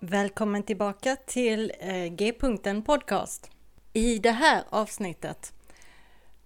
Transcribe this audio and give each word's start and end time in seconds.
Välkommen 0.00 0.62
tillbaka 0.62 1.16
till 1.26 1.72
eh, 1.80 2.04
G-punkten 2.04 2.82
Podcast. 2.82 3.50
I 3.92 4.18
det 4.18 4.30
här 4.30 4.64
avsnittet 4.68 5.52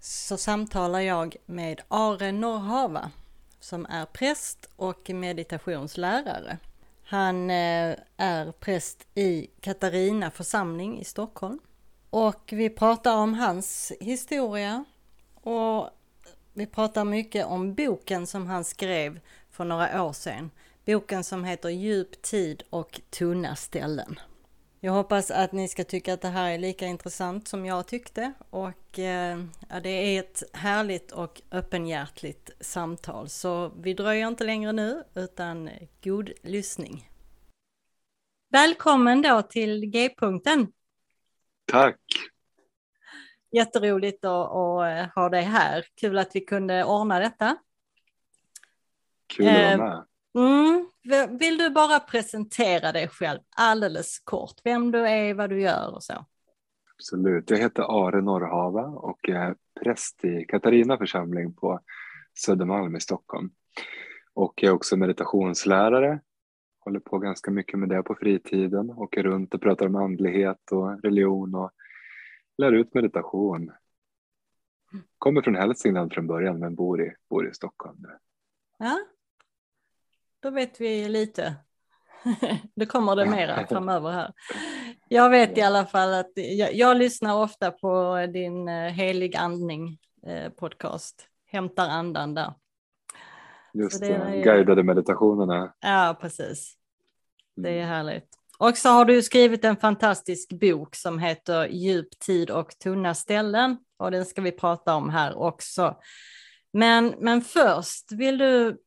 så 0.01 0.37
samtalar 0.37 1.01
jag 1.01 1.37
med 1.47 1.81
Are 1.89 2.33
Norrhava 2.33 3.11
som 3.61 3.87
är 3.87 4.07
präst 4.07 4.69
och 4.77 5.11
meditationslärare. 5.11 6.59
Han 7.05 7.51
eh, 7.51 7.97
är 8.17 8.53
präst 8.53 9.07
i 9.15 9.47
Katarina 9.61 10.31
församling 10.31 11.01
i 11.01 11.05
Stockholm. 11.05 11.59
Och 12.11 12.49
vi 12.53 12.71
pratar 12.71 13.17
om 13.17 13.35
hans 13.35 13.93
historia 14.01 14.85
och 15.35 15.91
vi 16.53 16.67
pratar 16.67 17.05
mycket 17.05 17.47
om 17.47 17.75
boken 17.75 18.27
som 18.27 18.47
han 18.47 18.65
skrev 18.65 19.21
för 19.51 19.65
några 19.65 20.05
år 20.05 20.13
sedan 20.13 20.51
Boken 20.87 21.25
som 21.25 21.45
heter 21.45 21.69
Djup 21.69 22.23
tid 22.23 22.63
och 22.71 23.01
tunna 23.11 23.57
ställen. 23.57 24.21
Jag 24.83 24.93
hoppas 24.93 25.31
att 25.31 25.53
ni 25.53 25.69
ska 25.69 25.85
tycka 25.85 26.15
att 26.15 26.21
det 26.21 26.29
här 26.29 26.51
är 26.51 26.59
lika 26.59 26.87
intressant 26.87 27.49
som 27.49 27.67
jag 27.67 27.87
tyckte 27.87 28.33
och 28.51 28.99
eh, 28.99 29.39
det 29.83 29.89
är 29.89 30.21
ett 30.21 30.43
härligt 30.53 31.13
och 31.13 31.43
öppenhjärtligt 31.51 32.51
samtal 32.61 33.29
så 33.29 33.69
vi 33.69 33.95
dröjer 33.95 34.29
inte 34.29 34.45
längre 34.45 34.73
nu 34.73 35.05
utan 35.15 35.71
god 36.05 36.31
lyssning. 36.43 37.11
Välkommen 38.49 39.23
då 39.23 39.43
till 39.43 39.87
G-punkten. 39.87 40.73
Tack! 41.73 42.01
Jätteroligt 43.53 44.25
att, 44.25 44.51
att 44.51 45.15
ha 45.15 45.29
dig 45.29 45.43
här. 45.43 45.87
Kul 45.95 46.19
att 46.19 46.37
vi 46.37 46.41
kunde 46.41 46.85
ordna 46.85 47.21
detta. 47.21 47.57
Kul 49.27 49.49
att 49.49 49.55
vara 49.55 49.73
eh, 49.73 49.79
med. 49.79 50.05
Mm. 50.35 50.87
Vill 51.39 51.59
du 51.59 51.71
bara 51.71 52.01
presentera 52.01 52.93
dig 52.93 53.09
själv 53.09 53.41
alldeles 53.57 54.19
kort, 54.19 54.55
vem 54.65 54.91
du 54.91 55.09
är, 55.09 55.35
vad 55.35 55.51
du 55.51 55.61
gör 55.61 55.95
och 55.95 56.03
så? 56.03 56.27
Absolut, 56.95 57.51
jag 57.51 57.59
heter 57.59 58.09
Are 58.09 58.21
Norrhava 58.21 58.83
och 58.83 59.29
är 59.29 59.57
präst 59.81 60.25
i 60.25 60.45
Katarina 60.49 60.99
församling 60.99 61.55
på 61.55 61.81
Södermalm 62.39 62.97
i 62.97 63.01
Stockholm. 63.01 63.51
Och 64.35 64.63
jag 64.63 64.71
är 64.71 64.75
också 64.75 64.97
meditationslärare, 64.97 66.21
håller 66.81 67.01
på 67.01 67.19
ganska 67.19 67.51
mycket 67.51 67.79
med 67.79 67.89
det 67.89 68.03
på 68.03 68.15
fritiden, 68.15 68.91
åker 68.91 69.23
runt 69.23 69.55
och 69.55 69.61
pratar 69.61 69.87
om 69.87 69.97
andlighet 69.97 70.73
och 70.73 71.03
religion 71.03 71.55
och 71.55 71.71
lär 72.59 72.73
ut 72.73 72.95
meditation. 72.95 73.73
Kommer 75.19 75.43
från 75.43 75.55
Hälsingland 75.55 76.13
från 76.13 76.27
början 76.27 76.59
men 76.59 76.75
bor 76.75 77.03
i, 77.03 77.15
bor 77.31 77.49
i 77.49 77.55
Stockholm 77.55 77.97
nu. 77.99 78.19
Ja, 78.79 78.99
då 80.41 80.51
vet 80.51 80.81
vi 80.81 81.09
lite. 81.09 81.55
Då 82.75 82.87
kommer 82.87 83.17
det 83.17 83.27
mera 83.27 83.67
framöver 83.67 84.11
här. 84.11 84.33
Jag 85.09 85.31
vet 85.31 85.59
i 85.59 85.61
alla 85.61 85.87
fall 85.87 86.15
att 86.15 86.33
jag, 86.35 86.75
jag 86.75 86.97
lyssnar 86.97 87.43
ofta 87.43 87.71
på 87.71 88.27
din 88.33 88.69
eh, 88.69 88.93
helig 88.93 89.37
andning 89.37 89.99
eh, 90.27 90.53
podcast, 90.53 91.27
Hämtar 91.47 91.89
andan 91.89 92.35
där. 92.35 92.55
Just 93.75 94.01
det, 94.01 94.19
det 94.19 94.43
guidade 94.43 94.83
meditationerna. 94.83 95.73
Ja, 95.81 96.19
precis. 96.21 96.75
Det 97.57 97.71
är 97.71 97.77
mm. 97.77 97.89
härligt. 97.89 98.29
Och 98.59 98.77
så 98.77 98.89
har 98.89 99.05
du 99.05 99.23
skrivit 99.23 99.65
en 99.65 99.77
fantastisk 99.77 100.53
bok 100.53 100.97
som 100.97 101.19
heter 101.19 101.67
Djup 101.67 102.19
tid 102.19 102.51
och 102.51 102.79
tunna 102.79 103.15
ställen 103.15 103.77
och 103.97 104.11
den 104.11 104.25
ska 104.25 104.43
vi 104.43 104.53
prata 104.53 104.95
om 104.95 105.11
här 105.11 105.39
också. 105.39 105.97
Men, 106.73 107.15
men 107.19 107.43
först, 107.43 108.13
vill 108.13 108.39
du 108.39 108.79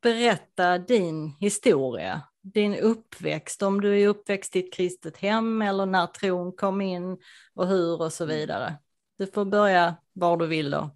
berätta 0.00 0.78
din 0.78 1.36
historia, 1.40 2.22
din 2.42 2.74
uppväxt, 2.74 3.62
om 3.62 3.80
du 3.80 4.00
är 4.00 4.08
uppväxt 4.08 4.56
i 4.56 4.58
ett 4.58 4.72
kristet 4.72 5.16
hem 5.16 5.62
eller 5.62 5.86
när 5.86 6.06
tron 6.06 6.52
kom 6.52 6.80
in 6.80 7.18
och 7.54 7.66
hur 7.66 8.02
och 8.02 8.12
så 8.12 8.26
vidare. 8.26 8.74
Du 9.18 9.26
får 9.26 9.44
börja 9.44 9.94
var 10.12 10.36
du 10.36 10.46
vill 10.46 10.70
då. 10.70 10.90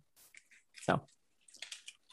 Så. 0.87 1.01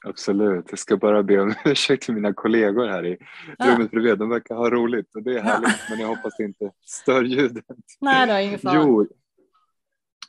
Absolut, 0.06 0.66
jag 0.70 0.80
ska 0.80 0.98
bara 0.98 1.24
be 1.24 1.40
om 1.40 1.54
ursäkt 1.66 2.04
till 2.04 2.14
mina 2.14 2.34
kollegor 2.34 2.88
här 2.88 3.06
i 3.06 3.18
ja. 3.58 3.76
rummet 3.76 3.92
bredvid. 3.92 4.18
De 4.18 4.30
verkar 4.30 4.56
ha 4.56 4.70
roligt 4.70 5.16
och 5.16 5.24
det 5.24 5.38
är 5.38 5.42
härligt 5.42 5.70
ja. 5.70 5.86
men 5.90 6.00
jag 6.00 6.08
hoppas 6.08 6.38
det 6.38 6.44
inte 6.44 6.72
stör 6.86 7.24
ljudet. 7.24 7.66
Nej, 8.02 8.28
det 8.28 8.34
är 8.34 8.42
ingen 8.42 8.60
fara. 8.60 8.76
Jo, 8.76 9.08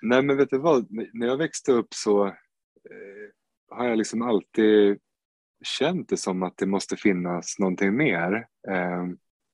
nej 0.03 0.23
men 0.23 0.37
vet 0.37 0.51
du 0.51 0.59
vad, 0.59 0.87
när 1.13 1.27
jag 1.27 1.37
växte 1.37 1.73
upp 1.73 1.95
så 1.95 2.27
eh, 2.27 2.33
har 3.71 3.89
jag 3.89 3.99
liksom 3.99 4.23
alltid 4.23 4.99
känt 5.65 6.09
det 6.09 6.17
som 6.17 6.43
att 6.43 6.57
det 6.57 6.67
måste 6.67 6.97
finnas 6.97 7.59
någonting 7.59 7.97
mer. 7.97 8.47
Eh, 8.69 9.05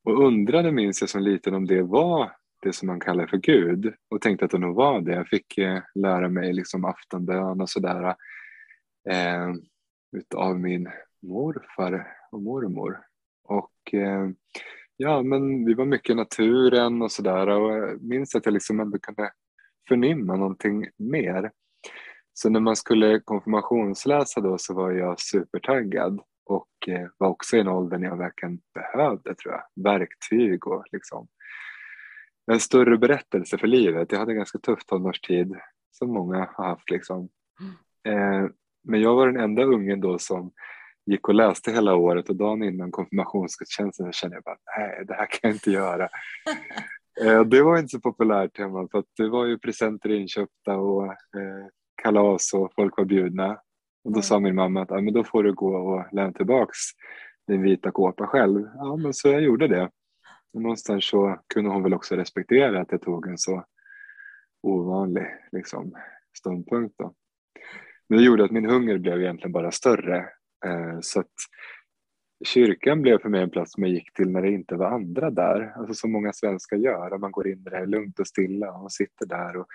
och 0.05 0.27
undrade 0.27 0.73
minns 0.73 1.01
jag 1.01 1.11
som 1.11 1.23
liten 1.23 1.55
om 1.55 1.67
det 1.67 1.83
var 1.83 2.33
det 2.63 2.73
som 2.73 2.87
man 2.87 3.01
kallar 3.01 3.27
för 3.27 3.37
Gud 3.37 3.95
och 4.11 4.21
tänkte 4.21 4.45
att 4.45 4.51
det 4.51 4.59
nog 4.59 4.75
var 4.75 5.01
det. 5.01 5.13
Jag 5.13 5.29
fick 5.29 5.59
eh, 5.59 5.83
lära 5.95 6.29
mig 6.29 6.53
liksom 6.53 6.85
aftonbön 6.85 7.61
och 7.61 7.71
sådär 7.71 8.15
eh, 9.11 9.55
utav 10.17 10.61
min 10.61 10.89
morfar 11.23 12.07
och 12.33 12.43
mormor. 12.43 12.99
Och 13.45 13.95
eh, 13.95 14.29
ja, 14.97 15.23
men 15.23 15.65
vi 15.65 15.75
var 15.75 15.85
mycket 15.85 16.11
i 16.11 16.15
naturen 16.15 17.03
och 17.03 17.13
sådär 17.13 17.47
och 17.49 17.71
jag 17.77 18.03
minns 18.03 18.35
att 18.35 18.45
jag 18.45 18.53
liksom 18.53 18.81
ändå 18.81 18.99
kunde 18.99 19.31
förnimma 19.89 20.37
någonting 20.37 20.87
mer. 20.97 21.51
Så 22.43 22.51
när 22.51 22.61
man 22.61 22.77
skulle 22.77 23.21
konfirmationsläsa 23.21 24.41
då 24.41 24.59
så 24.59 24.75
var 24.75 24.91
jag 24.91 25.21
supertaggad 25.21 26.21
och 26.45 26.89
eh, 26.89 27.09
var 27.19 27.29
också 27.29 27.57
i 27.57 27.61
en 27.61 27.69
ålder 27.69 27.99
när 27.99 28.09
jag 28.09 28.17
verkligen 28.17 28.61
behövde 28.75 29.35
tror 29.35 29.55
jag, 29.55 29.85
verktyg 29.85 30.67
och 30.67 30.85
liksom 30.93 31.29
en 32.53 32.61
större 32.61 32.99
berättelse 32.99 33.59
för 33.59 33.67
livet. 33.67 34.13
Jag 34.13 34.19
hade 34.19 34.33
en 34.33 34.37
ganska 34.37 34.59
tuff 34.59 34.85
tonårstid 34.85 35.57
som 35.91 36.13
många 36.13 36.49
har 36.55 36.65
haft 36.65 36.91
liksom. 36.91 37.29
Eh, 38.09 38.47
men 38.85 39.01
jag 39.01 39.15
var 39.15 39.27
den 39.27 39.41
enda 39.41 39.63
ungen 39.63 40.01
då 40.01 40.19
som 40.19 40.53
gick 41.07 41.29
och 41.29 41.35
läste 41.35 41.73
hela 41.73 41.95
året 41.95 42.29
och 42.29 42.37
dagen 42.37 42.63
innan 42.63 42.91
konfirmationsgudstjänsten 42.91 44.13
kände 44.13 44.37
jag 44.37 44.45
bara 44.45 44.59
nej 44.79 45.05
det 45.07 45.15
här 45.15 45.27
kan 45.27 45.39
jag 45.43 45.53
inte 45.53 45.71
göra. 45.71 46.09
eh, 47.25 47.45
det 47.45 47.63
var 47.63 47.79
inte 47.79 47.89
så 47.89 48.01
populärt 48.01 48.59
hemma 48.59 48.89
för 48.91 48.99
att 48.99 49.13
det 49.17 49.29
var 49.29 49.47
ju 49.47 49.59
presenter 49.59 50.11
inköpta 50.11 50.77
och 50.77 51.05
eh, 51.05 51.67
kalas 52.03 52.53
och 52.55 52.73
folk 52.75 52.97
var 52.97 53.05
bjudna. 53.05 53.53
Och 54.05 54.11
då 54.13 54.17
mm. 54.17 54.23
sa 54.23 54.41
min 54.41 54.55
mamma 54.55 54.83
att 54.83 54.91
ja, 54.91 55.01
men 55.01 55.15
då 55.15 55.25
får 55.25 55.43
du 55.43 55.53
gå 55.53 55.77
och 55.77 56.05
lämna 56.13 56.33
tillbaks 56.33 56.77
din 57.47 57.63
vita 57.63 57.91
kåpa 57.91 58.27
själv. 58.27 58.69
Ja, 58.75 58.97
men 58.97 59.15
så 59.15 59.29
jag 59.29 59.43
gjorde 59.43 59.69
det. 59.69 59.91
Och 60.53 60.63
någonstans 60.63 61.09
så 61.09 61.41
kunde 61.55 61.71
hon 61.71 61.83
väl 61.83 61.95
också 61.95 62.17
respektera 62.17 62.81
att 62.81 62.93
jag 62.93 63.03
tog 63.03 63.29
en 63.29 63.39
så 63.39 63.65
ovanlig 64.63 65.27
liksom, 65.53 65.95
ståndpunkt. 66.39 66.95
Då. 66.99 67.15
Men 68.09 68.19
det 68.19 68.25
gjorde 68.25 68.45
att 68.45 68.51
min 68.51 68.71
hunger 68.71 68.99
blev 68.99 69.21
egentligen 69.21 69.53
bara 69.53 69.71
större. 69.71 70.17
Eh, 70.67 71.01
så 71.01 71.21
att 71.21 71.33
kyrkan 72.45 73.03
blev 73.03 73.19
för 73.19 73.29
mig 73.29 73.43
en 73.43 73.51
plats 73.51 73.73
som 73.73 73.83
jag 73.83 73.93
gick 73.93 74.13
till 74.13 74.31
när 74.31 74.43
det 74.43 74.51
inte 74.51 74.75
var 74.75 74.91
andra 74.91 75.31
där. 75.31 75.73
Alltså 75.77 75.95
som 75.95 76.13
många 76.13 76.33
svenskar 76.33 76.77
gör, 76.77 77.19
man 77.19 77.33
går 77.33 77.49
in 77.49 77.65
där 77.65 77.87
lugnt 77.87 78.21
och 78.21 78.27
stilla 78.27 78.73
och 78.73 78.93
sitter 78.93 79.27
där 79.27 79.57
och 79.57 79.67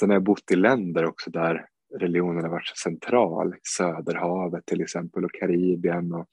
Sen 0.00 0.10
har 0.10 0.16
jag 0.16 0.22
bott 0.22 0.50
i 0.50 0.56
länder 0.56 1.04
också 1.04 1.30
där 1.30 1.66
religionen 1.98 2.42
har 2.42 2.50
varit 2.50 2.66
så 2.66 2.74
central, 2.76 3.54
Söderhavet 3.62 4.66
till 4.66 4.80
exempel 4.80 5.24
och 5.24 5.34
Karibien. 5.34 6.14
Och, 6.14 6.26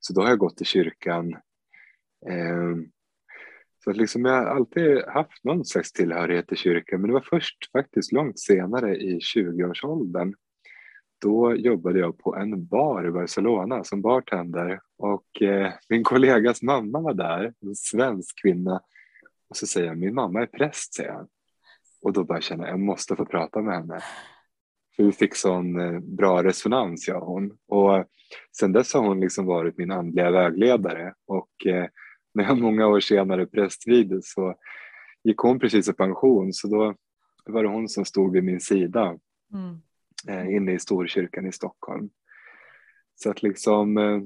så 0.00 0.12
då 0.12 0.20
har 0.20 0.28
jag 0.28 0.38
gått 0.38 0.60
i 0.60 0.64
kyrkan. 0.64 1.32
Eh, 2.26 2.76
så 3.84 3.90
att 3.90 3.96
liksom 3.96 4.24
jag 4.24 4.32
har 4.32 4.46
alltid 4.46 5.04
haft 5.04 5.44
någon 5.44 5.64
slags 5.64 5.92
tillhörighet 5.92 6.48
till 6.48 6.56
kyrkan 6.56 7.00
men 7.00 7.08
det 7.08 7.14
var 7.14 7.26
först 7.30 7.70
faktiskt 7.72 8.12
långt 8.12 8.38
senare 8.38 8.96
i 8.96 9.18
20-årsåldern. 9.18 10.34
Då 11.20 11.56
jobbade 11.56 11.98
jag 11.98 12.18
på 12.18 12.36
en 12.36 12.66
bar 12.66 13.06
i 13.06 13.10
Barcelona 13.10 13.84
som 13.84 14.02
bartender 14.02 14.80
och 14.98 15.42
eh, 15.42 15.72
min 15.88 16.04
kollegas 16.04 16.62
mamma 16.62 17.00
var 17.00 17.14
där, 17.14 17.54
en 17.60 17.74
svensk 17.74 18.42
kvinna. 18.42 18.80
Och 19.48 19.56
så 19.56 19.66
säger 19.66 19.86
jag, 19.86 19.98
min 19.98 20.14
mamma 20.14 20.42
är 20.42 20.46
präst, 20.46 20.94
säger 20.94 21.10
jag. 21.10 21.28
Och 22.04 22.12
då 22.12 22.26
jag 22.28 22.42
känna 22.42 22.68
jag 22.68 22.80
måste 22.80 23.16
få 23.16 23.24
prata 23.24 23.62
med 23.62 23.74
henne. 23.74 24.00
För 24.96 25.02
vi 25.02 25.12
fick 25.12 25.36
sån 25.36 25.80
eh, 25.80 26.00
bra 26.00 26.44
resonans 26.44 27.08
jag 27.08 27.22
och 27.22 27.28
hon. 27.28 27.58
Och 27.68 28.04
sen 28.58 28.72
dess 28.72 28.94
har 28.94 29.00
hon 29.00 29.20
liksom 29.20 29.46
varit 29.46 29.78
min 29.78 29.90
andliga 29.90 30.30
vägledare. 30.30 31.14
Och 31.26 31.66
eh, 31.66 31.86
när 32.34 32.44
jag 32.44 32.58
många 32.58 32.86
år 32.86 33.00
senare 33.00 33.46
prästvigdes 33.46 34.32
så 34.32 34.54
gick 35.24 35.38
hon 35.38 35.58
precis 35.58 35.88
i 35.88 35.92
pension. 35.92 36.52
Så 36.52 36.68
då 36.68 36.94
var 37.52 37.62
det 37.62 37.68
hon 37.68 37.88
som 37.88 38.04
stod 38.04 38.32
vid 38.32 38.44
min 38.44 38.60
sida 38.60 39.18
mm. 39.52 39.80
eh, 40.28 40.56
inne 40.56 40.72
i 40.72 40.78
Storkyrkan 40.78 41.46
i 41.46 41.52
Stockholm. 41.52 42.10
Så 43.14 43.30
att 43.30 43.42
liksom 43.42 43.98
eh, 43.98 44.20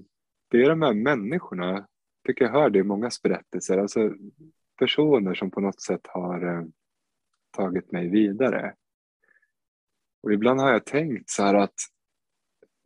det 0.50 0.62
är 0.62 0.69
de 0.69 0.82
här 0.82 0.94
människorna, 0.94 1.86
tycker 2.26 2.44
jag 2.44 2.52
hör 2.52 2.70
det 2.70 2.78
i 2.78 2.82
många 2.82 3.10
berättelser. 3.22 3.78
Alltså 3.78 4.12
personer 4.78 5.34
som 5.34 5.50
på 5.50 5.60
något 5.60 5.80
sätt 5.80 6.06
har 6.06 6.69
tagit 7.50 7.93
mig 7.93 8.09
vidare. 8.09 8.75
Och 10.23 10.33
ibland 10.33 10.61
har 10.61 10.73
jag 10.73 10.85
tänkt 10.85 11.31
så 11.31 11.43
här 11.43 11.55
att 11.55 11.75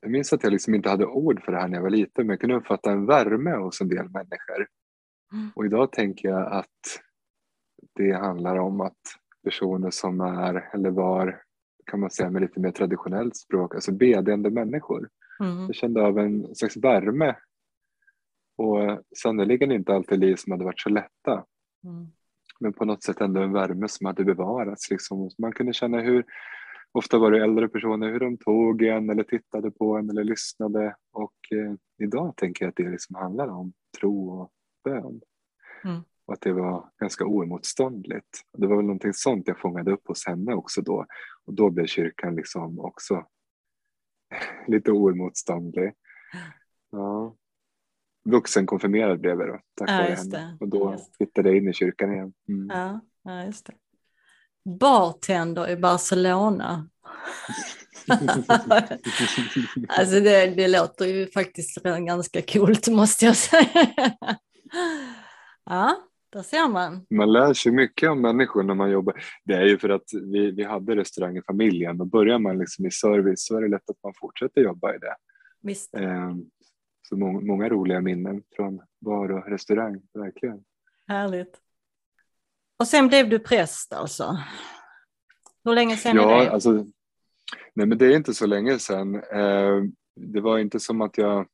jag 0.00 0.10
minns 0.10 0.32
att 0.32 0.42
jag 0.42 0.52
liksom 0.52 0.74
inte 0.74 0.90
hade 0.90 1.06
ord 1.06 1.44
för 1.44 1.52
det 1.52 1.58
här 1.58 1.68
när 1.68 1.76
jag 1.76 1.82
var 1.82 1.90
liten 1.90 2.26
men 2.26 2.28
jag 2.28 2.40
kunde 2.40 2.56
uppfatta 2.56 2.92
en 2.92 3.06
värme 3.06 3.56
hos 3.56 3.80
en 3.80 3.88
del 3.88 4.08
människor. 4.08 4.66
Mm. 5.32 5.50
Och 5.54 5.66
idag 5.66 5.92
tänker 5.92 6.28
jag 6.28 6.52
att 6.52 7.02
det 7.94 8.12
handlar 8.12 8.56
om 8.56 8.80
att 8.80 9.00
personer 9.44 9.90
som 9.90 10.20
är 10.20 10.74
eller 10.74 10.90
var, 10.90 11.42
kan 11.86 12.00
man 12.00 12.10
säga 12.10 12.30
med 12.30 12.42
lite 12.42 12.60
mer 12.60 12.70
traditionellt 12.70 13.36
språk, 13.36 13.74
alltså 13.74 13.92
bedjande 13.92 14.50
människor. 14.50 15.08
Mm. 15.40 15.66
Jag 15.66 15.74
kände 15.74 16.02
av 16.02 16.18
en 16.18 16.54
slags 16.54 16.76
värme 16.76 17.36
och 18.56 19.02
sannerligen 19.16 19.72
inte 19.72 19.94
alltid 19.94 20.18
liv 20.18 20.36
som 20.36 20.52
hade 20.52 20.64
varit 20.64 20.80
så 20.80 20.88
lätta. 20.88 21.44
Mm. 21.84 22.12
Men 22.62 22.72
på 22.72 22.84
något 22.84 23.02
sätt 23.02 23.20
ändå 23.20 23.40
en 23.40 23.52
värme 23.52 23.88
som 23.88 24.06
hade 24.06 24.24
bevarats. 24.24 24.90
Liksom. 24.90 25.30
Man 25.38 25.52
kunde 25.52 25.72
känna 25.72 26.00
hur, 26.00 26.24
ofta 26.92 27.18
var 27.18 27.30
det 27.30 27.42
äldre 27.42 27.68
personer, 27.68 28.12
hur 28.12 28.20
de 28.20 28.36
tog 28.36 28.82
en 28.82 29.10
eller 29.10 29.22
tittade 29.22 29.70
på 29.70 29.96
en 29.96 30.10
eller 30.10 30.24
lyssnade. 30.24 30.96
Och 31.12 31.34
eh, 31.50 31.74
idag 31.98 32.36
tänker 32.36 32.64
jag 32.64 32.70
att 32.70 32.76
det 32.76 32.90
liksom 32.90 33.16
handlar 33.16 33.48
om 33.48 33.72
tro 33.98 34.40
och 34.40 34.50
bön. 34.84 35.20
Mm. 35.84 36.00
Och 36.26 36.34
att 36.34 36.40
det 36.40 36.52
var 36.52 36.90
ganska 37.00 37.26
oemotståndligt. 37.26 38.40
Det 38.58 38.66
var 38.66 38.76
väl 38.76 38.84
någonting 38.84 39.12
sånt 39.12 39.48
jag 39.48 39.58
fångade 39.58 39.92
upp 39.92 40.08
hos 40.08 40.26
henne 40.26 40.54
också 40.54 40.82
då. 40.82 41.06
Och 41.44 41.54
då 41.54 41.70
blev 41.70 41.86
kyrkan 41.86 42.34
liksom 42.34 42.80
också 42.80 43.26
lite 44.66 44.92
oemotståndlig. 44.92 45.92
Ja. 46.90 47.36
Vuxenkonfirmerad 48.24 49.20
blev 49.20 49.40
jag 49.40 49.48
då, 49.48 49.60
tack 49.74 49.90
Ja, 49.90 49.96
vare 49.96 50.14
henne. 50.14 50.56
Och 50.60 50.68
då 50.68 50.96
hittade 51.18 51.48
jag 51.48 51.58
in 51.58 51.68
i 51.68 51.72
kyrkan 51.72 52.12
igen. 52.12 52.32
Mm. 52.48 52.68
Ja, 52.78 53.00
ja, 53.24 53.44
just 53.44 53.66
det. 53.66 53.72
Bartender 54.78 55.70
i 55.70 55.76
Barcelona. 55.76 56.88
alltså 59.88 60.20
det, 60.20 60.46
det 60.46 60.68
låter 60.68 61.06
ju 61.06 61.26
faktiskt 61.26 61.82
ganska 61.82 62.42
coolt 62.42 62.88
måste 62.88 63.24
jag 63.24 63.36
säga. 63.36 63.90
ja, 65.64 65.96
där 66.32 66.42
ser 66.42 66.68
man. 66.68 67.06
Man 67.10 67.32
lär 67.32 67.54
sig 67.54 67.72
mycket 67.72 68.10
om 68.10 68.20
människor 68.20 68.62
när 68.62 68.74
man 68.74 68.90
jobbar. 68.90 69.24
Det 69.44 69.54
är 69.54 69.64
ju 69.64 69.78
för 69.78 69.88
att 69.88 70.04
vi, 70.32 70.50
vi 70.50 70.64
hade 70.64 70.96
restaurang 70.96 71.36
i 71.36 71.42
familjen 71.42 72.00
och 72.00 72.06
börjar 72.06 72.38
man 72.38 72.58
liksom 72.58 72.86
i 72.86 72.90
service 72.90 73.46
så 73.46 73.56
är 73.56 73.62
det 73.62 73.68
lätt 73.68 73.90
att 73.90 74.02
man 74.02 74.12
fortsätter 74.20 74.60
jobba 74.60 74.94
i 74.94 74.98
det. 74.98 75.14
Visst. 75.62 75.94
Så 77.12 77.16
många, 77.18 77.40
många 77.40 77.68
roliga 77.68 78.00
minnen 78.00 78.42
från 78.56 78.82
bar 79.00 79.28
och 79.32 79.48
restaurang, 79.48 80.02
verkligen. 80.14 80.64
Härligt. 81.08 81.60
Och 82.78 82.86
sen 82.88 83.08
blev 83.08 83.28
du 83.28 83.38
präst 83.38 83.92
alltså? 83.92 84.38
Hur 85.64 85.74
länge 85.74 85.96
sedan 85.96 86.16
Ja, 86.16 86.40
är 86.40 86.44
det? 86.44 86.50
alltså, 86.50 86.72
nej 87.74 87.86
men 87.86 87.98
det 87.98 88.06
är 88.06 88.16
inte 88.16 88.34
så 88.34 88.46
länge 88.46 88.78
sedan. 88.78 89.14
Eh, 89.14 89.82
det 90.16 90.40
var 90.40 90.58
inte 90.58 90.80
som 90.80 91.00
att 91.00 91.18
jag 91.18 91.46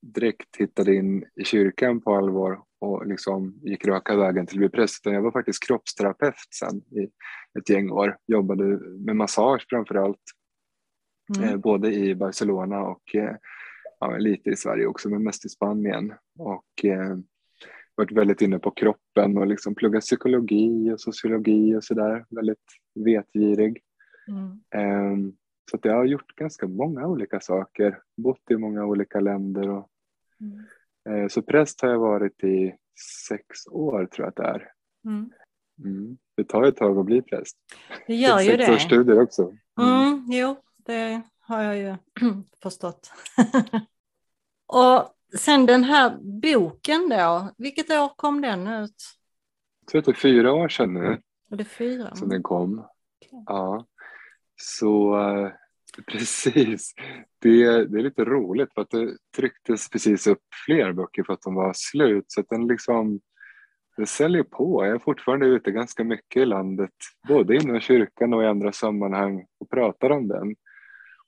direkt 0.00 0.56
hittade 0.56 0.94
in 0.94 1.24
i 1.34 1.44
kyrkan 1.44 2.00
på 2.00 2.14
allvar 2.16 2.62
och 2.78 3.06
liksom 3.06 3.60
gick 3.62 3.86
raka 3.86 4.16
vägen 4.16 4.46
till 4.46 4.56
att 4.56 4.60
bli 4.60 4.68
präst. 4.68 5.00
utan 5.06 5.14
Jag 5.14 5.22
var 5.22 5.32
faktiskt 5.32 5.66
kroppsterapeut 5.66 6.34
sen 6.50 6.76
i 6.76 7.10
ett 7.58 7.68
gäng 7.68 7.90
år. 7.90 8.16
Jobbade 8.26 8.64
med 9.06 9.16
massage 9.16 9.66
framför 9.68 9.94
allt. 9.94 10.22
Mm. 11.36 11.48
Eh, 11.48 11.56
både 11.56 11.92
i 11.94 12.14
Barcelona 12.14 12.80
och 12.82 13.14
eh, 13.14 13.36
ja, 14.10 14.16
lite 14.18 14.50
i 14.50 14.56
Sverige 14.56 14.86
också, 14.86 15.08
men 15.08 15.22
mest 15.22 15.44
i 15.46 15.48
Spanien. 15.48 16.14
Och 16.38 16.84
eh, 16.84 17.16
varit 17.94 18.12
väldigt 18.12 18.40
inne 18.40 18.58
på 18.58 18.70
kroppen 18.70 19.38
och 19.38 19.46
liksom 19.46 19.74
pluggat 19.74 20.00
psykologi 20.04 20.92
och 20.92 21.00
sociologi 21.00 21.74
och 21.76 21.84
sådär. 21.84 22.24
Väldigt 22.30 22.58
vetgirig. 22.94 23.82
Mm. 24.28 24.50
Eh, 24.74 25.32
så 25.70 25.76
att 25.76 25.84
jag 25.84 25.94
har 25.94 26.04
gjort 26.04 26.34
ganska 26.36 26.66
många 26.66 27.06
olika 27.06 27.40
saker. 27.40 27.98
Bott 28.16 28.50
i 28.50 28.56
många 28.56 28.84
olika 28.84 29.20
länder. 29.20 29.68
Och, 29.68 29.88
Mm. 30.40 30.64
eh, 31.22 31.28
så 31.28 31.42
präst 31.42 31.80
har 31.80 31.88
jag 31.88 31.98
varit 31.98 32.44
i 32.44 32.74
sex 33.28 33.66
år 33.70 34.06
tror 34.06 34.24
jag 34.26 34.28
att 34.28 34.36
det 34.36 34.44
är. 34.44 34.72
Mm. 35.04 35.30
Mm. 35.84 36.16
Det 36.36 36.44
tar 36.44 36.62
ett 36.62 36.76
tag 36.76 36.98
att 36.98 37.06
bli 37.06 37.22
präst. 37.22 37.56
Det 38.06 38.14
gör 38.14 38.40
ju 38.40 38.50
sex 38.50 38.68
års 38.68 38.74
det. 38.76 38.80
studier 38.80 39.20
också. 39.22 39.52
Mm, 39.80 40.24
jo, 40.28 40.56
det 40.76 41.20
har 41.40 41.62
jag 41.62 41.78
ju 41.78 41.94
förstått. 42.62 43.12
och 44.66 45.14
sen 45.38 45.66
den 45.66 45.84
här 45.84 46.18
boken 46.42 47.08
då, 47.08 47.50
vilket 47.58 47.90
år 47.90 48.12
kom 48.16 48.40
den 48.40 48.68
ut? 48.68 48.94
Jag 49.80 49.88
tror 49.88 49.98
att 49.98 50.04
det 50.04 50.10
är 50.10 50.14
fyra 50.14 50.52
år 50.52 50.68
sedan 50.68 50.94
nu. 50.94 51.20
Det 51.48 51.64
fyra? 51.64 52.14
som 52.14 52.28
den 52.28 52.42
kom. 52.42 52.78
Okej. 52.78 53.44
Ja, 53.46 53.86
så 54.56 55.20
eh, 55.20 55.50
precis. 56.06 56.94
Det, 57.38 57.84
det 57.84 57.98
är 57.98 58.02
lite 58.02 58.24
roligt 58.24 58.74
för 58.74 58.82
att 58.82 58.90
det 58.90 59.16
trycktes 59.36 59.90
precis 59.90 60.26
upp 60.26 60.42
fler 60.66 60.92
böcker 60.92 61.22
för 61.22 61.32
att 61.32 61.42
de 61.42 61.54
var 61.54 61.72
slut. 61.76 62.24
Så 62.28 62.40
att 62.40 62.48
den 62.48 62.66
liksom, 62.66 63.20
det 63.96 64.06
säljer 64.06 64.42
på. 64.42 64.86
Jag 64.86 64.94
är 64.94 64.98
fortfarande 64.98 65.46
ute 65.46 65.70
ganska 65.70 66.04
mycket 66.04 66.42
i 66.42 66.44
landet, 66.44 66.90
både 67.28 67.56
inom 67.56 67.80
kyrkan 67.80 68.34
och 68.34 68.42
i 68.42 68.46
andra 68.46 68.72
sammanhang 68.72 69.46
och 69.60 69.70
pratar 69.70 70.10
om 70.10 70.28
den. 70.28 70.54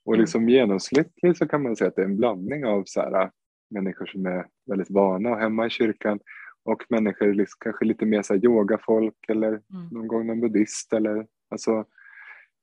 Och 0.07 0.13
Mm. 0.13 0.21
liksom 0.21 0.49
genomsnittligt 0.49 1.37
så 1.37 1.47
kan 1.47 1.63
man 1.63 1.75
säga 1.75 1.87
att 1.87 1.95
det 1.95 2.01
är 2.01 2.05
en 2.05 2.17
blandning 2.17 2.65
av 2.65 2.83
så 2.85 3.01
här, 3.01 3.31
människor 3.69 4.05
som 4.05 4.25
är 4.25 4.47
väldigt 4.69 4.89
vana 4.91 5.29
och 5.29 5.37
hemma 5.39 5.65
i 5.65 5.69
kyrkan 5.69 6.19
och 6.63 6.83
människor 6.89 7.33
liksom, 7.33 7.57
kanske 7.59 7.85
lite 7.85 8.05
mer 8.05 8.21
så 8.21 8.33
här 8.33 8.45
yogafolk 8.45 9.15
eller 9.27 9.47
Mm. 9.47 9.61
någon 9.91 10.07
gång 10.07 10.27
någon 10.27 10.39
buddhist 10.39 10.93
eller 10.93 11.27
alltså 11.51 11.85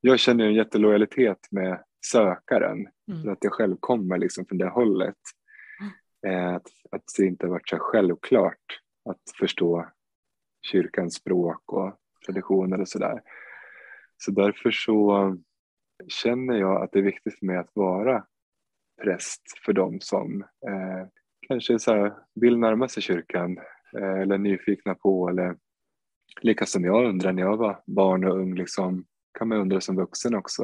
jag 0.00 0.18
känner 0.18 0.44
en 0.44 0.54
jättelojalitet 0.54 1.48
med 1.50 1.84
sökaren 2.06 2.88
Mm. 3.08 3.22
för 3.22 3.30
att 3.30 3.44
jag 3.44 3.52
själv 3.52 3.76
kommer 3.80 4.18
liksom 4.18 4.46
från 4.46 4.58
det 4.58 4.68
hållet. 4.68 5.16
Eh, 6.26 6.54
Att, 6.54 6.66
att 6.90 7.02
det 7.18 7.26
inte 7.26 7.46
har 7.46 7.50
varit 7.50 7.68
så 7.68 7.76
självklart 7.78 8.80
att 9.10 9.22
förstå 9.38 9.86
kyrkans 10.66 11.14
språk 11.14 11.72
och 11.72 11.98
traditioner 12.26 12.80
och 12.80 12.88
sådär. 12.88 13.20
Så 14.16 14.30
därför 14.30 14.70
så 14.70 15.36
känner 16.08 16.54
jag 16.58 16.82
att 16.82 16.92
det 16.92 16.98
är 16.98 17.02
viktigt 17.02 17.38
för 17.38 17.46
mig 17.46 17.56
att 17.56 17.70
vara 17.72 18.24
präst 19.02 19.42
för 19.64 19.72
dem 19.72 20.00
som 20.00 20.42
eh, 20.42 21.06
kanske 21.48 21.78
så 21.78 21.94
här, 21.94 22.14
vill 22.34 22.58
närma 22.58 22.88
sig 22.88 23.02
kyrkan 23.02 23.58
eh, 23.98 24.20
eller 24.20 24.34
är 24.34 24.38
nyfikna 24.38 24.94
på 24.94 25.28
eller 25.28 25.56
lika 26.40 26.66
som 26.66 26.84
jag 26.84 27.04
undrar 27.08 27.32
när 27.32 27.42
jag 27.42 27.56
var 27.56 27.82
barn 27.86 28.24
och 28.24 28.36
ung, 28.38 28.54
liksom, 28.54 29.04
kan 29.38 29.48
man 29.48 29.58
undra 29.58 29.80
som 29.80 29.96
vuxen 29.96 30.34
också. 30.34 30.62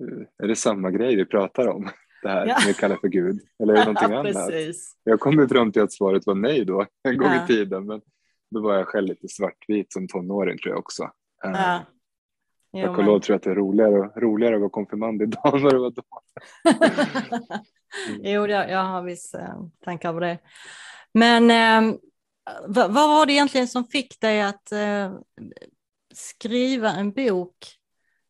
eh, 0.00 0.26
Är 0.44 0.48
det 0.48 0.56
samma 0.56 0.90
grej 0.90 1.16
vi 1.16 1.24
pratar 1.24 1.66
om? 1.68 1.88
Det 2.22 2.28
här 2.28 2.46
Ja. 2.46 2.56
vi 2.66 2.74
kallar 2.74 2.96
för 2.96 3.08
Gud? 3.08 3.40
Eller 3.62 3.74
är 3.74 3.78
det 3.78 3.84
någonting 3.92 4.12
annat? 4.18 4.50
Jag 5.04 5.20
kom 5.20 5.48
fram 5.48 5.72
till 5.72 5.82
att 5.82 5.92
svaret 5.92 6.26
var 6.26 6.34
nej 6.34 6.64
då, 6.64 6.86
en 7.08 7.16
gång 7.18 7.28
Ja. 7.28 7.44
i 7.44 7.46
tiden. 7.46 7.86
Men 7.86 8.00
då 8.50 8.60
var 8.60 8.74
jag 8.74 8.88
själv 8.88 9.08
lite 9.08 9.28
svartvit 9.28 9.92
som 9.92 10.08
tonåring 10.08 10.58
tror 10.58 10.70
jag 10.72 10.78
också. 10.78 11.02
Eh, 11.44 11.50
Ja. 12.70 12.86
Tack 12.86 12.98
och 12.98 13.04
lov 13.04 13.20
tror 13.20 13.34
jag 13.34 13.36
att 13.36 13.42
det 13.42 13.50
är 13.50 13.54
roligare, 13.54 14.20
roligare 14.20 14.54
att 14.54 14.60
vara 14.60 14.70
konfirmand 14.70 15.22
idag 15.22 15.54
än 15.54 15.62
vad 15.62 15.72
det 15.74 15.78
var 15.78 15.90
då. 15.90 16.02
jo, 18.20 18.46
jag, 18.46 18.70
jag 18.70 18.84
har 18.84 19.02
viss 19.02 19.34
eh, 19.34 19.62
tankar 19.84 20.12
på 20.12 20.20
det. 20.20 20.38
Men 21.14 21.50
eh, 21.50 21.94
vad, 22.66 22.94
vad 22.94 23.08
var 23.08 23.26
det 23.26 23.32
egentligen 23.32 23.68
som 23.68 23.84
fick 23.84 24.20
dig 24.20 24.42
att 24.42 24.72
eh, 24.72 25.14
skriva 26.14 26.90
en 26.90 27.12
bok 27.12 27.56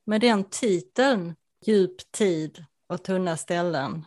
med 0.06 0.20
den 0.20 0.44
titeln, 0.44 1.35
Djup 1.66 2.12
tid 2.12 2.64
och 2.87 3.02
tunna 3.02 3.37
ställen? 3.37 4.04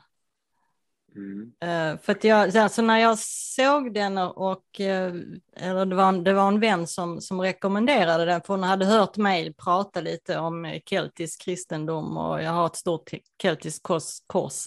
Mm. 1.15 1.51
Eh, 1.61 1.99
för 2.01 2.11
att 2.11 2.23
jag, 2.23 2.57
alltså 2.57 2.81
när 2.81 2.97
jag 2.97 3.19
såg 3.19 3.93
den 3.93 4.17
och, 4.17 4.79
eh, 4.79 5.13
eller 5.57 5.85
det 5.85 5.95
var, 5.95 6.09
en, 6.09 6.23
det 6.23 6.33
var 6.33 6.47
en 6.47 6.59
vän 6.59 6.87
som, 6.87 7.21
som 7.21 7.41
rekommenderade 7.41 8.25
den, 8.25 8.41
för 8.41 8.53
hon 8.53 8.63
hade 8.63 8.85
hört 8.85 9.17
mig 9.17 9.53
prata 9.53 10.01
lite 10.01 10.37
om 10.37 10.65
eh, 10.65 10.81
keltisk 10.85 11.41
kristendom 11.41 12.17
och 12.17 12.43
jag 12.43 12.51
har 12.51 12.65
ett 12.65 12.75
stort 12.75 13.11
keltiskt 13.41 13.83
kors, 13.83 14.19
kors 14.27 14.65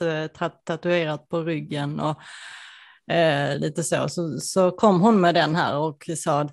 tatuerat 0.65 1.29
på 1.29 1.43
ryggen 1.43 2.01
och 2.01 2.17
eh, 3.11 3.59
lite 3.59 3.83
så. 3.83 4.09
så. 4.09 4.39
Så 4.41 4.71
kom 4.71 5.01
hon 5.01 5.21
med 5.21 5.35
den 5.35 5.57
här 5.57 5.79
och 5.79 6.11
sa 6.17 6.49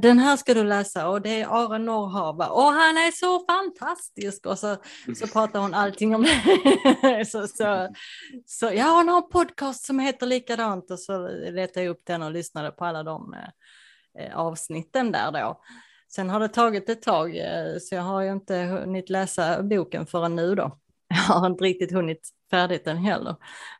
den 0.00 0.18
här 0.18 0.36
ska 0.36 0.54
du 0.54 0.64
läsa 0.64 1.08
och 1.08 1.22
det 1.22 1.40
är 1.40 1.46
Are 1.46 1.78
Norrhava 1.78 2.46
och 2.46 2.62
han 2.72 2.96
är 2.96 3.10
så 3.10 3.46
fantastisk 3.46 4.46
och 4.46 4.58
så, 4.58 4.76
så 5.16 5.26
pratar 5.26 5.60
hon 5.60 5.74
allting 5.74 6.14
om 6.14 6.22
det. 6.22 7.24
så, 7.26 7.46
så, 7.46 7.88
så 8.46 8.70
ja, 8.74 8.96
hon 8.96 9.08
har 9.08 9.22
en 9.22 9.28
podcast 9.30 9.84
som 9.84 9.98
heter 9.98 10.26
likadant 10.26 10.90
och 10.90 11.00
så 11.00 11.28
letade 11.28 11.84
jag 11.84 11.90
upp 11.90 12.02
den 12.06 12.22
och 12.22 12.32
lyssnade 12.32 12.70
på 12.70 12.84
alla 12.84 13.02
de 13.02 13.34
eh, 13.34 14.24
eh, 14.24 14.36
avsnitten 14.36 15.12
där 15.12 15.32
då. 15.32 15.60
Sen 16.08 16.30
har 16.30 16.40
det 16.40 16.48
tagit 16.48 16.88
ett 16.88 17.02
tag 17.02 17.36
eh, 17.36 17.78
så 17.80 17.94
jag 17.94 18.02
har 18.02 18.22
ju 18.22 18.32
inte 18.32 18.56
hunnit 18.56 19.10
läsa 19.10 19.62
boken 19.62 20.06
förrän 20.06 20.36
nu 20.36 20.54
då. 20.54 20.78
Jag 21.08 21.34
har 21.34 21.46
inte 21.46 21.64
riktigt 21.64 21.92
hunnit 21.92 22.28
färdigt 22.50 22.84
den 22.84 22.96
heller. 22.96 23.36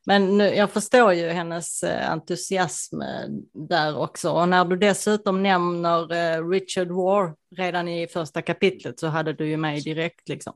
Men 0.06 0.38
nu, 0.38 0.44
jag 0.44 0.70
förstår 0.70 1.12
ju 1.12 1.28
hennes 1.28 1.82
eh, 1.82 2.10
entusiasm 2.10 3.00
eh, 3.02 3.28
där 3.68 3.98
också. 3.98 4.30
Och 4.30 4.48
när 4.48 4.64
du 4.64 4.76
dessutom 4.76 5.42
nämner 5.42 6.12
eh, 6.12 6.48
Richard 6.48 6.88
War 6.88 7.34
redan 7.56 7.88
i 7.88 8.06
första 8.06 8.42
kapitlet 8.42 9.00
så 9.00 9.06
hade 9.06 9.32
du 9.32 9.48
ju 9.48 9.56
mig 9.56 9.80
direkt 9.80 10.28
liksom. 10.28 10.52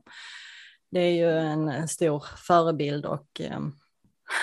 Det 0.91 0.99
är 0.99 1.11
ju 1.11 1.29
en, 1.29 1.87
stor 1.87 2.25
förebild 2.47 3.05
och 3.05 3.41
eh, 3.41 3.59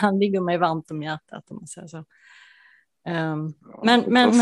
han 0.01 0.19
ligger 0.19 0.41
mig 0.41 0.59
varmt 0.59 0.91
om 0.91 1.03
hjärtat 1.03 1.51
om 1.51 1.57
man 1.57 1.67
säger 1.67 1.89
så. 1.89 2.05
Um, 3.09 3.55
men, 3.85 4.05
men, 4.07 4.41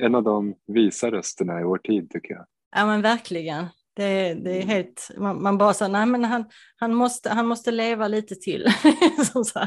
en 0.00 0.14
av 0.14 0.22
de 0.22 0.54
visa 0.66 1.10
rösterna 1.10 1.60
i 1.60 1.64
vår 1.64 1.78
tid 1.78 2.10
tycker 2.10 2.34
jag. 2.34 2.46
Ja 2.76 2.86
men 2.86 3.02
verkligen. 3.02 3.66
Det, 3.98 4.34
det 4.34 4.50
är 4.50 4.62
mm. 4.62 4.68
helt, 4.68 5.10
man, 5.16 5.42
man 5.42 5.58
bara 5.58 5.74
säger 5.74 5.92
nej 5.92 6.06
men 6.06 6.24
han, 6.24 6.44
han, 6.76 6.94
måste, 6.94 7.30
han 7.30 7.46
måste 7.46 7.70
leva 7.70 8.08
lite 8.08 8.34
till. 8.34 8.66
så 9.44 9.60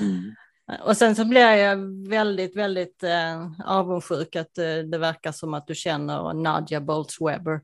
mm. 0.00 0.34
Och 0.84 0.96
sen 0.96 1.16
så 1.16 1.24
blir 1.24 1.40
jag 1.40 2.08
väldigt, 2.08 2.56
väldigt 2.56 3.02
eh, 3.02 3.50
avundsjuk 3.64 4.36
att 4.36 4.58
eh, 4.58 4.78
det 4.78 4.98
verkar 4.98 5.32
som 5.32 5.54
att 5.54 5.66
du 5.66 5.74
känner 5.74 6.34
Nadja 6.34 6.80
Boltz-Weber. 6.80 7.60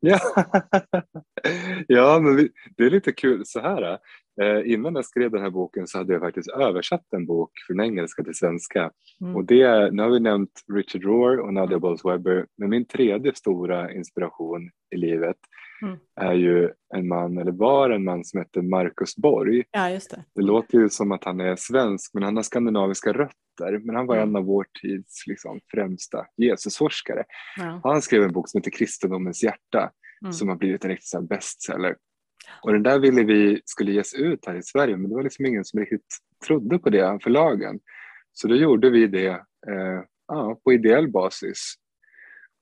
Ja, 0.00 0.18
ja 1.86 2.20
men 2.20 2.36
vi, 2.36 2.48
det 2.76 2.84
är 2.84 2.90
lite 2.90 3.12
kul 3.12 3.46
så 3.46 3.60
här. 3.60 3.98
Eh, 4.40 4.72
innan 4.72 4.94
jag 4.94 5.04
skrev 5.04 5.30
den 5.30 5.42
här 5.42 5.50
boken 5.50 5.86
så 5.86 5.98
hade 5.98 6.12
jag 6.12 6.22
faktiskt 6.22 6.48
översatt 6.48 7.12
en 7.12 7.26
bok 7.26 7.50
från 7.66 7.80
engelska 7.80 8.24
till 8.24 8.34
svenska. 8.34 8.90
Mm. 9.20 9.36
Och 9.36 9.44
det, 9.44 9.92
nu 9.92 10.02
har 10.02 10.10
vi 10.10 10.20
nämnt 10.20 10.64
Richard 10.72 11.04
Rohr 11.04 11.38
och 11.38 11.54
Nadia 11.54 11.76
mm. 11.76 11.80
Bolz-Weber, 11.80 12.46
men 12.58 12.70
min 12.70 12.84
tredje 12.84 13.34
stora 13.34 13.92
inspiration 13.92 14.70
i 14.94 14.96
livet 14.96 15.36
mm. 15.82 15.96
är 16.16 16.32
ju 16.32 16.70
en 16.94 17.08
man, 17.08 17.38
eller 17.38 17.52
var 17.52 17.90
en 17.90 18.04
man 18.04 18.24
som 18.24 18.40
heter 18.40 18.62
Marcus 18.62 19.16
Borg. 19.16 19.64
Ja, 19.70 19.90
just 19.90 20.10
det. 20.10 20.24
det 20.34 20.42
låter 20.42 20.78
ju 20.78 20.88
som 20.88 21.12
att 21.12 21.24
han 21.24 21.40
är 21.40 21.56
svensk, 21.56 22.14
men 22.14 22.22
han 22.22 22.36
har 22.36 22.42
skandinaviska 22.42 23.12
rötter. 23.12 23.78
Men 23.84 23.96
han 23.96 24.06
var 24.06 24.16
mm. 24.16 24.28
en 24.28 24.36
av 24.36 24.44
vår 24.44 24.66
tids 24.82 25.26
liksom, 25.26 25.60
främsta 25.74 26.26
Jesusforskare. 26.36 27.24
Ja. 27.56 27.80
Han 27.84 28.02
skrev 28.02 28.22
en 28.22 28.32
bok 28.32 28.48
som 28.48 28.58
heter 28.58 28.70
Kristendomens 28.70 29.42
hjärta, 29.42 29.90
mm. 30.22 30.32
som 30.32 30.48
har 30.48 30.56
blivit 30.56 30.84
en 30.84 30.90
riktig 30.90 31.28
bestseller. 31.28 31.96
Och 32.62 32.72
den 32.72 32.82
där 32.82 32.98
ville 32.98 33.22
vi 33.22 33.60
skulle 33.64 33.92
ges 33.92 34.14
ut 34.14 34.46
här 34.46 34.54
i 34.54 34.62
Sverige 34.62 34.96
men 34.96 35.10
det 35.10 35.16
var 35.16 35.22
liksom 35.22 35.46
ingen 35.46 35.64
som 35.64 35.80
riktigt 35.80 36.06
trodde 36.46 36.78
på 36.78 36.90
det, 36.90 37.18
förlagen. 37.22 37.80
Så 38.32 38.48
då 38.48 38.54
gjorde 38.54 38.90
vi 38.90 39.06
det 39.06 39.28
eh, 39.68 40.02
ja, 40.28 40.60
på 40.64 40.72
ideell 40.72 41.08
basis. 41.08 41.74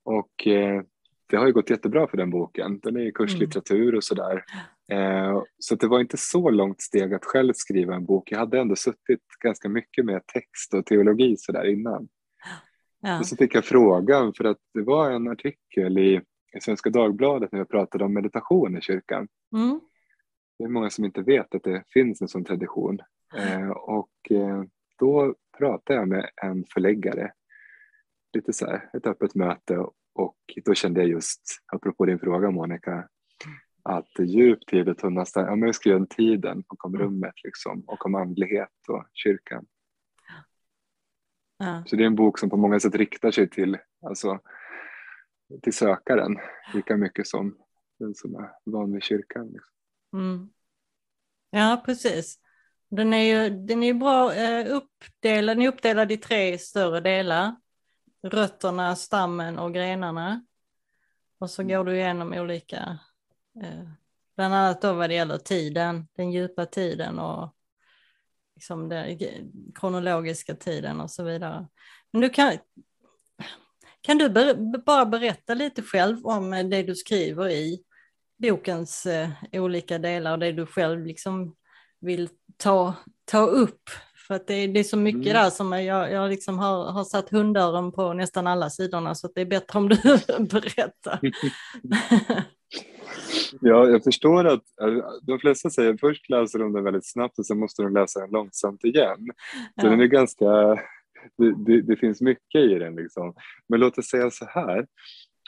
Och 0.05 0.47
eh, 0.47 0.83
det 1.31 1.37
har 1.37 1.47
ju 1.47 1.53
gått 1.53 1.71
jättebra 1.71 2.09
för 2.09 2.17
den 2.17 2.31
boken. 2.31 2.81
Den 2.83 2.97
är 2.97 3.01
i 3.01 3.13
kurslitteratur 3.13 3.95
och 3.95 4.05
sådär. 4.05 4.45
Eh, 4.93 5.43
så 5.59 5.75
det 5.75 5.87
var 5.87 6.01
inte 6.01 6.17
så 6.17 6.51
långt 6.51 6.81
steg 6.83 7.15
att 7.15 7.25
själv 7.25 7.53
skriva 7.53 7.95
en 7.95 8.05
bok. 8.05 8.33
Jag 8.33 8.39
hade 8.39 8.61
ändå 8.61 8.77
suttit 8.77 9.23
ganska 9.45 9.69
mycket 9.69 10.05
med 10.05 10.27
text 10.27 10.75
och 10.75 10.87
teologi 10.87 11.37
sådär 11.37 11.65
innan. 11.65 12.09
Ja. 13.01 13.19
Och 13.19 13.27
så 13.27 13.37
fick 13.37 13.55
jag 13.55 13.65
frågan 13.65 14.33
för 14.35 14.45
att 14.45 14.59
det 14.75 14.83
var 14.83 15.11
en 15.11 15.29
artikel 15.29 15.99
i 15.99 16.21
i 16.57 16.61
Svenska 16.61 16.91
Dagbladet 16.91 17.53
när 17.53 17.59
vi 17.59 17.65
pratade 17.65 18.05
om 18.05 18.15
meditation 18.15 18.79
i 18.79 18.81
kyrkan. 18.81 19.29
Mm. 19.57 19.81
Det 20.59 20.65
är 20.65 20.69
många 20.69 20.91
som 20.91 21.05
inte 21.05 21.23
vet 21.23 21.55
att 21.55 21.63
det 21.63 21.85
finns 21.93 22.23
en 22.23 22.29
sån 22.29 22.45
tradition. 22.45 22.99
Eh, 23.37 23.71
och 23.71 24.31
eh, 24.31 24.63
då 24.99 25.35
pratade 25.59 25.99
jag 25.99 26.09
med 26.09 26.31
en 26.43 26.65
förläggare, 26.75 27.33
lite 28.33 28.53
så 28.53 28.67
här, 28.67 28.91
ett 28.93 29.07
öppet 29.07 29.35
möte 29.35 29.79
och 30.15 30.37
då 30.65 30.75
kände 30.75 31.01
jag 31.01 31.09
just, 31.09 31.43
apropå 31.73 32.07
din 32.07 32.19
fråga 32.19 32.51
Monica, 32.51 33.09
att 33.83 34.19
djupt 34.19 34.73
i 34.73 34.83
det 34.83 34.95
tunnaste, 34.95 35.41
ja 35.41 35.57
men 35.57 35.67
jag 35.67 35.75
skrev 35.75 35.97
om 35.97 36.07
tiden 36.07 36.65
och 36.69 36.85
om 36.85 36.95
mm. 36.95 37.07
rummet 37.07 37.35
liksom 37.45 37.85
och 37.87 38.07
om 38.07 38.15
andlighet 38.15 38.69
och 38.89 39.05
kyrkan. 39.13 39.67
Ja. 41.59 41.83
Så 41.87 41.97
det 41.97 42.03
är 42.03 42.07
en 42.07 42.15
bok 42.15 42.39
som 42.39 42.51
på 42.51 42.57
många 42.57 42.81
sätt 42.81 42.95
riktar 42.95 43.31
sig 43.31 43.51
till 43.51 43.79
alltså, 44.07 44.41
till 45.63 45.73
sökaren 45.73 46.37
lika 46.75 46.97
mycket 46.97 47.27
som 47.27 47.57
den 47.99 48.15
som 48.15 48.35
är 48.35 48.51
van 48.65 48.93
vid 48.93 49.03
kyrkan. 49.03 49.47
Liksom. 49.47 49.75
Mm. 50.13 50.51
Ja, 51.51 51.83
precis. 51.87 52.39
Den 52.89 53.13
är 53.13 53.23
ju, 53.23 53.51
den 53.51 53.83
är 53.83 53.95
bra 53.95 54.35
eh, 54.35 54.77
uppdelad, 54.77 55.57
den 55.57 55.63
är 55.63 55.69
uppdelad 55.69 56.13
i 56.13 56.17
tre 56.17 56.59
större 56.59 57.01
delar. 57.01 57.57
Rötterna, 58.23 58.97
stammen 58.97 59.59
och 59.59 59.75
grenarna. 59.75 60.45
Och 61.39 61.51
så 61.51 61.63
går 61.63 61.85
du 61.85 61.97
igenom 61.97 62.33
olika, 62.33 62.99
eh, 63.63 63.89
bland 64.37 64.55
annat 64.55 64.83
då 64.83 64.93
vad 64.93 65.11
det 65.11 65.15
gäller 65.15 65.39
tiden, 65.39 66.09
den 66.17 66.33
djupa 66.33 66.67
tiden 66.67 67.19
och 67.19 67.55
liksom 68.55 68.89
den 68.89 69.19
kronologiska 69.75 70.55
tiden 70.55 71.01
och 71.01 71.11
så 71.11 71.25
vidare. 71.25 71.69
Men 72.11 72.21
du 72.21 72.29
kan, 72.29 72.59
kan 74.01 74.19
du 74.19 74.29
ber 74.29 74.79
bara 74.79 75.07
berätta 75.07 75.55
lite 75.55 75.83
själv 75.83 76.27
om 76.27 76.53
eh, 76.53 76.67
det 76.67 76.83
du 76.83 76.95
skriver 76.95 77.51
i 77.51 77.83
bokens 78.43 79.07
eh, 79.07 79.29
olika 79.53 79.99
delar 79.99 80.33
och 80.33 80.39
det 80.39 80.53
du 80.53 80.67
själv 80.67 81.07
liksom 81.07 81.55
vill 82.01 82.29
ta, 82.57 82.95
ta 83.25 83.47
upp? 83.47 83.83
För 84.27 84.35
att 84.35 84.47
det, 84.47 84.67
det 84.67 84.81
är 84.81 84.85
så 84.85 84.97
mycket 84.97 85.31
mm. 85.31 85.35
där 85.35 85.51
som 85.51 85.73
jag, 85.73 86.13
jag 86.13 86.31
liksom 86.31 86.59
har, 86.59 86.93
har 86.93 87.05
satt 87.05 87.31
hundöron 87.31 87.93
på 87.93 88.13
nästan 88.13 88.47
alla 88.47 88.71
sidorna 88.71 89.15
så 89.15 89.29
det 89.35 89.41
är 89.41 89.47
bättre 89.47 89.79
om 89.79 89.89
du 89.89 89.97
berättar. 90.39 91.21
Ja, 93.61 93.89
jag 93.89 94.05
förstår 94.05 94.45
att 94.45 94.63
de 95.23 95.39
flesta 95.39 95.71
säger 95.71 95.97
först 96.01 96.29
läser 96.29 96.59
de 96.59 96.73
den 96.73 96.85
väldigt 96.85 97.11
snabbt 97.11 97.39
och 97.39 97.47
sen 97.47 97.59
måste 97.59 97.83
de 97.83 97.95
läsa 97.95 98.21
den 98.21 98.31
långsamt 98.31 98.85
igen. 98.85 99.27
Så 99.81 99.87
ja. 99.87 99.91
den 99.91 100.01
är 100.01 100.07
ganska 100.07 100.47
det, 101.37 101.55
det, 101.67 101.83
det, 101.83 101.97
finns 101.97 102.21
mycket 102.21 102.61
i 102.61 102.75
den. 102.75 102.95
Liksom. 102.95 103.35
Men 103.69 103.81
låt 103.81 103.99
oss 103.99 104.09
säga 104.09 104.31
så 104.31 104.45
här, 104.45 104.87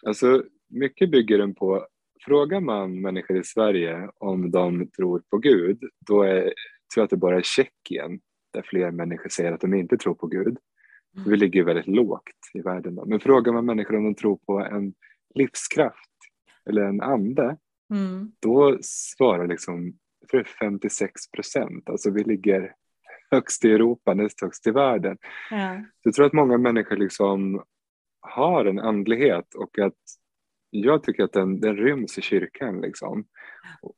alltså, 0.07 0.45
mycket 0.69 1.11
bygger 1.11 1.39
den 1.39 1.55
på, 1.55 1.87
frågar 2.25 2.61
man 2.61 3.01
människor 3.01 3.37
i 3.37 3.45
Sverige 3.45 4.11
om 4.19 4.51
de 4.51 4.91
tror 4.91 5.23
på 5.31 5.39
Gud, 5.39 5.79
då 6.07 6.23
är, 6.23 6.43
tror 6.43 6.53
jag 6.95 7.05
att 7.05 7.11
det 7.11 7.17
bara 7.17 7.37
är 7.37 7.43
Tjeckien 7.43 8.21
där 8.53 8.63
fler 8.63 8.91
människor 8.91 9.29
säger 9.29 9.53
att 9.53 9.61
de 9.61 9.75
inte 9.75 9.97
tror 9.97 10.15
på 10.15 10.27
Gud. 10.27 10.59
Mm. 11.17 11.31
Vi 11.31 11.37
ligger 11.37 11.65
väldigt 11.65 11.87
lågt 11.87 12.23
i 12.55 12.61
världen. 12.61 12.95
Då. 12.95 13.05
Men 13.05 13.21
frågar 13.21 13.53
man 13.53 13.67
människor 13.67 13.97
om 13.97 14.05
de 14.05 14.15
tror 14.15 14.37
på 14.37 14.59
en 14.59 14.95
livskraft 15.35 16.11
eller 16.69 16.83
en 16.83 17.01
ande, 17.01 17.57
mm. 17.95 18.33
då 18.41 18.79
svarar 18.83 19.47
liksom 19.47 19.93
för 20.31 20.45
56 20.45 21.31
procent. 21.31 21.91
Alltså 21.91 22.11
vi 22.11 22.25
ligger 22.25 22.75
högst 23.31 23.65
i 23.65 23.73
Europa, 23.73 24.15
näst 24.15 24.43
högst 24.43 24.67
i 24.67 24.71
världen. 24.71 25.17
Ja. 25.51 25.85
Jag 26.03 26.15
tror 26.15 26.27
att 26.27 26.33
många 26.33 26.59
människor 26.59 26.97
liksom 26.97 27.63
har 28.21 28.65
en 28.65 28.79
andlighet 28.79 29.55
och 29.55 29.79
att 29.79 29.95
jag 30.71 31.03
tycker 31.03 31.25
att 31.25 31.33
den, 31.33 31.61
den 31.61 31.77
ryms 31.77 32.19
i 32.19 32.23
kyrkan. 32.23 32.81
Liksom. 32.81 33.25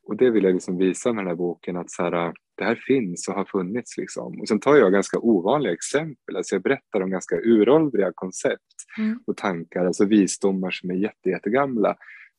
Och 0.03 0.17
det 0.17 0.29
vill 0.29 0.43
jag 0.43 0.53
liksom 0.53 0.77
visa 0.77 1.13
med 1.13 1.23
den 1.23 1.29
här 1.29 1.35
boken, 1.35 1.77
att 1.77 1.91
så 1.91 2.03
här, 2.03 2.33
det 2.57 2.63
här 2.63 2.75
finns 2.75 3.27
och 3.27 3.35
har 3.35 3.45
funnits. 3.45 3.97
Liksom. 3.97 4.41
Och 4.41 4.47
sen 4.47 4.59
tar 4.59 4.75
jag 4.75 4.91
ganska 4.91 5.19
ovanliga 5.19 5.73
exempel, 5.73 6.35
alltså 6.37 6.55
jag 6.55 6.61
berättar 6.61 7.01
om 7.01 7.09
ganska 7.09 7.35
uråldriga 7.35 8.11
koncept 8.15 8.75
mm. 8.97 9.19
och 9.27 9.37
tankar, 9.37 9.85
alltså 9.85 10.05
visdomar 10.05 10.71
som 10.71 10.91
är 10.91 10.95
jätte, 10.95 11.29
jättegamla. 11.29 11.95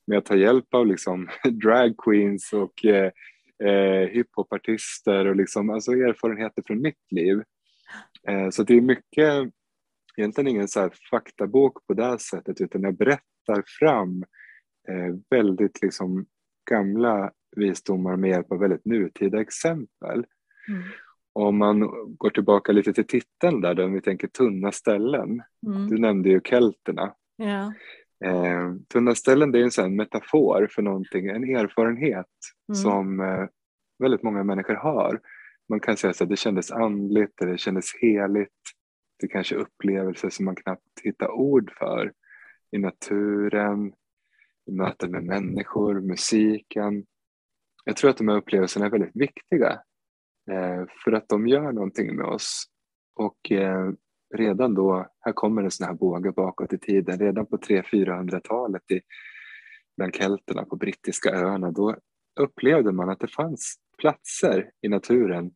Men 0.06 0.14
jag 0.14 0.24
tar 0.24 0.36
hjälp 0.36 0.74
av 0.74 0.86
liksom 0.86 1.28
drag 1.62 1.96
queens 1.96 2.52
och 2.52 2.84
eh, 2.84 3.10
eh, 3.64 4.08
hiphopartister 4.10 5.26
och 5.26 5.36
liksom, 5.36 5.70
alltså 5.70 5.92
erfarenheter 5.92 6.62
från 6.66 6.82
mitt 6.82 7.12
liv. 7.12 7.42
Eh, 8.28 8.50
så 8.50 8.62
det 8.62 8.74
är 8.74 8.80
mycket, 8.80 9.52
egentligen 10.16 10.48
ingen 10.48 10.68
så 10.68 10.90
faktabok 11.10 11.86
på 11.86 11.94
det 11.94 12.18
sättet 12.18 12.60
utan 12.60 12.82
jag 12.82 12.96
berättar 12.96 13.64
fram 13.78 14.24
eh, 14.88 15.14
väldigt 15.30 15.82
liksom 15.82 16.26
gamla 16.70 17.30
visdomar 17.56 18.16
med 18.16 18.30
hjälp 18.30 18.52
av 18.52 18.58
väldigt 18.58 18.84
nutida 18.84 19.40
exempel. 19.40 20.26
Mm. 20.68 20.82
Om 21.32 21.58
man 21.58 21.80
går 22.16 22.30
tillbaka 22.30 22.72
lite 22.72 22.92
till 22.92 23.06
titeln 23.06 23.60
där, 23.60 23.74
där 23.74 23.88
vi 23.88 24.00
tänker 24.00 24.28
tunna 24.28 24.72
ställen. 24.72 25.42
Mm. 25.66 25.88
Du 25.88 25.98
nämnde 25.98 26.28
ju 26.28 26.40
kelterna. 26.44 27.14
Ja. 27.36 27.72
Eh, 28.24 28.74
tunna 28.92 29.14
ställen 29.14 29.52
det 29.52 29.58
är 29.58 29.62
en 29.62 29.70
sån 29.70 29.96
metafor 29.96 30.68
för 30.70 30.82
någonting, 30.82 31.28
en 31.28 31.56
erfarenhet 31.56 32.26
mm. 32.68 32.74
som 32.74 33.20
eh, 33.20 33.46
väldigt 33.98 34.22
många 34.22 34.44
människor 34.44 34.74
har. 34.74 35.20
Man 35.68 35.80
kan 35.80 35.96
säga 35.96 36.10
att 36.10 36.28
det 36.28 36.36
kändes 36.36 36.70
andligt, 36.70 37.40
eller 37.40 37.52
det 37.52 37.58
kändes 37.58 37.94
heligt. 38.00 38.50
Det 39.20 39.28
kanske 39.28 39.54
är 39.54 39.58
upplevelser 39.58 40.30
som 40.30 40.44
man 40.44 40.56
knappt 40.56 41.00
hittar 41.02 41.30
ord 41.30 41.72
för 41.78 42.12
i 42.70 42.78
naturen, 42.78 43.92
i 44.66 44.72
möten 44.72 45.10
med 45.10 45.24
människor, 45.24 46.00
musiken. 46.00 47.06
Jag 47.84 47.96
tror 47.96 48.10
att 48.10 48.16
de 48.16 48.28
här 48.28 48.36
upplevelserna 48.36 48.86
är 48.86 48.90
väldigt 48.90 49.16
viktiga 49.16 49.80
eh, 50.50 50.84
för 51.04 51.12
att 51.12 51.28
de 51.28 51.46
gör 51.46 51.72
någonting 51.72 52.16
med 52.16 52.26
oss. 52.26 52.64
Och 53.14 53.52
eh, 53.52 53.90
redan 54.34 54.74
då, 54.74 55.08
här 55.20 55.32
kommer 55.32 55.62
en 55.62 55.70
sån 55.70 55.86
här 55.86 55.94
båge 55.94 56.32
bakåt 56.32 56.72
i 56.72 56.78
tiden, 56.78 57.18
redan 57.18 57.46
på 57.46 57.56
300-400-talet 57.56 58.82
bland 59.96 60.14
kelterna 60.14 60.64
på 60.64 60.76
brittiska 60.76 61.30
öarna, 61.30 61.70
då 61.70 61.96
upplevde 62.40 62.92
man 62.92 63.10
att 63.10 63.20
det 63.20 63.28
fanns 63.28 63.76
platser 63.98 64.70
i 64.82 64.88
naturen 64.88 65.50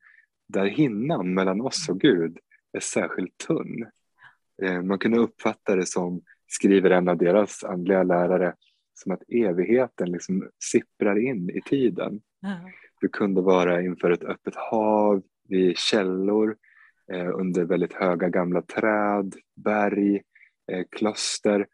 där 0.49 0.67
hinnan 0.67 1.35
mellan 1.35 1.61
oss 1.61 1.89
och 1.89 2.01
Gud 2.01 2.39
är 2.73 2.81
särskilt 2.81 3.39
tunn. 3.47 3.87
Eh, 4.63 4.83
man 4.83 4.99
kunde 4.99 5.19
uppfatta 5.19 5.77
det 5.77 5.87
som, 5.87 6.23
skriver 6.47 6.91
en 6.91 7.09
av 7.09 7.17
deras 7.17 7.65
andliga 7.65 8.03
lärare, 8.03 8.55
som 8.95 9.13
att 9.13 9.23
evigheten 9.29 10.13
liksom 10.13 10.51
sipprar 10.59 11.19
in 11.19 11.51
i 11.51 11.61
tiden. 11.61 12.21
Du 13.01 13.09
kunde 13.09 13.41
vara 13.41 13.83
inför 13.83 14.11
ett 14.11 14.25
öppet 14.25 14.55
hav, 14.57 15.23
vid 15.49 15.79
källor, 15.79 16.57
under 17.13 17.65
väldigt 17.65 17.93
höga 17.93 18.29
gamla 18.29 18.63
träd, 18.63 19.35
berg, 19.57 20.23
eh, 20.73 20.85
kloster 20.91 21.67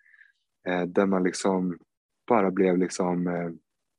eh, 0.69 0.83
där 0.83 1.07
man 1.07 1.23
liksom 1.23 1.79
bara 2.29 2.51
blev 2.51 2.79
liksom 2.79 3.27
eh, 3.27 3.51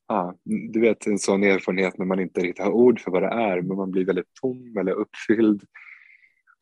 ja, 0.08 0.36
du 0.44 0.80
vet 0.80 1.08
en 1.08 1.20
sån 1.20 1.44
erfarenhet 1.44 1.98
när 1.98 2.06
man 2.06 2.20
inte 2.20 2.42
riktigt 2.42 2.65
har 2.65 2.72
ord 2.72 3.00
för 3.00 3.12
vad 3.12 3.22
det 3.24 3.30
är 3.30 3.62
men 3.62 3.77
man 3.77 3.92
blir 3.92 4.06
väldigt 4.06 4.34
tom 4.42 4.77
eller 4.77 4.92
uppfylld 4.92 5.63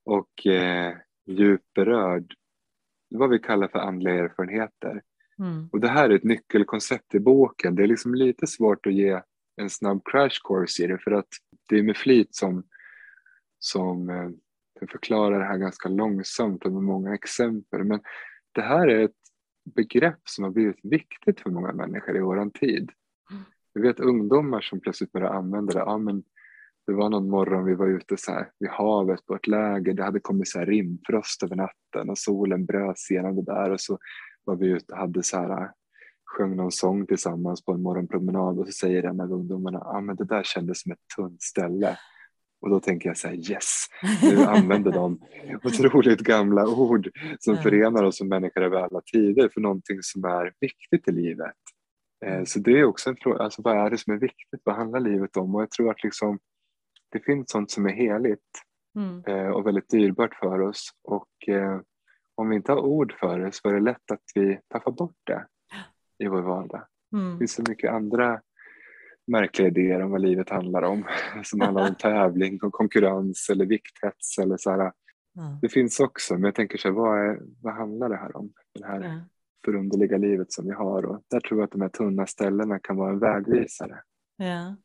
och 0.06 0.48
eh, 0.48 0.94
djupt 1.26 1.74
berörd. 1.76 2.34
Vad 3.10 3.30
vi 3.30 3.40
kallar 3.40 3.68
för 3.68 3.80
andliga 3.80 4.14
erfarenheter. 4.14 5.02
Mm. 5.40 5.70
Och 5.72 5.80
det 5.80 5.88
här 5.88 6.10
är 6.10 6.16
ett 6.16 6.24
nyckelkoncept 6.24 7.16
i 7.16 7.20
boken. 7.20 7.76
Det 7.76 7.84
är 7.84 7.88
liksom 7.88 8.16
lite 8.16 8.48
svårt 8.48 8.86
att 8.86 8.94
ge 8.94 9.22
en 9.56 9.70
snabb 9.70 10.02
crash 10.06 10.40
course 10.44 10.84
i 10.84 10.88
det 10.88 10.98
för 10.98 11.12
att 11.12 11.28
det 11.70 11.80
är 11.80 11.84
med 11.84 11.98
flit 11.98 12.36
som, 12.36 12.64
som 13.60 14.10
eh, 14.84 14.92
förklarar 14.92 15.40
det 15.40 15.46
här 15.46 15.58
ganska 15.58 15.90
långsamt 15.90 16.66
och 16.66 16.72
med 16.72 16.84
många 16.84 17.14
exempel. 17.14 17.84
Men 17.84 18.02
det 18.52 18.62
här 18.62 18.88
är 18.88 19.06
ett 19.06 19.12
begrepp 19.76 20.22
som 20.24 20.44
har 20.44 20.52
blivit 20.52 20.80
viktigt 20.84 21.40
för 21.40 21.50
många 21.50 21.74
människor 21.74 22.18
i 22.18 22.20
våran 22.20 22.52
tid. 22.52 22.92
Mm. 23.32 23.44
Vi 23.74 23.82
vet 23.82 24.00
ungdomar 24.00 24.62
som 24.62 24.80
plötsligt 24.80 25.12
börjar 25.12 25.30
använda 25.30 25.74
det. 25.74 25.80
Ja, 25.80 25.98
men 25.98 26.24
det 26.88 26.94
var 26.94 27.10
någon 27.10 27.30
morgon 27.30 27.66
vi 27.66 27.76
var 27.76 27.88
ute 27.88 28.18
så 28.18 28.32
här 28.32 28.52
vid 28.60 28.70
havet 28.70 29.26
på 29.26 29.36
ett 29.36 29.48
läger. 29.48 29.94
Det 29.94 30.04
hade 30.04 30.20
kommit 30.20 30.48
så 30.48 30.60
här 30.60 30.66
rimfrost 30.66 31.44
över 31.44 31.56
natten 31.56 32.10
och 32.10 32.18
solen 32.18 32.66
bröt 32.66 32.96
igenom 33.12 33.36
det 33.36 33.42
där 33.42 33.70
och 33.70 33.82
så 33.82 33.98
var 34.44 34.56
vi 34.56 34.68
ute 34.68 34.94
och 34.94 35.00
hade 35.00 35.24
så 35.24 35.38
här, 35.38 35.72
sjöng 36.26 36.56
någon 36.56 36.72
sång 36.72 37.06
tillsammans 37.08 37.66
på 37.66 37.72
en 37.72 37.82
morgonpromenad 37.82 38.60
och 38.60 38.66
så 38.66 38.72
säger 38.72 39.04
en 39.04 39.22
av 39.22 39.32
ungdomarna, 39.32 39.80
ja 39.84 39.98
ah, 39.98 40.02
men 40.02 40.16
det 40.16 40.26
där 40.26 40.44
kändes 40.44 40.82
som 40.82 40.92
ett 40.92 41.08
tunt 41.16 41.42
ställe. 41.42 41.98
Och 42.64 42.70
då 42.70 42.80
tänker 42.80 43.10
jag 43.10 43.18
så 43.18 43.28
här, 43.28 43.52
yes, 43.52 43.86
nu 44.22 44.44
använder 44.48 44.92
de 44.92 45.20
otroligt 45.64 46.20
gamla 46.20 46.68
ord 46.68 47.10
som 47.40 47.58
förenar 47.58 48.04
oss 48.04 48.18
som 48.18 48.28
människor 48.28 48.62
över 48.62 48.78
alla 48.78 49.02
tider 49.02 49.50
för 49.54 49.62
någonting 49.62 49.98
som 50.02 50.26
är 50.26 50.54
viktigt 50.60 51.08
i 51.08 51.12
livet. 51.12 51.56
Eh, 52.26 52.34
mm. 52.34 52.46
Så 52.46 52.60
det 52.60 52.80
är 52.80 52.84
också 52.84 53.10
en 53.10 53.16
fråga, 53.16 53.44
alltså 53.44 53.62
vad 53.62 53.78
är 53.78 53.90
det 53.90 53.98
som 53.98 54.14
är 54.14 54.18
viktigt? 54.18 54.62
Vad 54.64 54.76
handlar 54.76 55.00
livet 55.00 55.38
om? 55.38 55.56
Och 55.56 55.62
jag 55.62 55.72
tror 55.72 55.92
att 55.92 56.04
liksom, 56.04 56.40
det 57.12 57.20
finns 57.20 57.52
sånt 57.52 57.72
som 57.72 57.86
är 57.86 57.94
heligt 57.94 58.62
mm. 58.96 59.24
Eh, 59.28 59.50
och 59.50 59.68
väldigt 59.68 59.90
dyrbart 59.90 60.36
för 60.36 60.62
oss. 60.62 60.90
Och 61.04 61.50
eh, 61.50 61.80
om 62.36 62.50
vi 62.50 62.56
inte 62.56 62.72
har 62.72 62.80
ord 62.80 63.14
för 63.20 63.40
det 63.40 63.52
så 63.52 63.70
är 63.70 63.74
det 63.74 63.80
lätt 63.80 64.12
att 64.12 64.24
vi 64.36 64.60
tappar 64.68 64.92
bort 64.92 65.20
det 65.24 65.46
i 66.20 66.28
vår 66.28 66.42
vardag. 66.42 66.88
Mm. 67.14 67.32
Det 67.32 67.38
finns 67.38 67.54
så 67.54 67.64
mycket 67.70 67.92
andra 67.92 68.42
märkliga 69.28 69.68
idéer 69.68 70.02
om 70.02 70.12
vad 70.12 70.22
livet 70.22 70.50
handlar 70.50 70.82
om. 70.82 71.06
Som 71.44 71.62
handlar 71.62 71.90
om 71.90 71.96
tävling 71.96 72.60
och 72.64 72.74
konkurrens 72.74 73.50
eller 73.50 73.66
vikthets 73.66 74.38
eller 74.38 74.58
så 74.58 74.72
här. 74.72 74.80
Mm. 75.38 75.60
Det 75.62 75.70
finns 75.70 76.00
också, 76.00 76.34
men 76.34 76.44
jag 76.44 76.56
tänker 76.56 76.78
så 76.78 76.88
här, 76.88 76.96
vad, 76.96 77.20
är, 77.20 77.40
vad 77.62 77.74
handlar 77.74 78.10
det 78.10 78.18
här 78.18 78.38
om? 78.38 78.54
Det 78.80 78.86
här 78.86 79.02
mm. 79.02 79.20
förunderliga 79.66 80.18
livet 80.18 80.54
som 80.54 80.66
vi 80.66 80.74
har 80.74 81.06
och 81.06 81.24
där 81.30 81.40
tror 81.40 81.60
jag 81.60 81.66
att 81.66 81.72
de 81.72 81.82
här 81.82 81.90
tunna 81.90 82.26
ställena 82.26 82.80
kan 82.80 82.96
vara 82.96 83.12
en 83.12 83.20
vägvisare. 83.20 84.02
Ja. 84.38 84.76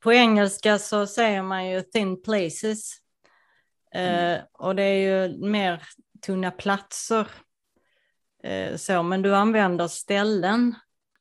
På 0.00 0.12
engelska 0.12 0.78
så 0.78 1.06
säger 1.06 1.42
man 1.42 1.70
ju 1.70 1.82
thin 1.82 2.22
places. 2.22 2.92
Mm. 3.94 4.34
Eh, 4.34 4.42
och 4.52 4.76
det 4.76 4.82
är 4.82 5.28
ju 5.28 5.38
mer 5.50 5.82
tunna 6.26 6.50
platser. 6.50 7.28
Eh, 8.42 8.76
så, 8.76 9.02
men 9.02 9.22
du 9.22 9.34
använder 9.34 9.88
ställen. 9.88 10.74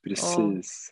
Precis. 0.04 0.90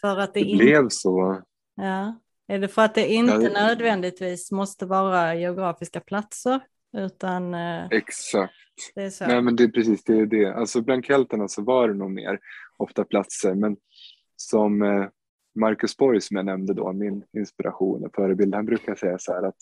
För 0.00 0.18
att 0.18 0.34
det, 0.34 0.40
det 0.40 0.46
inte... 0.46 0.64
blev 0.64 0.88
så. 0.88 1.42
Ja. 1.76 2.18
Är 2.48 2.58
det 2.58 2.68
för 2.68 2.82
att 2.82 2.94
det 2.94 3.08
inte 3.08 3.32
ja, 3.32 3.66
nödvändigtvis 3.66 4.52
måste 4.52 4.86
vara 4.86 5.34
geografiska 5.34 6.00
platser? 6.00 6.60
Utan, 6.96 7.54
eh, 7.54 7.86
Exakt. 7.90 8.52
Det 8.94 9.02
är 9.02 9.10
så. 9.10 9.26
Nej 9.26 9.42
men 9.42 9.56
det 9.56 9.64
är 9.64 9.68
precis 9.68 10.04
det. 10.04 10.18
Är 10.18 10.26
det. 10.26 10.54
Alltså 10.54 10.82
bland 10.82 11.04
kelterna 11.04 11.48
så 11.48 11.62
var 11.62 11.88
det 11.88 11.94
nog 11.94 12.10
mer 12.10 12.38
ofta 12.76 13.04
platser. 13.04 13.54
Men 13.54 13.76
som 14.36 14.82
eh, 14.82 15.06
Marcus 15.54 15.96
Borg 15.96 16.20
som 16.20 16.36
jag 16.36 16.46
nämnde 16.46 16.74
då, 16.74 16.92
min 16.92 17.24
inspiration 17.36 18.06
och 18.06 18.14
förebild, 18.14 18.54
han 18.54 18.66
brukar 18.66 18.94
säga 18.94 19.18
så 19.18 19.32
här 19.32 19.42
att 19.42 19.56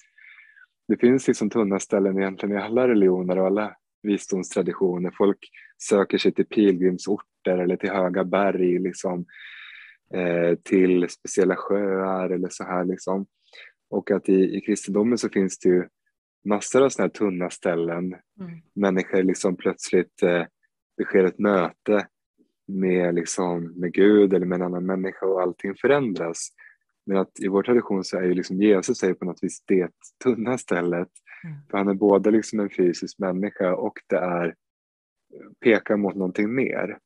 det 0.89 0.97
finns 0.97 1.29
liksom 1.29 1.51
tunna 1.51 1.79
ställen 1.79 2.19
egentligen 2.19 2.57
i 2.57 2.61
alla 2.61 2.89
religioner 2.89 3.39
och 3.39 3.47
alla 3.47 3.77
visdomstraditioner. 4.03 5.13
Folk 5.19 5.39
söker 5.79 6.19
sig 6.19 6.33
till 6.33 6.47
pilgrimsorter 6.47 7.59
eller 7.59 7.77
till 7.77 7.91
höga 7.91 8.25
berg, 8.25 8.79
liksom, 8.79 9.27
till 10.63 11.09
speciella 11.09 11.57
sjöar 11.57 12.31
eller 12.31 12.49
så 12.49 12.65
här. 12.65 12.85
Liksom. 12.85 13.27
Och 13.91 14.11
att 14.11 14.29
i, 14.29 14.57
i 14.57 14.61
kristendomen 14.61 15.19
så 15.19 15.29
finns 15.29 15.59
det 15.59 15.69
ju 15.69 15.89
massor 16.45 16.83
av 16.83 16.89
sådana 16.89 17.07
här 17.07 17.19
tunna 17.19 17.51
ställen. 17.51 18.05
Mm. 18.05 18.61
Människor 18.75 19.23
liksom 19.23 19.57
plötsligt, 19.57 20.23
eh, 20.23 20.45
det 20.97 21.05
sker 21.05 21.25
ett 21.25 21.39
möte 21.39 22.07
med, 22.69 23.15
liksom, 23.15 23.65
med 23.65 23.93
Gud 23.93 24.35
eller 24.35 24.47
med 24.47 24.57
en 24.57 24.67
annan 24.67 24.87
människa 24.87 25.27
och 25.27 25.43
allting 25.43 25.75
förändras. 25.75 26.49
Men 27.07 27.17
att 27.17 27.41
i 27.41 27.49
vår 27.49 27.63
tradition 27.63 28.05
så 28.05 28.19
är 28.19 28.23
ju 28.23 28.35
liksom 28.35 28.63
Jesus 28.63 29.03
är 29.03 29.15
på 29.15 29.25
något 29.25 29.43
vis 29.43 29.65
det 29.67 29.91
tunna 30.25 30.59
stället. 30.59 31.09
Mm. 31.45 31.57
För 31.71 31.79
han 31.79 31.89
är 31.89 31.95
både 31.95 32.31
liksom 32.31 32.61
en 32.61 32.71
fysisk 32.71 33.19
människa 33.19 33.75
och 33.75 33.99
det 34.07 34.17
är 34.17 34.55
pekar 35.65 35.97
mot 35.97 36.15
någonting 36.15 36.55
mer. 36.55 36.99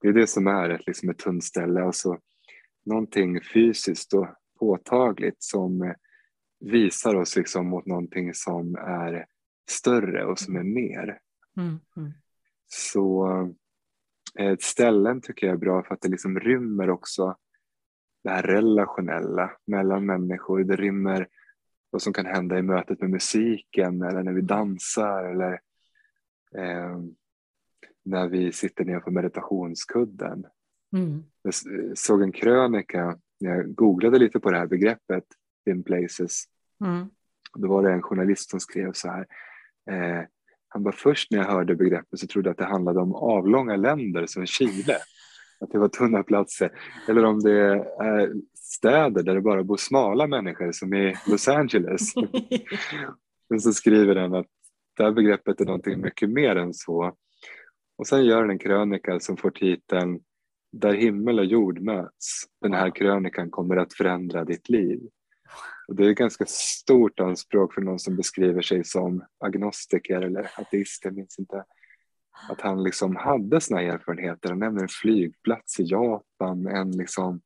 Det 0.00 0.08
är 0.08 0.12
det 0.12 0.26
som 0.26 0.46
är 0.46 0.70
ett, 0.70 0.86
liksom 0.86 1.10
ett 1.10 1.18
tunt 1.18 1.44
ställe, 1.44 1.82
alltså 1.82 2.18
någonting 2.84 3.40
fysiskt 3.54 4.14
och 4.14 4.28
påtagligt 4.58 5.42
som 5.42 5.94
visar 6.60 7.14
oss 7.14 7.36
liksom 7.36 7.68
mot 7.68 7.86
någonting 7.86 8.34
som 8.34 8.74
är 8.74 9.26
större 9.70 10.24
och 10.24 10.38
som 10.38 10.56
är 10.56 10.62
mer. 10.62 11.18
Mm. 11.56 11.78
Mm. 11.96 12.12
Så 12.66 13.28
eh, 14.38 14.56
ställen 14.60 15.20
tycker 15.20 15.46
jag 15.46 15.54
är 15.54 15.58
bra 15.58 15.82
för 15.82 15.94
att 15.94 16.00
det 16.00 16.08
liksom 16.08 16.40
rymmer 16.40 16.90
också 16.90 17.36
det 18.24 18.30
här 18.30 18.42
relationella 18.42 19.52
mellan 19.66 20.06
människor. 20.06 20.64
Det 20.64 20.76
rymmer 20.76 21.28
vad 21.90 22.02
som 22.02 22.12
kan 22.12 22.26
hända 22.26 22.58
i 22.58 22.62
mötet 22.62 23.00
med 23.00 23.10
musiken 23.10 24.02
eller 24.02 24.22
när 24.22 24.32
vi 24.32 24.40
dansar 24.40 25.24
eller 25.24 25.52
eh, 26.56 26.98
när 28.04 28.28
vi 28.28 28.52
sitter 28.52 28.84
ner 28.84 29.00
på 29.00 29.10
meditationskudden. 29.10 30.46
Mm. 30.96 31.24
Jag 31.42 31.54
såg 31.98 32.22
en 32.22 32.32
krönika, 32.32 33.18
jag 33.38 33.74
googlade 33.74 34.18
lite 34.18 34.40
på 34.40 34.50
det 34.50 34.58
här 34.58 34.66
begreppet 34.66 35.24
in 35.70 35.82
places. 35.82 36.44
Mm. 36.84 37.06
Då 37.54 37.68
var 37.68 37.82
det 37.82 37.92
en 37.92 38.02
journalist 38.02 38.50
som 38.50 38.60
skrev 38.60 38.92
så 38.92 39.08
här. 39.08 39.26
Eh, 39.90 40.24
han 40.68 40.82
var 40.82 40.92
först 40.92 41.30
när 41.30 41.38
jag 41.38 41.46
hörde 41.46 41.74
begreppet 41.74 42.20
så 42.20 42.26
trodde 42.26 42.48
jag 42.48 42.52
att 42.52 42.58
det 42.58 42.64
handlade 42.64 43.00
om 43.00 43.14
avlånga 43.14 43.76
länder 43.76 44.26
som 44.26 44.46
Chile 44.46 44.96
att 45.60 45.70
det 45.70 45.78
var 45.78 45.88
tunna 45.88 46.22
platser. 46.22 46.72
Eller 47.08 47.24
om 47.24 47.40
det 47.40 47.52
är 48.00 48.32
städer 48.54 49.22
där 49.22 49.34
det 49.34 49.40
bara 49.40 49.64
bor 49.64 49.76
smala 49.76 50.26
människor 50.26 50.72
som 50.72 50.94
i 50.94 51.14
Los 51.26 51.48
Angeles. 51.48 52.14
Men 53.50 53.60
så 53.60 53.72
skriver 53.72 54.14
den 54.14 54.34
att 54.34 54.46
det 54.96 55.02
här 55.04 55.12
begreppet 55.12 55.60
är 55.60 55.64
någonting 55.64 56.00
mycket 56.00 56.30
mer 56.30 56.56
än 56.56 56.74
så. 56.74 57.16
Och 58.00 58.06
sen 58.06 58.24
gör 58.24 58.40
den 58.40 58.50
en 58.50 58.58
krönika 58.58 59.20
som 59.20 59.36
får 59.36 59.50
titeln 59.50 60.20
Där 60.72 60.94
himmel 60.94 61.38
och 61.38 61.44
jord 61.44 61.80
möts. 61.80 62.44
Den 62.60 62.74
här 62.74 62.90
krönikan 62.90 63.50
kommer 63.50 63.76
att 63.76 63.94
förändra 63.94 64.44
ditt 64.44 64.68
liv. 64.68 65.00
Och 65.88 65.96
det 65.96 66.06
är 66.06 66.10
ett 66.10 66.16
ganska 66.16 66.44
stort 66.48 67.20
anspråk 67.20 67.74
för 67.74 67.80
någon 67.82 67.98
som 67.98 68.16
beskriver 68.16 68.62
sig 68.62 68.84
som 68.84 69.24
agnostiker 69.38 70.20
eller 70.20 70.50
ateist, 70.56 71.04
jag 71.04 71.14
minns 71.14 71.38
inte 71.38 71.64
att 72.48 72.60
han 72.60 72.82
liksom 72.82 73.16
hade 73.16 73.60
såna 73.60 73.82
erfarenheter. 73.82 74.48
Han 74.48 74.58
nämner 74.58 74.82
en 74.82 74.88
flygplats 74.88 75.80
i 75.80 75.84
Japan, 75.84 76.66
en 76.66 76.90
liksom, 76.90 77.40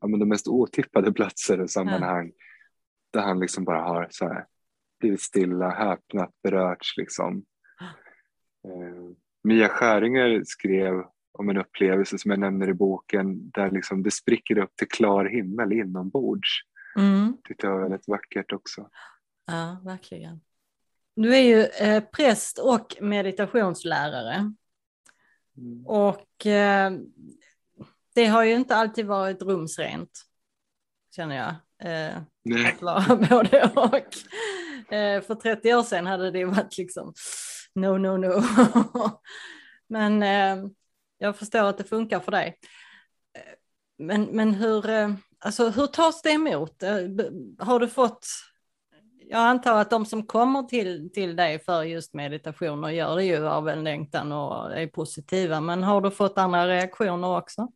ja, 0.00 0.06
men 0.06 0.20
de 0.20 0.28
mest 0.28 0.48
otippade 0.48 1.12
platser 1.12 1.60
och 1.60 1.70
sammanhang 1.70 2.24
mm. 2.24 2.36
där 3.10 3.20
han 3.20 3.40
liksom 3.40 3.64
bara 3.64 3.80
har 3.80 4.08
så 4.10 4.28
här, 4.28 4.46
blivit 5.00 5.22
stilla, 5.22 5.70
häpnat, 5.70 6.34
berörts. 6.42 6.96
Liksom. 6.96 7.44
Eh, 8.64 9.16
Mia 9.44 9.68
Skäringer 9.68 10.42
skrev 10.46 11.04
om 11.32 11.48
en 11.48 11.56
upplevelse 11.56 12.18
som 12.18 12.30
jag 12.30 12.40
nämner 12.40 12.68
i 12.68 12.74
boken 12.74 13.50
där 13.50 13.70
liksom 13.70 14.02
det 14.02 14.10
spricker 14.10 14.58
upp 14.58 14.76
till 14.76 14.88
klar 14.88 15.24
himmel 15.24 15.72
inombords. 15.72 16.48
Mm. 16.96 17.36
Det 17.48 17.62
jag 17.62 17.72
var 17.72 17.82
väldigt 17.82 18.08
vackert 18.08 18.52
också. 18.52 18.88
Ja, 19.46 19.80
verkligen. 19.84 20.40
Du 21.16 21.36
är 21.36 21.42
ju 21.42 21.64
eh, 21.64 22.04
präst 22.04 22.58
och 22.58 22.96
meditationslärare. 23.00 24.52
Mm. 25.56 25.86
Och 25.86 26.46
eh, 26.46 26.92
det 28.14 28.26
har 28.26 28.44
ju 28.44 28.54
inte 28.54 28.76
alltid 28.76 29.06
varit 29.06 29.42
rumsrent, 29.42 30.10
känner 31.16 31.36
jag. 31.36 31.50
Eh, 31.90 32.18
Nej. 32.44 32.72
Att 32.72 32.82
vara 32.82 33.16
både 33.30 33.70
och. 33.74 34.94
Eh, 34.94 35.22
för 35.22 35.34
30 35.34 35.74
år 35.74 35.82
sedan 35.82 36.06
hade 36.06 36.30
det 36.30 36.44
varit 36.44 36.78
liksom 36.78 37.12
no, 37.80 37.98
no, 37.98 38.16
no. 38.16 38.42
men 39.88 40.22
eh, 40.22 40.70
jag 41.18 41.36
förstår 41.36 41.64
att 41.64 41.78
det 41.78 41.84
funkar 41.84 42.20
för 42.20 42.32
dig. 42.32 42.58
Eh, 43.34 43.42
men, 43.98 44.22
men 44.22 44.54
hur, 44.54 44.90
eh, 44.90 45.10
alltså, 45.38 45.68
hur 45.68 45.86
tas 45.86 46.22
det 46.22 46.30
emot? 46.30 46.82
Eh, 46.82 46.96
har 47.58 47.80
du 47.80 47.88
fått 47.88 48.26
jag 49.30 49.40
antar 49.40 49.80
att 49.80 49.90
de 49.90 50.06
som 50.06 50.22
kommer 50.22 50.62
till, 50.62 51.12
till 51.12 51.36
dig 51.36 51.58
för 51.58 51.82
just 51.82 52.14
meditation 52.14 52.84
och 52.84 52.92
gör 52.92 53.16
det 53.16 53.24
ju 53.24 53.46
av 53.46 53.68
en 53.68 53.84
längtan 53.84 54.32
och 54.32 54.76
är 54.76 54.86
positiva. 54.86 55.60
Men 55.60 55.82
har 55.82 56.00
du 56.00 56.10
fått 56.10 56.38
andra 56.38 56.66
reaktioner 56.66 57.38
också? 57.38 57.68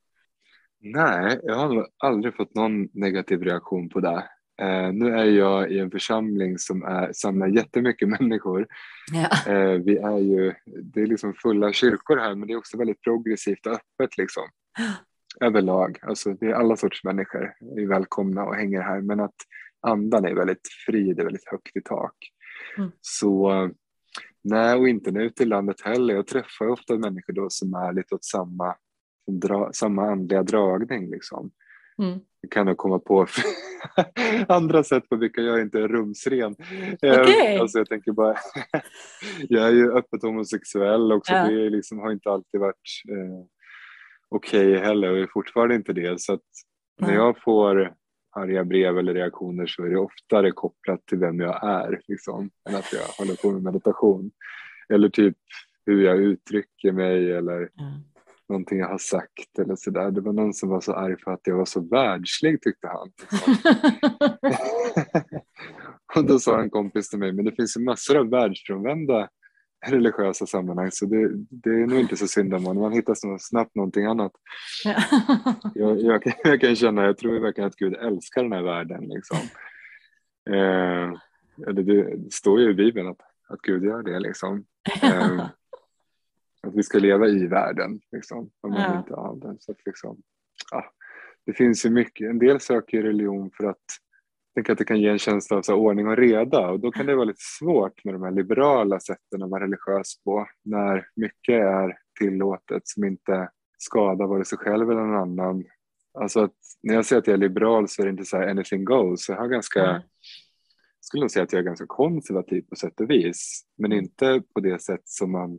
Nej, 0.81 1.41
jag 1.43 1.55
har 1.55 1.87
aldrig 1.99 2.37
fått 2.37 2.55
någon 2.55 2.89
negativ 2.93 3.43
reaktion 3.43 3.89
på 3.89 4.01
det. 4.01 4.25
Eh, 4.61 4.93
nu 4.93 5.15
är 5.15 5.25
jag 5.25 5.73
i 5.73 5.79
en 5.79 5.91
församling 5.91 6.59
som 6.59 6.83
är, 6.83 7.13
samlar 7.13 7.47
jättemycket 7.47 8.09
människor. 8.21 8.67
Ja. 9.13 9.53
Eh, 9.53 9.79
vi 9.79 9.97
är 9.99 10.19
ju, 10.19 10.55
det 10.67 11.03
är 11.03 11.07
liksom 11.07 11.35
fulla 11.35 11.73
kyrkor 11.73 12.17
här 12.17 12.35
men 12.35 12.49
det 12.49 12.55
är 12.55 12.59
också 12.59 12.79
väldigt 12.79 13.03
progressivt 13.03 13.67
och 13.67 13.73
öppet 13.73 14.19
liksom. 14.19 14.43
Överlag, 15.41 15.99
alltså 16.03 16.33
det 16.33 16.47
är 16.47 16.55
alla 16.55 16.77
sorts 16.77 17.05
människor 17.05 17.55
är 17.77 17.87
välkomna 17.87 18.45
och 18.45 18.55
hänger 18.55 18.81
här 18.81 19.01
men 19.01 19.21
att 19.21 19.35
andan 19.81 20.25
är 20.25 20.35
väldigt 20.35 20.69
fri, 20.87 21.13
det 21.13 21.23
är 21.23 21.25
väldigt 21.25 21.49
högt 21.49 21.77
i 21.77 21.81
tak. 21.81 22.17
Mm. 22.79 22.91
Så 23.01 23.71
nej, 24.45 24.75
och 24.75 24.89
inte 24.89 25.11
nu 25.11 25.23
ute 25.23 25.43
i 25.43 25.47
landet 25.47 25.81
heller. 25.81 26.15
Jag 26.15 26.27
träffar 26.27 26.69
ofta 26.69 26.99
människor 26.99 27.33
då 27.33 27.51
som 27.51 27.75
är 27.75 27.93
lite 27.93 28.15
åt 28.15 28.25
samma, 28.25 28.75
dra, 29.31 29.71
samma 29.73 30.11
andliga 30.11 30.43
dragning 30.43 31.11
liksom. 31.11 31.51
Mm. 31.99 32.21
Jag 32.43 32.51
kan 32.51 32.67
nog 32.67 32.77
komma 32.77 32.99
på 32.99 33.27
andra 34.49 34.85
sätt 34.85 35.09
på 35.09 35.17
vilka 35.17 35.41
jag 35.41 35.61
inte 35.61 35.79
är 35.79 35.89
rumsren. 35.89 36.57
Okay. 37.03 37.57
Alltså 37.57 37.79
jag 37.79 37.89
tänker 37.89 38.13
bara, 38.13 38.37
jag 39.49 39.69
är 39.69 39.73
ju 39.73 39.93
öppet 39.93 40.23
homosexuell 40.23 41.13
också. 41.13 41.33
Ja. 41.33 41.49
Det 41.49 41.71
liksom, 41.71 41.99
har 41.99 42.13
inte 42.13 42.31
alltid 42.31 42.61
varit 42.61 43.03
eh, 43.09 43.45
okej 44.29 44.77
okay 44.77 44.85
heller 44.87 45.11
och 45.11 45.19
är 45.19 45.27
fortfarande 45.33 45.75
inte 45.75 45.93
det. 45.93 46.21
Så 46.21 46.39
när 47.01 47.15
jag 47.15 47.43
får 47.43 47.95
arga 48.37 48.65
brev 48.65 48.99
eller 48.99 49.15
reaktioner 49.15 49.67
så 49.67 49.85
är 49.85 49.91
det 49.91 49.99
oftare 49.99 50.53
kopplat 50.53 51.07
till 51.07 51.19
vem 51.19 51.41
jag 51.41 51.65
är 51.65 52.01
liksom, 52.09 52.51
än 52.69 52.77
att 52.77 52.93
jag 52.93 53.25
håller 53.25 53.43
på 53.43 53.51
med 53.51 53.63
meditation. 53.63 54.31
Eller 54.89 55.09
typ 55.09 55.37
hur 55.87 56.05
jag 56.05 56.19
uttrycker 56.19 56.93
mig 56.93 57.33
eller 57.33 57.57
mm. 57.57 58.03
Någonting 58.53 58.79
jag 58.79 58.89
har 58.89 58.99
sagt 58.99 59.59
eller 59.59 59.77
sådär. 59.77 60.11
Det 60.11 60.21
var 60.21 60.33
någon 60.33 60.55
som 60.55 60.69
var 60.69 60.81
så 60.81 60.93
arg 60.93 61.17
för 61.25 61.31
att 61.31 61.41
jag 61.45 61.57
var 61.57 61.65
så 61.65 61.81
världslig 61.81 62.63
tyckte 62.63 62.89
han. 62.89 63.13
Och 66.17 66.25
då 66.25 66.39
sa 66.39 66.61
en 66.61 66.71
kompis 66.71 67.09
till 67.09 67.19
mig, 67.19 67.33
men 67.33 67.45
det 67.45 67.53
finns 67.53 67.77
ju 67.77 67.81
massor 67.81 68.17
av 68.19 68.31
världsfrånvända 68.31 69.29
religiösa 69.87 70.47
sammanhang 70.47 70.91
så 70.91 71.07
det, 71.07 71.29
det, 71.51 71.71
är 71.71 71.87
nog 71.87 72.01
inte 72.01 72.17
så 72.17 72.27
synd 72.27 72.55
om 72.55 72.63
man, 72.63 72.79
man 72.79 72.93
hittar 72.93 73.15
så 73.15 73.37
snabbt 73.41 73.75
någonting 73.75 74.05
annat. 74.05 74.33
Ja. 74.85 74.95
jag, 75.75 76.01
jag, 76.01 76.23
jag, 76.45 76.61
kan 76.61 76.77
känna, 76.77 77.05
jag 77.05 77.17
tror 77.19 77.41
verkligen 77.41 77.69
att 77.69 77.77
Gud 77.77 77.95
älskar 77.95 78.43
den 78.43 78.53
här 78.53 78.63
världen. 78.63 79.09
Liksom. 79.09 79.39
Eh, 80.51 81.13
det, 81.73 81.83
det, 81.83 82.33
står 82.33 82.61
ju 82.61 82.71
i 82.71 82.75
Bibeln 82.75 83.09
att, 83.09 83.21
att 83.49 83.61
Gud 83.63 83.85
gör 83.85 84.03
det. 84.03 84.21
Liksom. 84.21 84.65
Eh, 85.03 85.47
att 86.67 86.75
vi 86.75 86.83
ska 86.83 86.99
leva 86.99 87.29
i 87.29 87.47
världen, 87.47 88.01
liksom, 88.13 88.51
om 88.61 88.71
man 88.71 88.81
ja. 88.81 88.99
inte 88.99 89.15
har 89.15 89.37
den. 89.37 89.57
Så 89.61 89.73
att, 89.73 89.87
liksom, 89.87 90.23
ja, 90.71 90.85
det 91.47 91.53
finns 91.53 91.87
ju 91.87 91.91
mycket, 91.91 92.31
en 92.31 92.39
del 92.39 92.61
söker 92.61 93.03
religion 93.03 93.51
för 93.57 93.67
att 93.67 93.83
tänker 94.55 94.73
att 94.73 94.79
det 94.79 94.85
kan 94.85 95.01
ge 95.01 95.09
en 95.09 95.19
känsla 95.19 95.57
av 95.57 95.63
så 95.63 95.75
ordning 95.75 96.09
och 96.09 96.17
reda 96.17 96.71
och 96.71 96.81
då 96.81 96.91
kan 96.91 97.07
det 97.07 97.15
vara 97.15 97.25
lite 97.25 97.43
svårt 97.59 98.05
med 98.05 98.15
de 98.15 98.23
här 98.23 98.31
liberala 98.31 99.01
sätten 99.01 99.43
att 99.43 99.51
vara 99.51 99.65
religiös 99.65 100.23
på 100.25 100.47
när 100.65 101.07
mycket 101.17 101.55
är 101.55 101.99
tillåtet 102.21 102.83
som 102.89 103.05
inte 103.05 103.49
skadar 103.79 104.27
vare 104.27 104.45
sig 104.45 104.59
själv 104.59 104.91
eller 104.91 105.01
någon 105.01 105.17
annan. 105.17 105.65
Alltså 106.19 106.41
att 106.41 106.55
när 106.83 106.95
jag 106.95 107.07
säger 107.07 107.21
att 107.21 107.27
jag 107.27 107.35
är 107.35 107.39
liberal 107.39 107.89
så 107.89 108.03
är 108.03 108.07
det 108.07 108.11
inte 108.11 108.25
så 108.25 108.37
här 108.37 108.49
anything 108.49 108.85
goes. 108.85 109.29
Jag 109.29 109.37
har 109.37 109.49
ganska, 109.49 109.91
mm. 109.91 110.03
skulle 111.01 111.21
nog 111.21 111.31
säga 111.31 111.43
att 111.43 111.53
jag 111.53 111.61
är 111.61 111.67
ganska 111.67 111.87
konservativ 111.87 112.63
på 112.63 112.77
sätt 112.77 113.01
och 113.01 113.11
vis 113.11 113.65
men 113.79 113.93
inte 113.93 114.43
på 114.55 114.61
det 114.61 114.83
sätt 114.83 115.03
som 115.05 115.33
man 115.33 115.59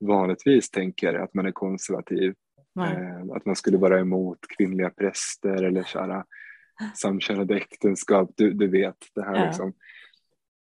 vanligtvis 0.00 0.70
tänker 0.70 1.14
att 1.14 1.34
man 1.34 1.46
är 1.46 1.52
konservativ. 1.52 2.34
Mm. 2.80 3.30
att 3.30 3.46
man 3.46 3.56
skulle 3.56 3.78
vara 3.78 4.00
emot 4.00 4.38
kvinnliga 4.56 4.90
präster 4.90 5.62
eller 5.62 5.82
här, 5.82 6.24
samkönade 6.94 7.56
äktenskap, 7.56 8.30
du, 8.36 8.52
du 8.52 8.68
vet 8.68 8.96
det 9.14 9.24
här 9.24 9.36
ja. 9.36 9.46
liksom. 9.46 9.72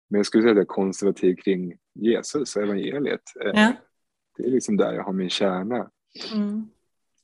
Men 0.09 0.19
jag 0.19 0.25
skulle 0.25 0.43
säga 0.43 0.51
att 0.51 0.57
jag 0.57 0.63
är 0.63 0.67
konservativ 0.67 1.35
kring 1.35 1.77
Jesus 1.93 2.55
och 2.55 2.63
evangeliet. 2.63 3.21
Eh, 3.45 3.51
ja. 3.53 3.73
Det 4.37 4.43
är 4.43 4.49
liksom 4.49 4.77
där 4.77 4.93
jag 4.93 5.03
har 5.03 5.13
min 5.13 5.29
kärna. 5.29 5.89
Mm. 6.33 6.69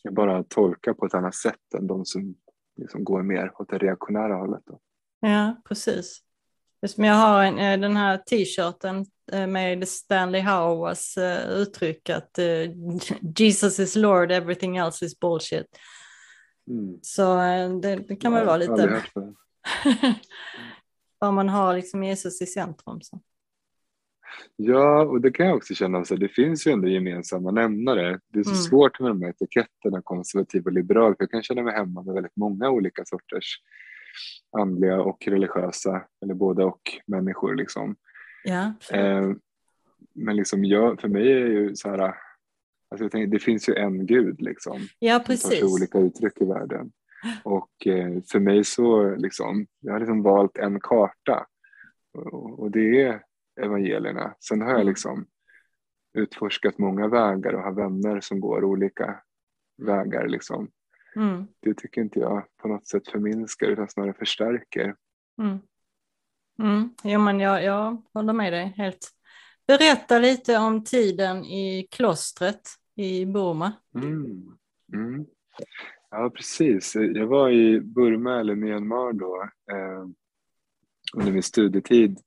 Jag 0.01 0.13
bara 0.13 0.43
tolkar 0.43 0.93
på 0.93 1.05
ett 1.05 1.13
annat 1.13 1.35
sätt 1.35 1.73
än 1.77 1.87
de 1.87 2.05
som 2.05 2.35
liksom 2.75 3.03
går 3.03 3.23
mer 3.23 3.61
åt 3.61 3.69
det 3.69 3.77
reaktionära 3.77 4.35
hållet. 4.35 4.61
Då. 4.65 4.79
Ja, 5.19 5.61
precis. 5.67 6.23
Jag 6.95 7.13
har 7.13 7.43
en, 7.43 7.57
eh, 7.57 7.79
den 7.79 7.97
här 7.97 8.17
t-shirten 8.17 9.05
med 9.31 9.87
Stanley 9.87 10.41
Howers 10.41 11.17
uttryck 11.49 12.09
att 12.09 12.39
Jesus 13.37 13.79
is 13.79 13.95
Lord, 13.95 14.31
everything 14.31 14.77
else 14.77 15.05
is 15.05 15.19
bullshit. 15.19 15.67
Mm. 16.69 16.99
Så 17.01 17.41
eh, 17.41 17.79
det, 17.79 17.95
det, 17.95 18.15
kan 18.15 18.33
väl 18.33 18.45
vara 18.45 18.57
lite... 18.57 19.03
Vad 21.19 21.33
man 21.33 21.49
har 21.49 21.75
liksom 21.75 22.03
Jesus 22.03 22.41
i 22.41 22.45
centrum. 22.45 23.01
Så. 23.01 23.19
Ja, 24.55 25.05
och 25.05 25.21
det 25.21 25.31
kan 25.31 25.45
jag 25.45 25.57
också 25.57 25.73
känna, 25.73 26.05
så 26.05 26.15
det 26.15 26.29
finns 26.29 26.67
ju 26.67 26.71
ändå 26.71 26.87
gemensamma 26.87 27.51
nämnare. 27.51 28.19
Det 28.27 28.39
är 28.39 28.43
så 28.43 28.49
mm. 28.49 28.61
svårt 28.61 28.99
med 28.99 29.11
de 29.11 29.21
här 29.21 29.29
etiketterna, 29.29 30.01
konservativ 30.01 30.65
och 30.65 30.71
liberal, 30.71 31.15
för 31.15 31.23
jag 31.23 31.31
kan 31.31 31.43
känna 31.43 31.63
mig 31.63 31.73
hemma 31.73 32.03
med 32.03 32.13
väldigt 32.13 32.35
många 32.35 32.69
olika 32.69 33.05
sorters 33.05 33.61
andliga 34.57 35.01
och 35.01 35.27
religiösa, 35.27 36.01
eller 36.21 36.33
både 36.33 36.63
och 36.63 36.81
människor. 37.07 37.55
Liksom. 37.55 37.95
Ja, 38.43 38.73
eh, 38.91 39.31
men 40.13 40.35
liksom 40.35 40.65
jag, 40.65 41.01
för 41.01 41.07
mig 41.07 41.31
är 41.31 41.47
ju 41.47 41.75
så 41.75 41.89
här, 41.89 42.15
Alltså 42.91 43.05
jag 43.05 43.11
tänker, 43.11 43.27
det 43.27 43.39
finns 43.39 43.69
ju 43.69 43.75
en 43.75 44.05
gud 44.05 44.41
liksom. 44.41 44.79
Ja, 44.99 45.23
precis. 45.25 45.41
Som 45.41 45.49
tar 45.51 45.57
sig 45.57 45.67
olika 45.67 45.99
uttryck 45.99 46.41
i 46.41 46.45
världen. 46.45 46.91
Och 47.43 47.87
eh, 47.87 48.21
för 48.31 48.39
mig 48.39 48.63
så 48.63 49.15
liksom, 49.15 49.67
jag 49.79 49.93
har 49.93 49.99
liksom 49.99 50.23
valt 50.23 50.57
en 50.57 50.79
karta. 50.79 51.45
Och, 52.13 52.59
och 52.59 52.71
det 52.71 53.01
är 53.01 53.21
evangelierna. 53.61 54.35
Sen 54.39 54.61
har 54.61 54.69
jag 54.69 54.81
mm. 54.81 54.87
liksom 54.87 55.25
utforskat 56.13 56.77
många 56.77 57.07
vägar 57.07 57.53
och 57.53 57.63
har 57.63 57.71
vänner 57.71 58.19
som 58.19 58.39
går 58.39 58.63
olika 58.63 59.21
vägar 59.77 60.27
liksom. 60.27 60.71
Mm. 61.15 61.47
Det 61.59 61.73
tycker 61.73 62.01
inte 62.01 62.19
jag 62.19 62.43
på 62.61 62.67
något 62.67 62.87
sätt 62.87 63.07
förminskar 63.07 63.67
utan 63.67 63.89
snarare 63.89 64.13
förstärker. 64.13 64.95
Mm. 65.41 65.57
Mm. 66.59 66.89
Jo 67.03 67.19
men 67.19 67.39
jag, 67.39 67.63
jag 67.63 68.01
håller 68.13 68.33
med 68.33 68.53
dig 68.53 68.73
helt. 68.77 69.11
Berätta 69.67 70.19
lite 70.19 70.57
om 70.57 70.83
tiden 70.83 71.45
i 71.45 71.87
klostret 71.91 72.69
i 72.95 73.25
Burma. 73.25 73.71
Mm. 73.95 74.57
Mm. 74.93 75.25
Ja, 76.11 76.29
precis. 76.35 76.95
Jag 76.95 77.27
var 77.27 77.49
i 77.49 77.79
Burma 77.79 78.39
eller 78.39 78.55
Myanmar 78.55 79.13
då 79.13 79.49
eh, 79.71 80.05
under 81.13 81.31
min 81.31 81.43
studietid 81.43 82.19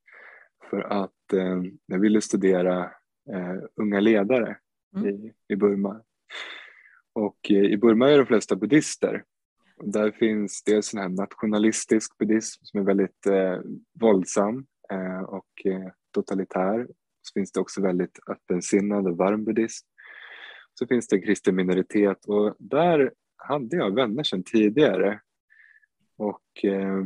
för 0.71 0.81
att 0.81 1.33
eh, 1.33 1.63
jag 1.87 1.99
ville 1.99 2.21
studera 2.21 2.85
eh, 3.31 3.57
unga 3.77 4.01
ledare 4.01 4.57
mm. 4.97 5.09
i, 5.09 5.33
i 5.49 5.57
Burma. 5.57 6.01
Och 7.13 7.51
eh, 7.51 7.65
i 7.65 7.77
Burma 7.77 8.11
är 8.11 8.19
de 8.19 8.27
flesta 8.27 8.57
buddister. 8.57 9.25
Där 9.85 10.11
finns 10.11 10.63
dels 10.63 10.95
en 10.95 11.01
här 11.01 11.09
nationalistisk 11.09 12.19
buddhism 12.19 12.65
som 12.65 12.81
är 12.81 12.85
väldigt 12.85 13.27
eh, 13.27 13.59
våldsam 14.01 14.67
eh, 14.91 15.23
och 15.23 15.67
eh, 15.67 15.89
totalitär. 16.15 16.87
Så 17.23 17.33
finns 17.35 17.53
det 17.53 17.61
också 17.61 17.83
väldigt 17.83 18.19
öppensinnad 18.29 19.07
och 19.07 19.17
varm 19.17 19.45
buddhism 19.45 19.87
så 20.75 20.87
finns 20.87 21.09
det 21.09 21.17
en 21.17 21.23
kristen 21.23 21.57
minoritet 21.57 22.25
och 22.25 22.57
där 22.59 23.13
hade 23.37 23.77
jag 23.77 23.95
vänner 23.95 24.23
sedan 24.23 24.43
tidigare. 24.43 25.21
Och 26.17 26.65
eh, 26.65 27.05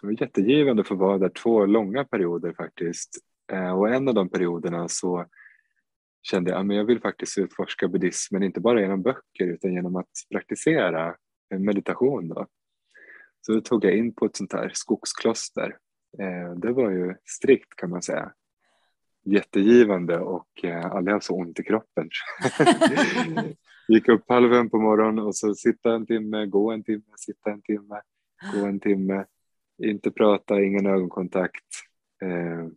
det 0.00 0.06
var 0.06 0.20
jättegivande 0.20 0.80
att 0.80 0.88
få 0.88 0.94
vara 0.94 1.18
där 1.18 1.28
två 1.28 1.66
långa 1.66 2.04
perioder 2.04 2.52
faktiskt. 2.52 3.18
Eh, 3.52 3.78
och 3.78 3.88
en 3.88 4.08
av 4.08 4.14
de 4.14 4.28
perioderna 4.28 4.88
så 4.88 5.26
kände 6.22 6.50
jag 6.50 6.70
att 6.70 6.76
jag 6.76 6.84
vill 6.84 7.00
faktiskt 7.00 7.38
utforska 7.38 7.88
buddhismen, 7.88 8.42
inte 8.42 8.60
bara 8.60 8.80
genom 8.80 9.02
böcker 9.02 9.46
utan 9.46 9.72
genom 9.72 9.96
att 9.96 10.10
praktisera 10.32 11.16
meditation. 11.50 12.28
Då. 12.28 12.46
Så 13.40 13.52
då 13.52 13.60
tog 13.60 13.84
jag 13.84 13.96
in 13.96 14.14
på 14.14 14.26
ett 14.26 14.36
sånt 14.36 14.52
här 14.52 14.70
skogskloster. 14.74 15.76
Eh, 16.18 16.54
det 16.56 16.72
var 16.72 16.90
ju 16.90 17.14
strikt 17.24 17.76
kan 17.76 17.90
man 17.90 18.02
säga 18.02 18.32
jättegivande 19.24 20.18
och 20.18 20.64
eh, 20.64 20.86
aldrig 20.86 21.14
haft 21.14 21.26
så 21.26 21.34
ont 21.34 21.60
i 21.60 21.62
kroppen. 21.62 22.08
Gick 23.88 24.08
upp 24.08 24.24
halv 24.28 24.50
fem 24.50 24.70
på 24.70 24.78
morgonen 24.78 25.24
och 25.24 25.36
så 25.36 25.54
sitta 25.54 25.94
en 25.94 26.06
timme, 26.06 26.46
gå 26.46 26.70
en 26.70 26.84
timme, 26.84 27.12
sitta 27.16 27.50
en 27.50 27.62
timme, 27.62 28.00
gå 28.54 28.66
en 28.66 28.80
timme. 28.80 29.24
Inte 29.82 30.10
prata, 30.10 30.62
ingen 30.62 30.86
ögonkontakt. 30.86 31.66
Eh, 32.22 32.68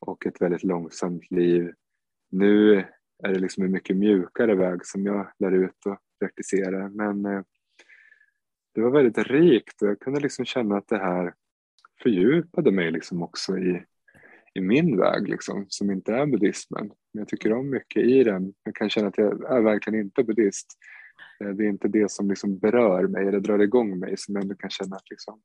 och 0.00 0.26
ett 0.26 0.40
väldigt 0.40 0.64
långsamt 0.64 1.30
liv. 1.30 1.72
Nu 2.30 2.78
är 3.22 3.32
det 3.32 3.38
liksom 3.38 3.64
en 3.64 3.72
mycket 3.72 3.96
mjukare 3.96 4.54
väg 4.54 4.86
som 4.86 5.06
jag 5.06 5.32
lär 5.38 5.52
ut 5.52 5.86
och 5.86 5.98
praktiserar. 6.18 6.88
Men 6.88 7.26
eh, 7.26 7.42
det 8.74 8.80
var 8.80 8.90
väldigt 8.90 9.18
rikt 9.18 9.82
och 9.82 9.88
jag 9.88 10.00
kunde 10.00 10.20
liksom 10.20 10.44
känna 10.44 10.76
att 10.76 10.88
det 10.88 10.98
här 10.98 11.34
fördjupade 12.02 12.72
mig 12.72 12.90
liksom 12.90 13.22
också 13.22 13.58
i, 13.58 13.82
i 14.54 14.60
min 14.60 14.96
väg 14.96 15.28
liksom, 15.28 15.66
som 15.68 15.90
inte 15.90 16.14
är 16.14 16.26
buddhismen. 16.26 16.86
Men 16.86 17.20
jag 17.20 17.28
tycker 17.28 17.52
om 17.52 17.70
mycket 17.70 18.02
i 18.02 18.24
den. 18.24 18.54
Jag 18.64 18.74
kan 18.74 18.90
känna 18.90 19.08
att 19.08 19.18
jag 19.18 19.56
är 19.56 19.62
verkligen 19.62 20.00
inte 20.00 20.24
buddhist. 20.24 20.66
Eh, 21.44 21.50
det 21.50 21.64
är 21.64 21.68
inte 21.68 21.88
det 21.88 22.10
som 22.10 22.28
liksom 22.28 22.58
berör 22.58 23.06
mig 23.06 23.26
eller 23.26 23.40
drar 23.40 23.58
igång 23.58 23.98
mig 23.98 24.14
som 24.16 24.34
jag 24.34 24.42
ändå 24.42 24.54
kan 24.54 24.70
känna 24.70 24.96
att 24.96 25.10
liksom 25.10 25.40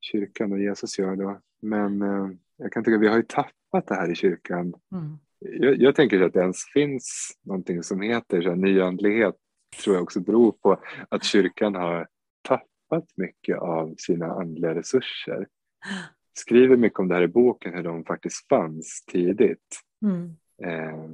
kyrkan 0.00 0.52
och 0.52 0.60
Jesus 0.60 0.98
gör. 0.98 1.16
Då. 1.16 1.40
Men 1.62 2.02
eh, 2.02 2.30
jag 2.56 2.72
kan 2.72 2.84
tycka 2.84 2.96
att 2.96 3.02
vi 3.02 3.08
har 3.08 3.16
ju 3.16 3.22
tappat 3.22 3.86
det 3.86 3.94
här 3.94 4.10
i 4.10 4.14
kyrkan. 4.14 4.74
Mm. 4.92 5.18
Jag, 5.38 5.80
jag, 5.80 5.94
tänker 5.94 6.20
att 6.20 6.32
det 6.32 6.40
ens 6.40 6.64
finns 6.72 7.38
någonting 7.42 7.82
som 7.82 8.00
heter 8.00 8.42
så 8.42 8.48
här, 8.48 8.56
nyandlighet 8.56 9.36
tror 9.76 9.96
jag 9.96 10.02
också 10.02 10.20
beror 10.20 10.52
på 10.52 10.80
att 11.08 11.24
kyrkan 11.24 11.74
har 11.74 12.08
tappat 12.42 13.08
mycket 13.16 13.58
av 13.58 13.94
sina 13.98 14.26
andliga 14.26 14.74
resurser. 14.74 15.46
Skriver 16.38 16.76
mycket 16.76 16.98
om 16.98 17.08
det 17.08 17.14
här 17.14 17.22
i 17.22 17.28
boken, 17.28 17.74
hur 17.74 17.82
de 17.82 18.04
faktiskt 18.04 18.48
fanns 18.48 19.04
tidigt. 19.06 19.80
Mm. 20.02 20.36
Eh, 20.62 21.10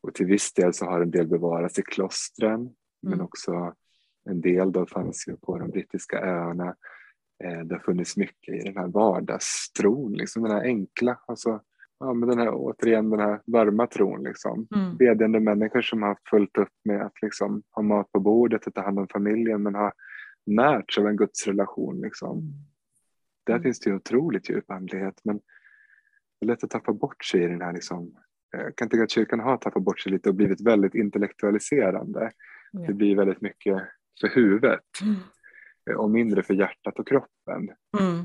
och 0.00 0.14
till 0.14 0.26
viss 0.26 0.52
del 0.52 0.74
så 0.74 0.86
har 0.86 1.00
en 1.00 1.10
del 1.10 1.26
bevarats 1.26 1.78
i 1.78 1.82
klostren, 1.82 2.60
mm. 2.60 2.74
men 3.02 3.20
också 3.20 3.74
en 4.24 4.40
del 4.40 4.72
då 4.72 4.86
fanns 4.86 5.28
ju 5.28 5.36
på 5.36 5.58
de 5.58 5.70
brittiska 5.70 6.20
öarna. 6.20 6.76
Eh, 7.44 7.60
det 7.60 7.74
har 7.74 7.82
funnits 7.82 8.16
mycket 8.16 8.54
i 8.54 8.58
den 8.58 8.76
här 8.76 8.88
vardagstron, 8.88 10.12
liksom 10.12 10.42
den 10.42 10.52
här 10.52 10.62
enkla, 10.62 11.20
alltså 11.26 11.60
ja, 12.02 12.14
men 12.14 12.28
den 12.28 12.38
här, 12.38 12.50
återigen 12.54 13.10
den 13.10 13.20
här 13.20 13.40
varma 13.46 13.86
tron. 13.86 14.22
Liksom. 14.22 14.66
Mm. 14.74 14.96
Bedjande 14.96 15.40
människor 15.40 15.82
som 15.82 16.02
har 16.02 16.18
fullt 16.30 16.58
upp 16.58 16.72
med 16.84 17.02
att 17.02 17.22
liksom, 17.22 17.62
ha 17.70 17.82
mat 17.82 18.12
på 18.12 18.20
bordet 18.20 18.66
och 18.66 18.74
ta 18.74 18.82
hand 18.82 18.98
om 18.98 19.08
familjen 19.08 19.62
men 19.62 19.74
har 19.74 19.92
närts 20.46 20.98
av 20.98 21.06
en 21.06 21.16
gudsrelation. 21.16 22.00
Liksom. 22.00 22.38
Mm. 22.38 22.52
Där 23.46 23.54
mm. 23.54 23.62
finns 23.62 23.80
det 23.80 23.90
ju 23.90 23.96
otroligt 23.96 24.50
djup 24.50 24.70
andlighet 24.70 25.20
men 25.24 25.40
det 26.40 26.46
är 26.46 26.46
lätt 26.46 26.64
att 26.64 26.70
tappa 26.70 26.92
bort 26.92 27.24
sig 27.24 27.42
i 27.44 27.48
den 27.48 27.60
här 27.60 27.72
liksom, 27.72 28.14
jag 28.50 28.76
kan 28.76 28.88
tycka 28.88 29.02
att 29.02 29.10
kyrkan 29.10 29.40
har 29.40 29.56
tappat 29.56 29.82
bort 29.82 30.00
sig 30.00 30.12
lite 30.12 30.28
och 30.28 30.34
blivit 30.34 30.60
väldigt 30.60 30.94
intellektualiserande. 30.94 32.30
Ja. 32.72 32.80
Det 32.80 32.92
blir 32.92 33.16
väldigt 33.16 33.40
mycket 33.40 33.82
för 34.20 34.28
huvudet 34.28 34.84
mm. 35.02 35.98
och 35.98 36.10
mindre 36.10 36.42
för 36.42 36.54
hjärtat 36.54 36.98
och 36.98 37.08
kroppen. 37.08 37.70
Mm. 38.00 38.24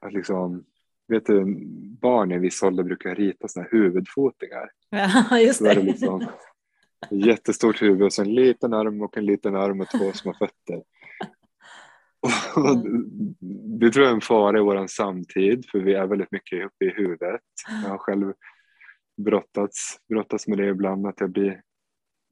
Att 0.00 0.12
liksom, 0.12 0.64
vet 1.08 1.26
du, 1.26 1.44
barn 2.00 2.32
i 2.32 2.38
viss 2.38 2.62
ålder 2.62 2.84
brukar 2.84 3.14
rita 3.14 3.48
sådana 3.48 3.68
här 3.72 3.78
huvudfotingar. 3.78 4.70
Ja, 5.30 5.40
just 5.40 5.62
det. 5.62 5.74
det 5.74 5.82
liksom, 5.82 6.26
jättestort 7.10 7.82
huvud 7.82 8.02
och 8.02 8.12
så 8.12 8.22
en 8.22 8.34
liten 8.34 8.74
arm 8.74 9.02
och 9.02 9.16
en 9.16 9.26
liten 9.26 9.56
arm 9.56 9.80
och 9.80 9.90
två 9.90 10.12
små 10.12 10.34
fötter. 10.34 10.82
Mm. 12.56 13.34
Det 13.80 13.90
tror 13.90 14.04
jag 14.04 14.10
är 14.10 14.14
en 14.14 14.20
fara 14.20 14.58
i 14.58 14.60
vår 14.60 14.86
samtid 14.86 15.64
för 15.70 15.78
vi 15.78 15.94
är 15.94 16.06
väldigt 16.06 16.32
mycket 16.32 16.66
uppe 16.66 16.84
i 16.84 16.90
huvudet. 16.90 17.40
Jag 17.82 17.90
har 17.90 17.98
själv 17.98 18.32
brottats, 19.16 19.98
brottats 20.08 20.48
med 20.48 20.58
det 20.58 20.66
ibland 20.66 21.06
att 21.06 21.20
jag 21.20 21.30
blir 21.30 21.60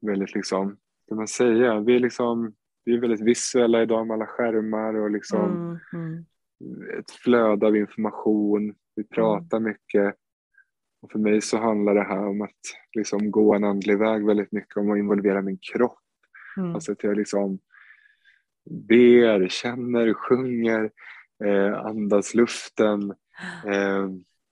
väldigt 0.01 0.35
liksom, 0.35 0.77
kan 1.07 1.17
man 1.17 1.27
säga, 1.27 1.79
vi 1.79 1.95
är 1.95 1.99
liksom 1.99 2.53
vi 2.85 2.93
är 2.93 2.99
väldigt 2.99 3.21
visuella 3.21 3.81
idag 3.81 4.07
med 4.07 4.15
alla 4.15 4.25
skärmar 4.25 4.93
och 4.93 5.11
liksom 5.11 5.51
mm, 5.51 5.79
mm 5.93 6.25
ett 6.99 7.11
flöde 7.11 7.67
av 7.67 7.75
information, 7.75 8.75
vi 8.95 9.03
pratar 9.03 9.57
mm. 9.57 9.71
mycket. 9.71 10.15
Och 11.01 11.11
för 11.11 11.19
mig 11.19 11.41
så 11.41 11.57
handlar 11.57 11.95
det 11.95 12.03
här 12.03 12.27
om 12.27 12.41
att 12.41 12.59
liksom 12.95 13.31
gå 13.31 13.53
en 13.53 13.63
andlig 13.63 13.99
väg 13.99 14.25
väldigt 14.25 14.51
mycket 14.51 14.77
om 14.77 14.91
att 14.91 14.97
involvera 14.97 15.41
min 15.41 15.57
kropp. 15.73 15.99
Mm. 16.57 16.75
Alltså 16.75 16.91
att 16.91 17.03
jag 17.03 17.17
liksom 17.17 17.59
ber, 18.87 19.47
känner, 19.47 20.13
sjunger, 20.13 20.91
eh, 21.45 21.73
andas 21.73 22.33
luften. 22.33 23.11
Eh, 23.67 24.09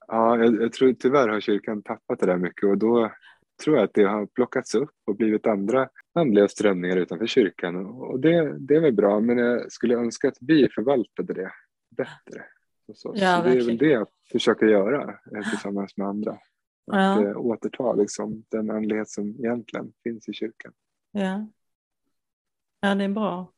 ja, 0.08 0.38
jag, 0.38 0.62
jag, 0.62 0.74
tror 0.74 0.94
tyvärr 0.94 1.28
har 1.28 1.40
kyrkan 1.40 1.84
tappat 1.84 2.20
det 2.20 2.26
där 2.26 2.38
mycket 2.38 2.70
och 2.70 2.78
då 2.78 3.12
tror 3.64 3.76
jag 3.76 3.84
att 3.84 3.94
det 3.94 4.04
har 4.04 4.26
plockats 4.26 4.76
upp 4.76 4.96
och 5.06 5.16
blivit 5.16 5.48
andra 5.48 5.90
andliga 6.14 6.48
strömningar 6.48 6.98
utanför 6.98 7.28
kyrkan. 7.28 7.76
Och 7.86 8.20
det, 8.20 8.58
det 8.60 8.76
är 8.76 8.82
väl 8.82 8.94
bra, 8.94 9.20
men 9.20 9.38
jag 9.38 9.72
skulle 9.72 9.96
önska 9.96 10.28
att 10.28 10.38
vi 10.42 10.70
förvaltade 10.76 11.34
det 11.34 11.52
bättre. 11.92 12.46
Så, 12.96 13.14
ja, 13.16 13.38
så 13.38 13.50
det 13.50 13.56
är 13.56 13.66
väl 13.66 13.78
det 13.78 13.90
jag 13.90 14.08
försöker 14.32 14.66
göra 14.66 15.20
eh, 15.36 15.50
tillsammans 15.50 15.98
med 15.98 16.08
andra. 16.08 16.32
Att 16.32 17.22
ja. 17.22 17.28
Eh, 17.28 17.38
återta 17.38 17.94
liksom, 17.94 18.46
den 18.50 18.72
andlighet 18.72 19.10
som 19.10 19.30
egentligen 19.30 19.94
finns 20.04 20.30
i 20.30 20.34
kyrkan. 20.34 20.74
Ja. 21.12 21.48
ja, 22.80 22.96
det 22.96 23.04
är 23.04 23.10
bra. 23.10 23.54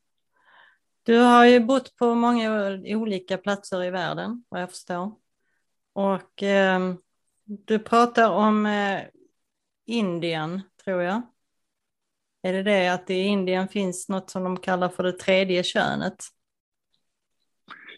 Du 1.02 1.18
har 1.18 1.46
ju 1.46 1.60
bott 1.60 1.96
på 1.96 2.14
många 2.14 2.70
olika 2.84 3.38
platser 3.38 3.84
i 3.84 3.90
världen, 3.90 4.44
vad 4.48 4.62
jag 4.62 4.70
förstår. 4.70 5.14
Och 5.92 6.42
eh, 6.42 6.94
du 7.44 7.78
pratar 7.78 8.30
om 8.30 8.66
eh, 8.66 9.02
Indien, 9.86 10.62
tror 10.84 11.02
jag. 11.02 11.22
Är 12.42 12.52
det 12.52 12.62
det 12.62 12.88
att 12.88 13.10
i 13.10 13.14
Indien 13.14 13.68
finns 13.68 14.08
något 14.08 14.30
som 14.30 14.44
de 14.44 14.56
kallar 14.56 14.88
för 14.88 15.02
det 15.02 15.12
tredje 15.12 15.62
könet? 15.62 16.24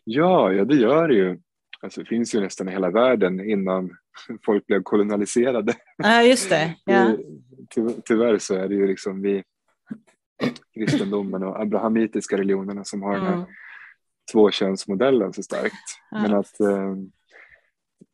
Ja, 0.08 0.52
ja 0.52 0.64
det 0.64 0.76
gör 0.76 1.08
det 1.08 1.14
ju. 1.14 1.38
Alltså, 1.80 2.00
det 2.00 2.06
finns 2.06 2.34
ju 2.34 2.40
nästan 2.40 2.68
i 2.68 2.72
hela 2.72 2.90
världen 2.90 3.50
innan 3.50 3.90
folk 4.44 4.66
blev 4.66 4.82
kolonialiserade. 4.82 5.74
Ja, 5.96 6.22
just 6.22 6.50
det. 6.50 6.74
Ja. 6.84 7.16
Ty, 7.74 7.80
tyvärr 8.04 8.38
så 8.38 8.54
är 8.54 8.68
det 8.68 8.74
ju 8.74 8.86
liksom 8.86 9.22
vi 9.22 9.42
kristendomen 10.74 11.42
och 11.42 11.60
abrahamitiska 11.60 12.36
religionerna 12.36 12.84
som 12.84 13.02
har 13.02 13.14
mm. 13.14 13.24
den 13.24 13.32
här 13.32 13.38
mm. 13.38 13.48
tvåkönsmodellen 14.32 15.32
så 15.32 15.42
starkt. 15.42 15.74
Ja. 16.10 16.22
Men 16.22 16.34
att 16.34 16.60
eh, 16.60 16.94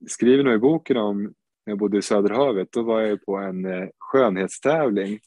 skriver 0.09 0.45
nog 0.45 0.55
i 0.55 0.59
boken 0.59 0.97
om 0.97 1.23
när 1.67 1.71
jag 1.71 1.79
bodde 1.79 1.99
i 1.99 2.03
Söderhavet, 2.03 2.73
då 2.73 2.83
var 2.83 3.01
jag 3.01 3.25
på 3.25 3.37
en 3.37 3.65
eh, 3.65 3.89
skönhetstävling 3.99 5.19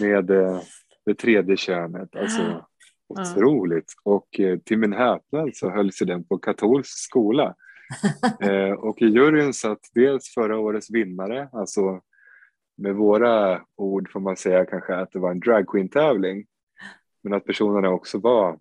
med 0.00 0.30
eh, 0.30 0.60
det 1.06 1.14
tredje 1.14 1.56
könet. 1.56 2.16
Alltså, 2.16 2.66
Otroligt. 3.08 3.92
Och 4.02 4.40
eh, 4.40 4.58
till 4.58 4.78
min 4.78 4.92
häpnad 4.92 5.50
så 5.56 5.70
hölls 5.70 5.98
den 5.98 6.24
på 6.24 6.38
katolsk 6.38 6.90
skola. 6.98 7.54
eh, 8.40 8.70
och 8.70 9.02
i 9.02 9.06
juryn 9.06 9.54
satt 9.54 9.80
dels 9.94 10.34
förra 10.34 10.58
årets 10.58 10.90
vinnare, 10.90 11.48
alltså 11.52 12.00
med 12.76 12.94
våra 12.94 13.62
ord 13.76 14.10
får 14.12 14.20
man 14.20 14.36
säga 14.36 14.64
kanske 14.64 14.94
att 14.94 15.12
det 15.12 15.18
var 15.18 15.30
en 15.30 15.40
dragqueen-tävling. 15.40 16.46
Men 17.22 17.32
att 17.32 17.44
personerna 17.44 17.90
också 17.90 18.18
var 18.18 18.58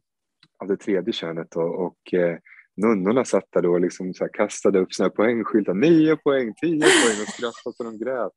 av 0.59 0.67
det 0.67 0.77
tredje 0.77 1.13
könet 1.13 1.51
då, 1.51 1.61
och 1.61 2.13
eh, 2.13 2.37
nunnorna 2.77 3.25
satt 3.25 3.47
där 3.49 3.61
då 3.61 3.71
och 3.71 3.81
liksom 3.81 4.13
så 4.13 4.27
kastade 4.27 4.79
upp 4.79 4.93
sina 4.93 5.09
poängskyltar, 5.09 5.73
nio 5.73 6.15
poäng, 6.15 6.53
tio 6.61 6.79
poäng 6.79 7.21
och 7.21 7.33
skrattade 7.33 7.75
så 7.75 7.83
de 7.83 7.97
grät. 7.97 8.31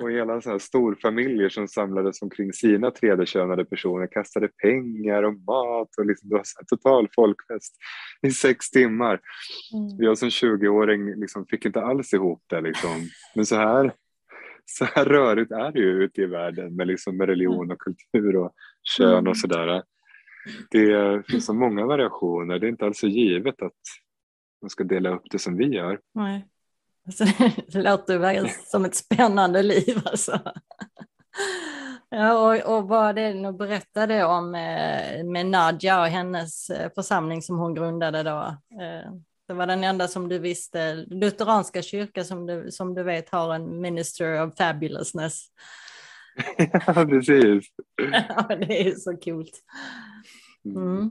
Och 0.00 0.10
hela 0.10 0.40
så 0.40 0.50
här 0.50 0.58
storfamiljer 0.58 1.48
som 1.48 1.68
samlades 1.68 2.22
omkring 2.22 2.52
sina 2.52 2.90
tredjekönade 2.90 3.64
personer 3.64 4.06
kastade 4.06 4.48
pengar 4.48 5.22
och 5.22 5.34
mat 5.34 5.88
och 5.98 6.06
liksom, 6.06 6.28
det 6.28 6.34
var 6.34 6.42
så 6.44 6.64
total 6.66 7.08
folkfest 7.14 7.76
i 8.22 8.30
sex 8.30 8.70
timmar. 8.70 9.20
Mm. 9.74 9.96
Jag 9.98 10.18
som 10.18 10.28
20-åring 10.28 11.20
liksom 11.20 11.46
fick 11.46 11.64
inte 11.64 11.82
alls 11.82 12.14
ihop 12.14 12.42
det. 12.46 12.60
Liksom. 12.60 13.08
Men 13.34 13.46
så 13.46 13.56
här, 13.56 13.92
så 14.64 14.84
här 14.84 15.04
rörigt 15.04 15.52
är 15.52 15.72
det 15.72 15.80
ju 15.80 16.04
ute 16.04 16.22
i 16.22 16.26
världen 16.26 16.76
med, 16.76 16.86
liksom, 16.86 17.16
med 17.16 17.28
religion 17.28 17.70
och 17.70 17.78
kultur 17.78 18.36
och 18.36 18.52
kön 18.82 19.12
och 19.12 19.20
mm. 19.20 19.34
sådär. 19.34 19.82
Det 20.70 21.22
finns 21.26 21.46
så 21.46 21.54
många 21.54 21.86
variationer. 21.86 22.58
Det 22.58 22.66
är 22.66 22.68
inte 22.68 22.86
alls 22.86 22.98
så 22.98 23.06
givet 23.06 23.62
att 23.62 23.80
man 24.62 24.70
ska 24.70 24.84
dela 24.84 25.14
upp 25.14 25.22
det 25.30 25.38
som 25.38 25.56
vi 25.56 25.66
gör. 25.66 26.00
Nej. 26.14 26.46
Alltså, 27.06 27.24
det 27.68 27.82
låter 27.82 28.70
som 28.70 28.84
ett 28.84 28.94
spännande 28.94 29.62
liv 29.62 30.02
alltså. 30.04 30.40
Ja, 32.08 32.38
och, 32.38 32.76
och 32.76 32.88
vad 32.88 33.14
det 33.14 33.34
nu 33.34 33.52
berättade 33.52 34.24
om 34.24 34.54
eh, 34.54 35.24
med 35.24 35.46
Nadja 35.46 36.00
och 36.00 36.06
hennes 36.06 36.70
eh, 36.70 36.90
församling 36.94 37.42
som 37.42 37.58
hon 37.58 37.74
grundade 37.74 38.22
då. 38.22 38.56
Eh, 38.82 39.12
det 39.48 39.54
var 39.54 39.66
den 39.66 39.84
enda 39.84 40.08
som 40.08 40.28
du 40.28 40.38
visste, 40.38 40.94
lutheranska 40.94 41.82
kyrka 41.82 42.24
som 42.24 42.46
du, 42.46 42.70
som 42.70 42.94
du 42.94 43.02
vet 43.02 43.30
har 43.30 43.54
en 43.54 43.80
minister 43.80 44.46
of 44.46 44.56
fabulousness. 44.56 45.46
Ja, 46.56 47.06
precis. 47.06 47.64
Ja, 48.28 48.56
det 48.56 48.88
är 48.88 48.94
så 48.94 49.16
kul. 49.16 49.46
Mm. 50.64 50.86
mm. 50.86 51.10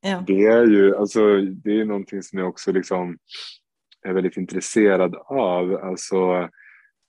Ja. 0.00 0.24
Det 0.26 0.46
är 0.46 0.66
ju, 0.66 0.96
alltså 0.96 1.36
det 1.40 1.80
är 1.80 1.84
någonting 1.84 2.22
som 2.22 2.38
jag 2.38 2.48
också 2.48 2.72
liksom 2.72 3.18
är 4.04 4.12
väldigt 4.12 4.36
intresserad 4.36 5.14
av. 5.26 5.74
Alltså, 5.74 6.48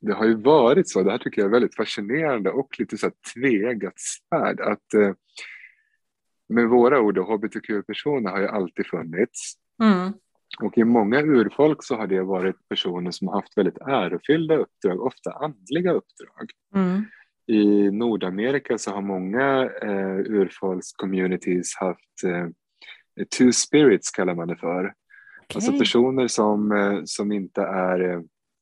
det 0.01 0.13
har 0.13 0.25
ju 0.25 0.35
varit 0.35 0.89
så, 0.89 1.03
det 1.03 1.11
här 1.11 1.17
tycker 1.17 1.41
jag 1.41 1.47
är 1.47 1.51
väldigt 1.51 1.75
fascinerande 1.75 2.49
och 2.49 2.79
lite 2.79 2.97
så 2.97 3.11
tvegat 3.33 3.93
svärd 3.97 4.59
att 4.59 4.93
eh, 4.93 5.13
med 6.49 6.69
våra 6.69 7.01
ord, 7.01 7.17
hbtq-personer 7.17 8.31
har 8.31 8.39
ju 8.39 8.47
alltid 8.47 8.87
funnits. 8.87 9.53
Mm. 9.83 10.13
Och 10.61 10.77
i 10.77 10.83
många 10.83 11.21
urfolk 11.21 11.83
så 11.83 11.95
har 11.95 12.07
det 12.07 12.21
varit 12.21 12.55
personer 12.69 13.11
som 13.11 13.27
har 13.27 13.35
haft 13.35 13.57
väldigt 13.57 13.77
ärofyllda 13.77 14.55
uppdrag, 14.57 15.01
ofta 15.01 15.31
andliga 15.31 15.91
uppdrag. 15.91 16.49
Mm. 16.75 17.05
I 17.47 17.91
Nordamerika 17.91 18.77
så 18.77 18.91
har 18.91 19.01
många 19.01 19.69
eh, 19.81 20.17
urfolks 20.17 20.91
communities 20.91 21.75
haft 21.75 22.23
eh, 22.25 22.47
two 23.37 23.51
spirits 23.51 24.11
kallar 24.11 24.35
man 24.35 24.47
det 24.47 24.55
för. 24.55 24.93
Okay. 25.49 25.55
Alltså 25.55 25.71
personer 25.71 26.27
som, 26.27 26.71
eh, 26.71 27.01
som 27.05 27.31
inte 27.31 27.61
är, 27.61 28.09
eh, 28.09 28.21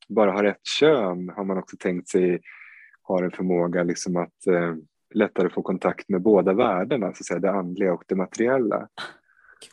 bara 0.09 0.31
har 0.31 0.43
ett 0.43 0.65
kön 0.79 1.29
har 1.29 1.43
man 1.43 1.57
också 1.57 1.77
tänkt 1.77 2.09
sig 2.09 2.41
har 3.01 3.23
en 3.23 3.31
förmåga 3.31 3.83
liksom 3.83 4.17
att 4.17 4.47
eh, 4.47 4.75
lättare 5.13 5.49
få 5.49 5.61
kontakt 5.61 6.09
med 6.09 6.21
båda 6.21 6.53
världarna, 6.53 7.05
så 7.05 7.21
att 7.21 7.25
säga, 7.25 7.39
det 7.39 7.51
andliga 7.51 7.93
och 7.93 8.03
det 8.07 8.15
materiella. 8.15 8.87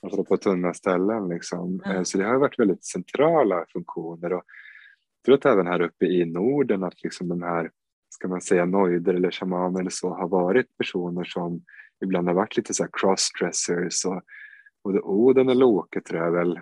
Alltså 0.02 0.24
på 0.24 0.36
tunna 0.36 0.74
ställen. 0.74 1.28
Liksom. 1.28 1.80
Mm. 1.84 2.04
Så 2.04 2.18
det 2.18 2.24
har 2.24 2.36
varit 2.36 2.58
väldigt 2.58 2.84
centrala 2.84 3.64
funktioner. 3.72 4.32
Och 4.32 4.44
jag 5.16 5.24
tror 5.24 5.34
att 5.34 5.54
även 5.54 5.66
här 5.66 5.80
uppe 5.80 6.06
i 6.06 6.24
Norden 6.24 6.84
att 6.84 7.02
liksom 7.02 7.28
de 7.28 7.42
här 7.42 7.70
ska 8.08 8.28
man 8.28 8.40
säga 8.40 8.64
noider 8.64 9.14
eller 9.14 9.30
shamaner 9.30 9.80
eller 9.80 9.90
så 9.90 10.10
har 10.10 10.28
varit 10.28 10.76
personer 10.76 11.24
som 11.24 11.62
ibland 12.04 12.28
har 12.28 12.34
varit 12.34 12.56
lite 12.56 12.74
så 12.74 12.82
här 12.82 12.90
crossdressers 12.92 14.04
och 14.04 14.22
både 14.84 15.00
Oden 15.00 15.48
och 15.48 15.56
Loke 15.56 16.00
tror 16.00 16.20
jag 16.20 16.32
väl 16.32 16.60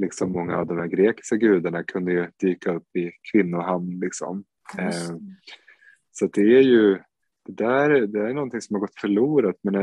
liksom 0.00 0.32
många 0.32 0.56
av 0.56 0.66
de 0.66 0.78
här 0.78 0.86
grekiska 0.86 1.36
gudarna 1.36 1.84
kunde 1.84 2.12
ju 2.12 2.26
dyka 2.40 2.72
upp 2.72 2.96
i 2.96 3.12
kvinnohamn 3.32 4.00
liksom. 4.00 4.44
Eh, 4.78 5.16
så 6.12 6.26
det 6.26 6.56
är 6.56 6.62
ju 6.62 6.98
det 7.44 7.52
där 7.52 7.90
det 8.06 8.20
är 8.20 8.34
någonting 8.34 8.60
som 8.60 8.74
har 8.74 8.80
gått 8.80 9.00
förlorat 9.00 9.56
men 9.62 9.74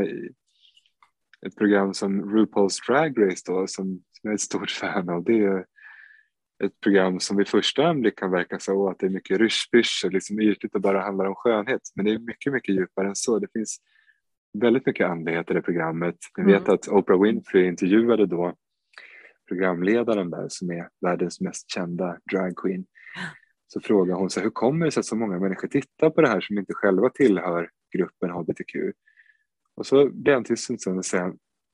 ett 1.45 1.55
program 1.57 1.93
som 1.93 2.37
RuPaul's 2.37 2.87
Drag 2.87 3.21
Race 3.21 3.43
då 3.45 3.67
som, 3.67 4.01
jag 4.21 4.31
är 4.31 4.35
ett 4.35 4.41
stort 4.41 4.71
fan 4.71 5.09
av 5.09 5.23
det 5.23 5.39
är 5.39 5.65
ett 6.63 6.79
program 6.79 7.19
som 7.19 7.37
vid 7.37 7.47
första 7.47 7.87
anblick 7.87 8.19
kan 8.19 8.31
verka 8.31 8.59
så 8.59 8.89
att 8.89 8.99
det 8.99 9.05
är 9.05 9.09
mycket 9.09 9.39
ryschbysch 9.39 10.03
och 10.05 10.13
liksom 10.13 10.39
ytligt 10.41 10.75
och 10.75 10.81
bara 10.81 11.01
handlar 11.01 11.25
om 11.25 11.35
skönhet. 11.35 11.81
Men 11.95 12.05
det 12.05 12.11
är 12.11 12.19
mycket, 12.19 12.53
mycket 12.53 12.75
djupare 12.75 13.07
än 13.07 13.15
så. 13.15 13.39
Det 13.39 13.47
finns 13.53 13.77
väldigt 14.53 14.85
mycket 14.85 15.09
andlighet 15.09 15.51
i 15.51 15.53
det 15.53 15.61
programmet. 15.61 16.15
Jag 16.37 16.45
vet 16.45 16.67
mm. 16.67 16.73
att 16.73 16.87
Oprah 16.87 17.21
Winfrey 17.21 17.67
intervjuade 17.67 18.25
då 18.25 18.55
programledaren 19.47 20.29
där 20.29 20.45
som 20.49 20.71
är 20.71 20.89
världens 21.01 21.41
mest 21.41 21.71
kända 21.71 22.17
dragqueen. 22.31 22.85
Så 23.67 23.81
frågade 23.81 24.19
hon 24.19 24.29
sig 24.29 24.43
hur 24.43 24.49
kommer 24.49 24.85
det 24.85 24.91
sig 24.91 24.99
att 24.99 25.05
så 25.05 25.15
många 25.15 25.39
människor 25.39 25.67
tittar 25.67 26.09
på 26.09 26.21
det 26.21 26.27
här 26.27 26.41
som 26.41 26.57
inte 26.57 26.73
själva 26.73 27.09
tillhör 27.09 27.69
gruppen 27.97 28.29
hbtq? 28.29 28.75
Och 29.75 29.85
så 29.85 30.09
blev 30.09 30.35
han 30.35 30.43
tyst 30.43 30.69
en 30.69 30.79
stund 30.79 30.97
och 30.97 31.05
sa 31.05 31.33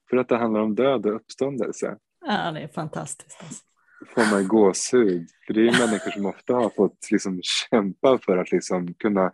för 0.09 0.17
att 0.17 0.29
det 0.29 0.37
handlar 0.37 0.61
om 0.61 0.75
död 0.75 1.05
och 1.05 1.15
uppståndelse. 1.15 1.97
Ja, 2.25 2.51
det 2.51 2.59
är 2.59 2.67
fantastiskt. 2.67 3.37
Alltså 3.43 3.63
får 4.07 4.31
man 4.31 4.47
gåshud. 4.47 5.27
För 5.47 5.53
det 5.53 5.61
är 5.61 5.87
människor 5.87 6.11
som 6.11 6.25
ofta 6.25 6.53
har 6.53 6.69
fått 6.69 7.11
liksom 7.11 7.39
kämpa 7.43 8.17
för 8.17 8.37
att 8.37 8.51
liksom 8.51 8.93
kunna 8.93 9.31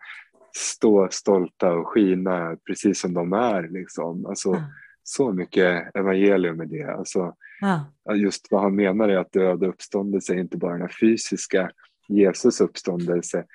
stå 0.55 1.07
stolta 1.11 1.73
och 1.73 1.87
skina 1.87 2.57
precis 2.67 2.99
som 2.99 3.13
de 3.13 3.33
är. 3.33 3.67
Liksom. 3.67 4.25
Alltså, 4.25 4.49
mm. 4.49 4.63
Så 5.09 5.31
mycket 5.31 5.95
evangelium 5.95 6.61
i 6.61 6.65
det. 6.65 6.93
Alltså, 6.93 7.35
mm. 7.61 8.21
Just 8.21 8.47
vad 8.51 8.61
han 8.61 8.75
menar 8.75 9.09
är 9.09 9.17
att 9.17 9.31
död 9.31 9.63
och 9.63 9.69
uppståndelse 9.69 10.33
är 10.33 10.37
inte 10.37 10.57
bara 10.57 10.77
den 10.77 10.89
fysiska 11.01 11.71
Jesus 12.07 12.61
uppståndelse. 12.61 13.45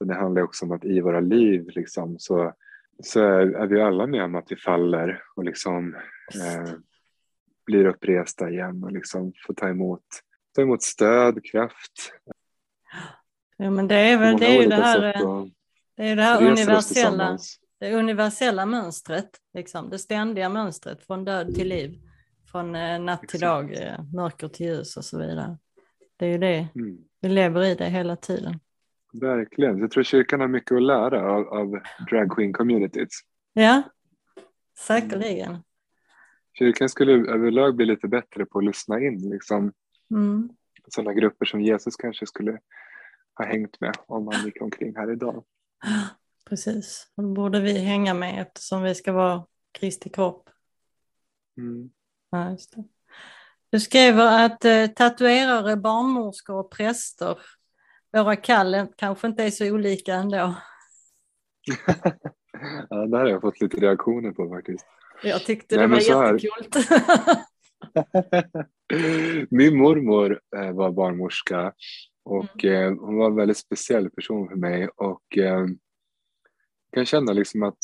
Men 0.00 0.08
det 0.08 0.14
handlar 0.14 0.42
också 0.42 0.64
om 0.64 0.72
att 0.72 0.84
i 0.84 1.00
våra 1.00 1.20
liv 1.20 1.64
liksom, 1.68 2.18
så, 2.18 2.52
så 3.02 3.20
är, 3.20 3.46
är 3.46 3.66
vi 3.66 3.80
alla 3.80 4.06
med 4.06 4.24
om 4.24 4.34
att 4.34 4.52
vi 4.52 4.56
faller 4.56 5.22
och 5.36 5.44
liksom, 5.44 5.94
eh, 6.34 6.72
blir 7.66 7.86
uppresta 7.86 8.50
igen 8.50 8.84
och 8.84 8.92
liksom 8.92 9.32
får 9.46 9.54
ta 9.54 9.68
emot 9.68 10.04
ta 10.54 10.62
emot 10.62 10.82
stöd, 10.82 11.44
kraft. 11.44 12.12
Ja, 13.56 13.70
men 13.70 13.88
det 13.88 13.94
är 13.94 14.18
väl 14.18 14.36
det 14.36 14.46
är 14.46 14.62
ju 14.62 14.68
det 14.68 14.74
här, 14.74 15.00
det, 15.96 16.08
är 16.08 16.16
det 16.16 16.22
här 16.22 16.46
universella, 16.46 17.38
det 17.82 17.94
universella 17.94 18.66
mönstret, 18.66 19.30
liksom, 19.54 19.90
det 19.90 19.98
ständiga 19.98 20.48
mönstret 20.48 21.06
från 21.06 21.24
död 21.24 21.54
till 21.54 21.68
liv, 21.68 21.98
från 22.52 22.74
eh, 22.74 23.00
natt 23.00 23.28
till 23.28 23.40
dag, 23.40 23.72
eh, 23.72 24.04
mörker 24.14 24.48
till 24.48 24.66
ljus 24.66 24.96
och 24.96 25.04
så 25.04 25.18
vidare. 25.18 25.58
Det 26.16 26.26
är 26.26 26.30
ju 26.30 26.38
det, 26.38 26.68
mm. 26.74 26.98
vi 27.20 27.28
lever 27.28 27.64
i 27.64 27.74
det 27.74 27.88
hela 27.88 28.16
tiden. 28.16 28.60
Verkligen, 29.12 29.78
jag 29.78 29.90
tror 29.90 30.04
kyrkan 30.04 30.40
har 30.40 30.48
mycket 30.48 30.76
att 30.76 30.82
lära 30.82 31.32
av, 31.32 31.48
av 31.48 31.80
drag 32.10 32.54
communities. 32.54 33.20
Ja, 33.52 33.82
säkerligen. 34.78 35.56
Kyrkan 36.58 36.88
skulle 36.88 37.12
överlag 37.12 37.76
bli 37.76 37.86
lite 37.86 38.08
bättre 38.08 38.46
på 38.46 38.58
att 38.58 38.64
lyssna 38.64 39.00
in 39.00 39.30
liksom, 39.30 39.72
Mm. 40.10 40.48
Sådana 40.88 41.12
grupper 41.12 41.46
som 41.46 41.60
Jesus 41.60 41.96
kanske 41.96 42.26
skulle 42.26 42.58
ha 43.34 43.44
hängt 43.44 43.80
med 43.80 43.94
om 44.06 44.28
han 44.32 44.44
gick 44.44 44.62
omkring 44.62 44.96
här 44.96 45.12
idag. 45.12 45.44
Precis, 46.48 47.06
och 47.14 47.22
då 47.22 47.32
borde 47.32 47.60
vi 47.60 47.78
hänga 47.78 48.14
med 48.14 48.42
eftersom 48.42 48.82
vi 48.82 48.94
ska 48.94 49.12
vara 49.12 49.46
Kristi 49.72 50.10
kropp. 50.10 50.50
Mm. 51.58 51.90
Ja. 52.30 52.56
Du 53.70 53.80
skriver 53.80 54.46
att 54.46 54.64
eh, 54.64 54.86
tatuerare, 54.86 55.76
barnmorskor 55.76 56.56
och 56.56 56.70
präster, 56.70 57.38
våra 58.12 58.36
kall 58.36 58.86
kanske 58.96 59.26
inte 59.26 59.44
är 59.44 59.50
så 59.50 59.70
olika 59.70 60.14
ändå. 60.14 60.36
ja, 62.90 63.06
det 63.06 63.18
har 63.18 63.26
jag 63.26 63.40
fått 63.40 63.60
lite 63.60 63.76
reaktioner 63.76 64.32
på 64.32 64.48
faktiskt. 64.48 64.86
Jag 65.22 65.44
tyckte 65.44 65.76
Nej, 65.76 65.88
det 65.88 66.14
var 66.14 66.32
jättekul. 66.32 66.70
Min 69.50 69.78
mormor 69.78 70.40
eh, 70.56 70.72
var 70.72 70.90
barnmorska 70.90 71.72
och 72.24 72.64
mm. 72.64 72.92
eh, 72.92 73.00
hon 73.00 73.16
var 73.16 73.26
en 73.26 73.36
väldigt 73.36 73.56
speciell 73.56 74.10
person 74.10 74.48
för 74.48 74.56
mig 74.56 74.88
och 74.88 75.38
eh, 75.38 75.66
kan 76.92 77.06
känna 77.06 77.32
liksom 77.32 77.62
att 77.62 77.78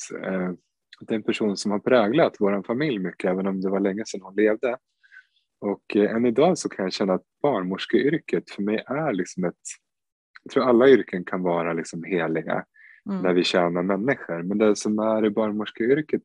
det 1.01 1.15
är 1.15 1.17
en 1.17 1.23
person 1.23 1.57
som 1.57 1.71
har 1.71 1.79
präglat 1.79 2.37
vår 2.39 2.63
familj 2.63 2.99
mycket 2.99 3.31
även 3.31 3.47
om 3.47 3.61
det 3.61 3.71
var 3.71 3.81
länge 3.81 4.03
sedan 4.07 4.23
hon 4.23 4.35
levde. 4.35 4.77
Och 5.61 5.97
än 5.97 6.27
idag 6.27 6.59
så 6.59 6.69
kan 6.69 6.85
jag 6.85 6.93
känna 6.93 7.15
att 7.15 7.25
barnmorskeyrket 7.43 8.51
för 8.51 8.63
mig 8.63 8.85
är 8.87 9.13
liksom 9.13 9.45
ett, 9.45 9.55
jag 10.43 10.53
tror 10.53 10.65
alla 10.65 10.89
yrken 10.89 11.25
kan 11.25 11.43
vara 11.43 11.73
liksom 11.73 12.05
heliga 12.05 12.65
mm. 13.11 13.23
när 13.23 13.33
vi 13.33 13.45
tjänar 13.45 13.83
människor 13.83 14.43
men 14.43 14.59
det 14.59 14.77
som 14.77 14.99
är 14.99 15.27
i 15.27 15.31
barnmorskeyrket 15.31 16.23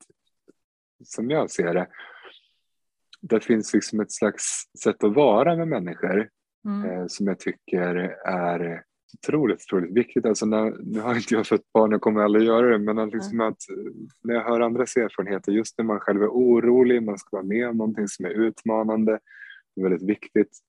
som 1.04 1.30
jag 1.30 1.52
ser 1.52 1.74
det 1.74 1.88
det 3.22 3.40
finns 3.40 3.74
liksom 3.74 4.00
ett 4.00 4.12
slags 4.12 4.64
sätt 4.84 5.04
att 5.04 5.16
vara 5.16 5.56
med 5.56 5.68
människor 5.68 6.30
mm. 6.66 6.90
eh, 6.90 7.06
som 7.08 7.28
jag 7.28 7.40
tycker 7.40 7.96
är 8.26 8.84
otroligt, 9.14 9.62
otroligt 9.68 9.94
viktigt. 9.94 10.26
Alltså 10.26 10.46
när, 10.46 10.76
nu 10.80 11.00
har 11.00 11.16
inte 11.16 11.34
jag 11.34 11.48
fått 11.48 11.74
barn 11.74 11.94
och 11.94 12.02
kommer 12.02 12.22
aldrig 12.22 12.46
göra 12.46 12.78
det, 12.78 12.80
men 12.80 13.10
liksom 13.10 13.42
att, 13.42 13.58
när 14.24 14.34
jag 14.34 14.44
hör 14.44 14.62
andras 14.62 14.96
erfarenheter, 14.96 15.52
just 15.52 15.78
när 15.78 15.86
man 15.86 16.00
själv 16.00 16.24
är 16.24 16.28
orolig, 16.28 17.04
man 17.04 17.18
ska 17.18 17.38
vara 17.38 17.46
med 17.46 17.70
om 17.70 17.78
någonting 17.78 18.08
som 18.08 18.26
är 18.26 18.30
utmanande, 18.30 19.20
det 19.76 19.82
är 19.82 19.90
väldigt 19.90 20.10
viktigt. 20.10 20.60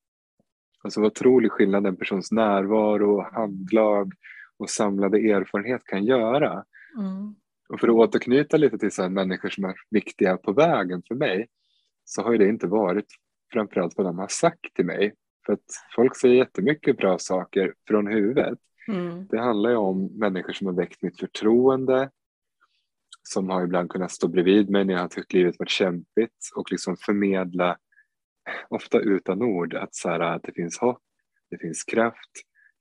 Alltså 0.83 1.01
vad 1.01 1.11
otrolig 1.11 1.53
skillnad 1.53 1.87
en 1.87 1.97
persons 1.97 2.33
närvaro, 2.33 3.27
handlag 3.33 4.13
och 4.57 4.71
samlade 4.71 5.19
erfarenhet 5.19 5.85
kan 5.85 6.05
göra. 6.05 6.65
Mm. 6.99 7.35
Och 7.69 7.81
för 7.81 7.89
att 7.89 7.95
återknyta 7.95 8.57
lite 8.57 8.79
till 8.79 8.91
så 8.91 9.03
här 9.03 9.09
människor 9.09 9.49
som 9.49 9.65
är 9.65 9.75
viktiga 9.91 10.37
på 10.37 10.53
vägen 10.53 11.03
för 11.09 11.15
mig, 11.15 11.47
så 12.05 12.23
har 12.23 12.39
det 12.39 12.49
inte 12.49 12.67
varit 12.67 13.07
framförallt 13.53 13.97
vad 13.97 14.07
de 14.07 14.19
har 14.19 14.29
sagt 14.29 14.75
till 14.75 14.87
mig. 14.87 15.15
För 15.47 15.53
att 15.53 15.65
folk 15.97 16.17
säger 16.17 16.35
jättemycket 16.35 16.97
bra 16.97 17.19
saker 17.19 17.75
från 17.89 18.07
huvudet. 18.07 18.59
Mm. 18.89 19.27
Det 19.27 19.41
handlar 19.41 19.71
ju 19.71 19.77
om 19.77 20.07
människor 20.07 20.53
som 20.53 20.67
har 20.67 20.75
väckt 20.75 21.03
mitt 21.03 21.21
förtroende, 21.21 22.11
som 23.23 23.51
har 23.51 23.65
ibland 23.65 23.91
kunnat 23.91 24.13
stå 24.13 24.29
bredvid 24.29 24.71
mig 24.71 24.85
när 24.85 24.95
jag 24.95 25.01
har 25.01 25.09
tyckt 25.09 25.33
livet 25.33 25.59
varit 25.59 25.71
kämpigt 25.71 26.51
och 26.57 26.73
liksom 26.73 26.97
förmedla, 26.97 27.77
ofta 28.69 29.01
utan 29.01 29.43
ord, 29.43 29.75
att, 29.75 29.95
så 29.95 30.09
här, 30.09 30.21
att 30.21 30.43
det 30.43 30.53
finns 30.53 30.79
hopp, 30.79 31.03
det 31.51 31.59
finns 31.59 31.85
kraft, 31.85 32.31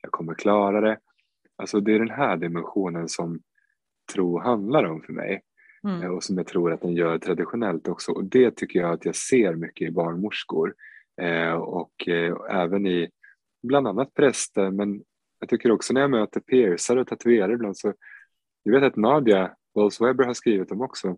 jag 0.01 0.11
kommer 0.11 0.33
klara 0.33 0.81
det. 0.81 0.99
Alltså 1.55 1.79
det 1.79 1.95
är 1.95 1.99
den 1.99 2.09
här 2.09 2.37
dimensionen 2.37 3.09
som 3.09 3.39
tro 4.13 4.39
handlar 4.39 4.83
om 4.83 5.01
för 5.01 5.13
mig. 5.13 5.41
Mm. 5.87 6.11
Och 6.11 6.23
som 6.23 6.37
jag 6.37 6.47
tror 6.47 6.73
att 6.73 6.81
den 6.81 6.93
gör 6.93 7.19
traditionellt 7.19 7.87
också. 7.87 8.11
Och 8.11 8.23
det 8.23 8.55
tycker 8.55 8.79
jag 8.79 8.93
att 8.93 9.05
jag 9.05 9.15
ser 9.15 9.55
mycket 9.55 9.87
i 9.87 9.91
barnmorskor 9.91 10.75
Eh, 11.21 11.53
och 11.53 12.07
eh, 12.07 12.35
även 12.49 12.87
i 12.87 13.09
bland 13.63 13.87
annat 13.87 14.13
präster 14.13 14.71
men 14.71 15.03
jag 15.39 15.49
tycker 15.49 15.71
också 15.71 15.93
när 15.93 16.01
jag 16.01 16.11
möter 16.11 16.39
piercar 16.39 16.97
och 16.97 17.07
tatuerare 17.07 17.53
ibland 17.53 17.77
så 17.77 17.93
jag 18.63 18.73
vet 18.73 18.83
att 18.83 18.95
Nadia 18.95 19.55
Walls-Weber 19.75 20.25
har 20.25 20.33
skrivit 20.33 20.71
om 20.71 20.81
också 20.81 21.17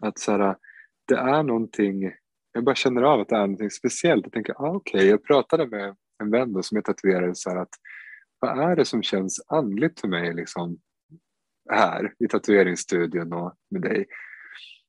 att 0.00 0.18
så 0.18 0.32
här, 0.32 0.56
det 1.06 1.16
är 1.16 1.42
någonting 1.42 2.12
jag 2.52 2.64
bara 2.64 2.74
känner 2.74 3.02
av 3.02 3.20
att 3.20 3.28
det 3.28 3.36
är 3.36 3.40
någonting 3.40 3.70
speciellt. 3.70 4.24
Jag 4.24 4.32
tänker, 4.32 4.52
ah, 4.52 4.74
okej, 4.74 4.98
okay. 4.98 5.08
jag 5.08 5.24
pratade 5.24 5.66
med 5.66 5.96
en 6.22 6.30
vän 6.30 6.52
då, 6.52 6.62
som 6.62 6.78
är 6.78 6.82
tatuerare 6.82 7.34
så 7.34 7.50
här 7.50 7.56
att 7.56 7.74
vad 8.38 8.70
är 8.70 8.76
det 8.76 8.84
som 8.84 9.02
känns 9.02 9.44
andligt 9.48 10.00
för 10.00 10.08
mig 10.08 10.34
liksom 10.34 10.78
här 11.70 12.14
i 12.18 12.28
tatueringsstudion 12.28 13.32
och 13.32 13.54
med 13.70 13.82
dig. 13.82 14.06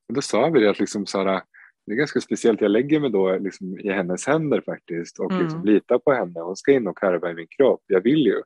Och 0.08 0.14
då 0.14 0.22
sa 0.22 0.50
vi 0.50 0.60
det 0.60 0.70
att 0.70 0.80
liksom, 0.80 1.06
Sara, 1.06 1.44
det 1.90 1.94
är 1.94 1.98
ganska 1.98 2.22
speciellt, 2.22 2.62
jag 2.62 2.72
lägger 2.72 3.00
mig 3.00 3.10
då 3.10 3.38
liksom 3.38 3.80
i 3.80 3.92
hennes 3.92 4.28
händer 4.28 4.62
faktiskt 4.62 5.20
och 5.20 5.32
mm. 5.32 5.44
liksom 5.44 5.66
litar 5.66 6.00
på 6.00 6.14
henne. 6.14 6.40
Hon 6.40 6.56
ska 6.56 6.72
in 6.72 6.88
och 6.88 6.98
karva 6.98 7.32
i 7.32 7.34
min 7.34 7.48
kropp, 7.48 7.84
jag 7.88 8.02
vill 8.02 8.26
ju. 8.26 8.42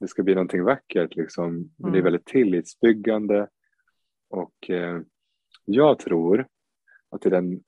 Det 0.00 0.08
ska 0.08 0.22
bli 0.22 0.34
någonting 0.34 0.64
vackert, 0.64 1.16
liksom. 1.16 1.46
Mm. 1.46 1.68
det 1.76 1.86
är 1.86 1.88
mm. 1.88 2.04
väldigt 2.04 2.26
tillitsbyggande. 2.26 3.48
Och 4.30 4.70
eh, 4.70 5.00
jag 5.64 5.98
tror 5.98 6.46
att 7.10 7.26
i 7.26 7.30
den 7.30 7.60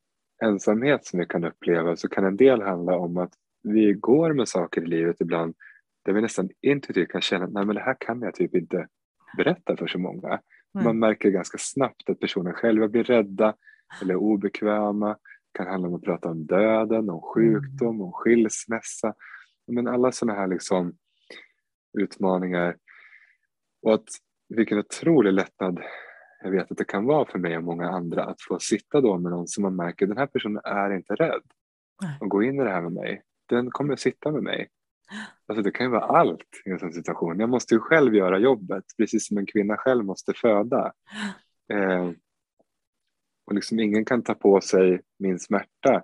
ensamhet 0.43 1.05
som 1.05 1.21
vi 1.21 1.27
kan 1.27 1.45
uppleva 1.45 1.97
så 1.97 2.09
kan 2.09 2.25
en 2.25 2.37
del 2.37 2.63
handla 2.63 2.97
om 2.97 3.17
att 3.17 3.33
vi 3.63 3.93
går 3.93 4.33
med 4.33 4.49
saker 4.49 4.83
i 4.83 4.87
livet 4.87 5.21
ibland 5.21 5.55
där 6.05 6.13
vi 6.13 6.21
nästan 6.21 6.51
intuitivt 6.61 7.09
kan 7.09 7.21
känna 7.21 7.45
att 7.45 7.53
Nej, 7.53 7.65
men 7.65 7.77
det 7.77 7.83
här 7.83 7.97
kan 8.01 8.23
jag 8.23 8.35
typ 8.35 8.55
inte 8.55 8.87
berätta 9.37 9.77
för 9.77 9.87
så 9.87 9.99
många. 9.99 10.29
Mm. 10.29 10.85
Man 10.85 10.99
märker 10.99 11.31
ganska 11.31 11.59
snabbt 11.59 12.11
att 12.11 12.21
personer 12.21 12.53
själva 12.53 12.89
blir 12.89 13.05
rädda 13.05 13.55
eller 14.03 14.17
obekväma. 14.17 15.09
Det 15.09 15.59
kan 15.59 15.67
handla 15.67 15.89
om 15.89 15.95
att 15.95 16.03
prata 16.03 16.29
om 16.29 16.47
döden, 16.47 17.11
om 17.11 17.21
sjukdom, 17.21 18.01
om 18.01 18.13
skilsmässa. 18.13 19.15
Men 19.67 19.89
alla 19.89 20.13
sådana 20.13 20.41
här 20.41 20.47
liksom 20.47 20.93
utmaningar. 21.99 22.77
Och 23.83 23.95
att 23.95 24.09
vilken 24.49 24.79
otrolig 24.79 25.33
lättnad 25.33 25.81
jag 26.43 26.51
vet 26.51 26.71
att 26.71 26.79
det 26.79 26.85
kan 26.85 27.05
vara 27.05 27.31
för 27.31 27.39
mig 27.39 27.57
och 27.57 27.65
många 27.65 27.91
andra 27.91 28.25
att 28.25 28.43
få 28.49 28.59
sitta 28.59 29.01
då 29.01 29.19
med 29.19 29.33
någon 29.33 29.49
som 29.49 29.63
man 29.63 29.77
märker 29.77 30.07
den 30.07 30.19
här 30.19 30.27
personen 30.27 30.61
är 30.65 30.91
inte 30.91 31.15
rädd 31.15 31.43
och 32.21 32.29
gå 32.29 32.43
in 32.43 32.61
i 32.61 32.65
det 32.65 32.71
här 32.71 32.81
med 32.81 32.93
mig. 32.93 33.23
Den 33.49 33.71
kommer 33.71 33.93
att 33.93 34.01
sitta 34.01 34.31
med 34.31 34.43
mig. 34.43 34.69
Alltså 35.47 35.63
det 35.63 35.71
kan 35.71 35.87
ju 35.87 35.93
vara 35.93 36.19
allt 36.19 36.49
i 36.67 36.71
en 36.71 36.79
sån 36.79 36.93
situation. 36.93 37.41
Jag 37.41 37.49
måste 37.49 37.75
ju 37.75 37.81
själv 37.81 38.15
göra 38.15 38.39
jobbet 38.39 38.85
precis 38.99 39.29
som 39.29 39.39
en 39.39 39.47
kvinna 39.47 39.77
själv 39.77 40.05
måste 40.05 40.33
föda. 40.35 40.93
Eh, 41.73 42.11
och 43.51 43.55
liksom 43.55 43.81
ingen 43.81 44.05
kan 44.05 44.23
ta 44.23 44.35
på 44.35 44.61
sig 44.61 45.01
min 45.19 45.39
smärta. 45.39 46.03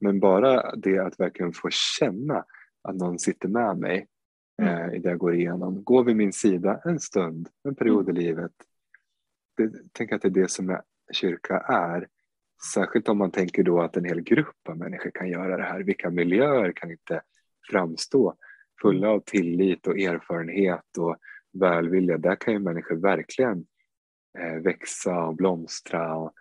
Men 0.00 0.20
bara 0.20 0.76
det 0.76 0.98
att 0.98 1.20
verkligen 1.20 1.52
få 1.52 1.68
känna 1.70 2.44
att 2.82 2.96
någon 2.96 3.18
sitter 3.18 3.48
med 3.48 3.78
mig 3.78 4.06
mm. 4.62 4.74
eh, 4.74 4.94
i 4.94 4.98
det 4.98 5.08
jag 5.08 5.18
går 5.18 5.34
igenom. 5.34 5.84
Gå 5.84 6.02
vid 6.02 6.16
min 6.16 6.32
sida 6.32 6.80
en 6.84 7.00
stund, 7.00 7.48
en 7.64 7.74
period 7.74 8.08
mm. 8.08 8.16
i 8.16 8.24
livet. 8.24 8.52
Det, 9.56 9.72
tänk 9.92 10.12
att 10.12 10.22
det 10.22 10.28
är 10.28 10.30
det 10.30 10.50
som 10.50 10.80
kyrka 11.12 11.58
är. 11.58 12.08
Särskilt 12.74 13.08
om 13.08 13.18
man 13.18 13.30
tänker 13.30 13.62
då 13.62 13.80
att 13.80 13.96
en 13.96 14.04
hel 14.04 14.20
grupp 14.20 14.68
av 14.68 14.78
människor 14.78 15.10
kan 15.10 15.28
göra 15.28 15.56
det 15.56 15.64
här. 15.64 15.80
Vilka 15.80 16.10
miljöer 16.10 16.72
kan 16.72 16.90
inte 16.90 17.22
framstå 17.70 18.34
fulla 18.82 19.08
av 19.08 19.20
tillit 19.20 19.86
och 19.86 19.98
erfarenhet 19.98 20.98
och 20.98 21.16
välvilja. 21.52 22.18
Där 22.18 22.36
kan 22.36 22.52
ju 22.52 22.58
människor 22.58 22.96
verkligen 22.96 23.66
eh, 24.38 24.62
växa 24.62 25.24
och 25.24 25.36
blomstra 25.36 26.16
och 26.16 26.32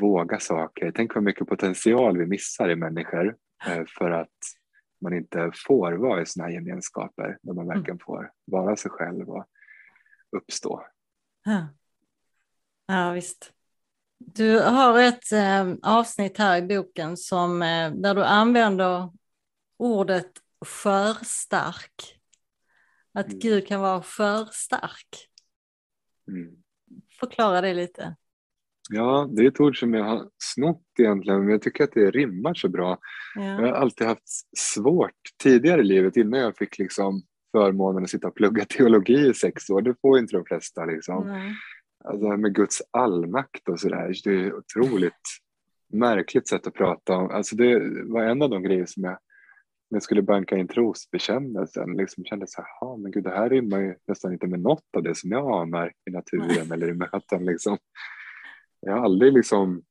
våga 0.00 0.40
saker. 0.40 0.92
Tänk 0.94 1.14
vad 1.14 1.24
mycket 1.24 1.48
potential 1.48 2.18
vi 2.18 2.26
missar 2.26 2.70
i 2.70 2.76
människor 2.76 3.36
eh, 3.66 3.84
för 3.98 4.10
att 4.10 4.36
man 5.00 5.14
inte 5.14 5.50
får 5.66 5.92
vara 5.92 6.22
i 6.22 6.26
sådana 6.26 6.48
här 6.48 6.54
gemenskaper 6.54 7.38
där 7.42 7.52
man 7.54 7.64
mm. 7.64 7.76
verkligen 7.76 7.98
får 7.98 8.32
vara 8.44 8.76
sig 8.76 8.90
själv 8.90 9.30
och 9.30 9.46
uppstå. 10.36 10.86
Ja, 11.44 11.68
ja 12.86 13.12
visst. 13.12 13.52
Du 14.18 14.60
har 14.60 15.00
ett 15.00 15.32
eh, 15.32 15.74
avsnitt 15.82 16.38
här 16.38 16.58
i 16.58 16.62
boken 16.62 17.16
som, 17.16 17.62
eh, 17.62 17.92
där 17.92 18.14
du 18.14 18.24
använder 18.24 19.12
ordet 19.76 20.30
skörstark. 20.60 22.20
Att 23.12 23.26
mm. 23.26 23.38
Gud 23.38 23.66
kan 23.66 23.80
vara 23.80 24.02
skörstark. 24.02 25.28
Mm. 26.28 26.56
Förklara 27.20 27.60
det 27.60 27.74
lite. 27.74 28.16
Ja, 28.88 29.28
det 29.32 29.42
är 29.42 29.48
ett 29.48 29.60
ord 29.60 29.80
som 29.80 29.94
jag 29.94 30.04
har 30.04 30.28
snott 30.38 30.82
egentligen, 30.98 31.40
men 31.40 31.48
jag 31.48 31.62
tycker 31.62 31.84
att 31.84 31.92
det 31.92 32.10
rimmar 32.10 32.54
så 32.54 32.68
bra. 32.68 32.98
Ja. 33.34 33.42
Jag 33.42 33.60
har 33.60 33.72
alltid 33.72 34.06
haft 34.06 34.28
svårt 34.56 35.12
tidigare 35.42 35.80
i 35.80 35.84
livet, 35.84 36.16
innan 36.16 36.40
jag 36.40 36.56
fick 36.56 36.78
liksom 36.78 37.22
förmånen 37.52 38.02
att 38.02 38.10
sitta 38.10 38.28
och 38.28 38.34
plugga 38.34 38.64
teologi 38.64 39.28
i 39.28 39.34
sex 39.34 39.70
år. 39.70 39.82
Det 39.82 39.94
får 40.00 40.18
inte 40.18 40.36
de 40.36 40.44
flesta. 40.44 40.84
Liksom. 40.84 41.52
Alltså 42.04 42.36
med 42.36 42.54
Guds 42.54 42.82
allmakt 42.90 43.68
och 43.68 43.80
sådär, 43.80 44.14
det 44.24 44.30
är 44.30 44.46
ett 44.46 44.54
otroligt 44.54 45.14
märkligt 45.92 46.48
sätt 46.48 46.66
att 46.66 46.74
prata 46.74 47.16
om. 47.16 47.30
Alltså 47.30 47.56
det 47.56 47.80
var 48.04 48.22
en 48.22 48.42
av 48.42 48.50
de 48.50 48.62
grejer 48.62 48.86
som 48.86 49.04
jag 49.04 49.18
när 49.90 49.96
jag 49.96 50.02
skulle 50.02 50.22
banka 50.22 50.56
in 50.56 50.68
trosbekännelsen 50.68 51.92
liksom 51.96 52.24
kände 52.24 52.46
så 52.48 52.62
här, 52.62 52.96
men 52.96 53.10
gud 53.10 53.24
det 53.24 53.30
här 53.30 53.50
rimmar 53.50 53.80
ju 53.80 53.94
nästan 54.08 54.32
inte 54.32 54.46
med 54.46 54.60
något 54.60 54.84
av 54.96 55.02
det 55.02 55.14
som 55.14 55.30
jag 55.30 55.62
anar 55.62 55.92
i 56.08 56.10
naturen 56.10 56.72
eller 56.72 56.88
i 56.88 56.94
möten. 56.94 57.44
Liksom. 57.44 57.78
Jag 58.80 58.92
har 58.92 59.04
aldrig 59.04 59.32
liksom, 59.32 59.82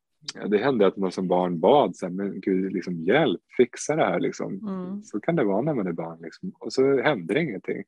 det 0.48 0.58
hände 0.58 0.88
att 0.88 0.98
man 0.98 1.12
som 1.12 1.28
barn 1.28 1.60
bad, 1.60 1.96
så 1.96 2.06
här, 2.06 2.14
men 2.14 2.42
gud 2.42 2.74
liksom, 2.74 3.04
hjälp, 3.04 3.42
fixa 3.58 3.96
det 3.96 4.06
här. 4.06 4.20
Liksom. 4.20 4.68
Mm. 4.68 5.04
Så 5.04 5.20
kan 5.20 5.36
det 5.36 5.44
vara 5.44 5.62
när 5.62 5.74
man 5.74 5.88
är 5.88 5.92
barn 5.92 6.20
liksom. 6.22 6.52
och 6.60 6.74
så 6.74 7.02
händer 7.02 7.36
det 7.36 7.42
ingenting. 7.42 7.84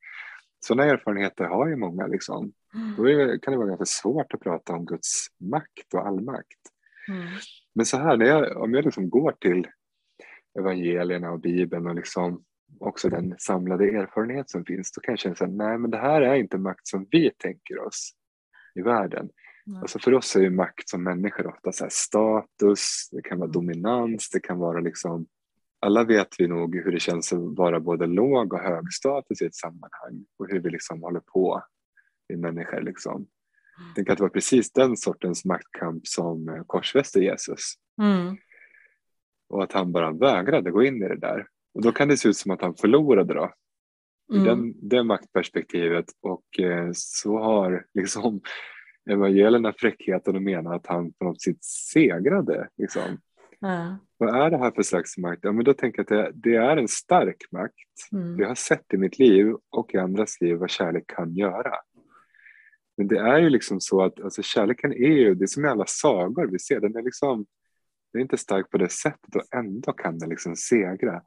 Sådana 0.59 0.83
erfarenheter 0.83 1.45
har 1.45 1.67
ju 1.67 1.75
många. 1.75 2.07
Liksom. 2.07 2.53
Mm. 2.73 2.95
Då 2.97 3.37
kan 3.37 3.51
det 3.51 3.57
vara 3.57 3.67
ganska 3.67 3.85
svårt 3.85 4.33
att 4.33 4.39
prata 4.39 4.73
om 4.73 4.85
Guds 4.85 5.27
makt 5.37 5.93
och 5.93 6.07
allmakt. 6.07 6.59
Mm. 7.07 7.27
Men 7.75 7.85
så 7.85 7.97
här, 7.97 8.17
när 8.17 8.25
jag, 8.25 8.57
om 8.57 8.73
jag 8.73 8.85
liksom 8.85 9.09
går 9.09 9.31
till 9.31 9.67
evangelierna 10.59 11.31
och 11.31 11.39
Bibeln 11.39 11.87
och 11.87 11.95
liksom 11.95 12.43
också 12.79 13.09
den 13.09 13.35
samlade 13.37 13.89
erfarenhet 13.89 14.49
som 14.49 14.65
finns, 14.65 14.91
då 14.91 15.01
kan 15.01 15.11
jag 15.11 15.19
känna 15.19 15.33
att 15.33 15.49
nej 15.49 15.77
men 15.77 15.91
det 15.91 15.97
här 15.97 16.21
är 16.21 16.35
inte 16.35 16.57
makt 16.57 16.87
som 16.87 17.07
vi 17.11 17.31
tänker 17.37 17.79
oss 17.79 18.11
i 18.75 18.81
världen. 18.81 19.29
Mm. 19.69 19.81
Alltså 19.81 19.99
för 19.99 20.13
oss 20.13 20.35
är 20.35 20.41
ju 20.41 20.49
makt 20.49 20.89
som 20.89 21.03
människor 21.03 21.47
ofta 21.47 21.71
så 21.71 21.87
status, 21.89 23.09
det 23.11 23.21
kan 23.21 23.39
vara 23.39 23.49
dominans, 23.49 24.29
det 24.29 24.39
kan 24.39 24.57
vara 24.57 24.79
liksom 24.79 25.25
alla 25.81 26.03
vet 26.03 26.27
vi 26.37 26.47
nog 26.47 26.75
hur 26.75 26.91
det 26.91 26.99
känns 26.99 27.33
att 27.33 27.57
vara 27.57 27.79
både 27.79 28.05
låg 28.05 28.53
och 28.53 28.59
hög 28.59 28.93
status 28.93 29.41
i 29.41 29.45
ett 29.45 29.55
sammanhang 29.55 30.25
och 30.37 30.47
hur 30.49 30.59
vi 30.59 30.69
liksom 30.69 31.03
håller 31.03 31.19
på 31.19 31.63
i 32.33 32.35
människor. 32.35 32.81
Liksom. 32.81 33.15
Mm. 33.15 33.93
Tänk 33.95 34.09
att 34.09 34.17
det 34.17 34.23
var 34.23 34.29
precis 34.29 34.71
den 34.71 34.97
sortens 34.97 35.45
maktkamp 35.45 36.07
som 36.07 36.63
korsfäste 36.67 37.19
Jesus. 37.19 37.73
Mm 38.01 38.37
och 39.49 39.63
att 39.63 39.71
han 39.71 39.91
bara 39.91 40.11
vägrade 40.11 40.71
gå 40.71 40.83
in 40.83 41.03
i 41.03 41.07
det 41.07 41.19
där. 41.19 41.47
Och 41.73 41.81
då 41.81 41.91
kan 41.91 42.07
det 42.07 42.17
se 42.17 42.29
ut 42.29 42.37
som 42.37 42.51
att 42.51 42.61
han 42.61 42.75
förlorade 42.75 43.33
då. 43.33 43.53
Mm. 44.33 44.45
Den, 44.45 44.89
det 44.89 45.03
maktperspektivet 45.03 46.05
och 46.21 46.59
eh, 46.59 46.89
så 46.93 47.37
har 47.37 47.85
liksom 47.93 48.41
evangelierna 49.09 49.73
fräckheten 49.77 50.35
att 50.35 50.41
mena 50.41 50.75
att 50.75 50.87
han 50.87 51.11
på 51.11 51.25
något 51.25 51.41
sätt 51.41 51.63
segrade. 51.63 52.67
Liksom. 52.77 53.17
Mm. 53.61 53.95
Vad 54.17 54.35
är 54.35 54.49
det 54.49 54.57
här 54.57 54.71
för 54.71 54.83
slags 54.83 55.17
makt? 55.17 55.39
Ja, 55.43 55.51
men 55.51 55.65
då 55.65 55.73
tänker 55.73 55.99
jag 55.99 56.03
att 56.03 56.33
det, 56.33 56.51
det 56.51 56.55
är 56.55 56.77
en 56.77 56.87
stark 56.87 57.37
makt. 57.51 58.11
Mm. 58.11 58.39
Jag 58.39 58.47
har 58.47 58.55
sett 58.55 58.93
i 58.93 58.97
mitt 58.97 59.19
liv 59.19 59.55
och 59.69 59.93
i 59.93 59.97
andras 59.97 60.41
liv 60.41 60.55
vad 60.55 60.69
kärlek 60.69 61.03
kan 61.07 61.35
göra. 61.35 61.73
Men 62.97 63.07
det 63.07 63.19
är 63.19 63.37
ju 63.37 63.49
liksom 63.49 63.81
så 63.81 64.01
att 64.03 64.21
alltså, 64.21 64.41
kärleken 64.41 64.93
är 64.93 65.17
ju, 65.17 65.35
det 65.35 65.45
är 65.45 65.47
som 65.47 65.65
i 65.65 65.67
alla 65.67 65.85
sagor 65.87 66.47
vi 66.51 66.59
ser, 66.59 66.79
den 66.79 66.95
är 66.95 67.01
liksom 67.01 67.45
det 68.11 68.19
är 68.19 68.21
inte 68.21 68.37
stark 68.37 68.69
på 68.69 68.77
det 68.77 68.91
sättet 68.91 69.35
och 69.35 69.55
ändå 69.55 69.93
kan 69.93 70.19
den 70.19 70.29
liksom 70.29 70.55
segra. 70.55 71.21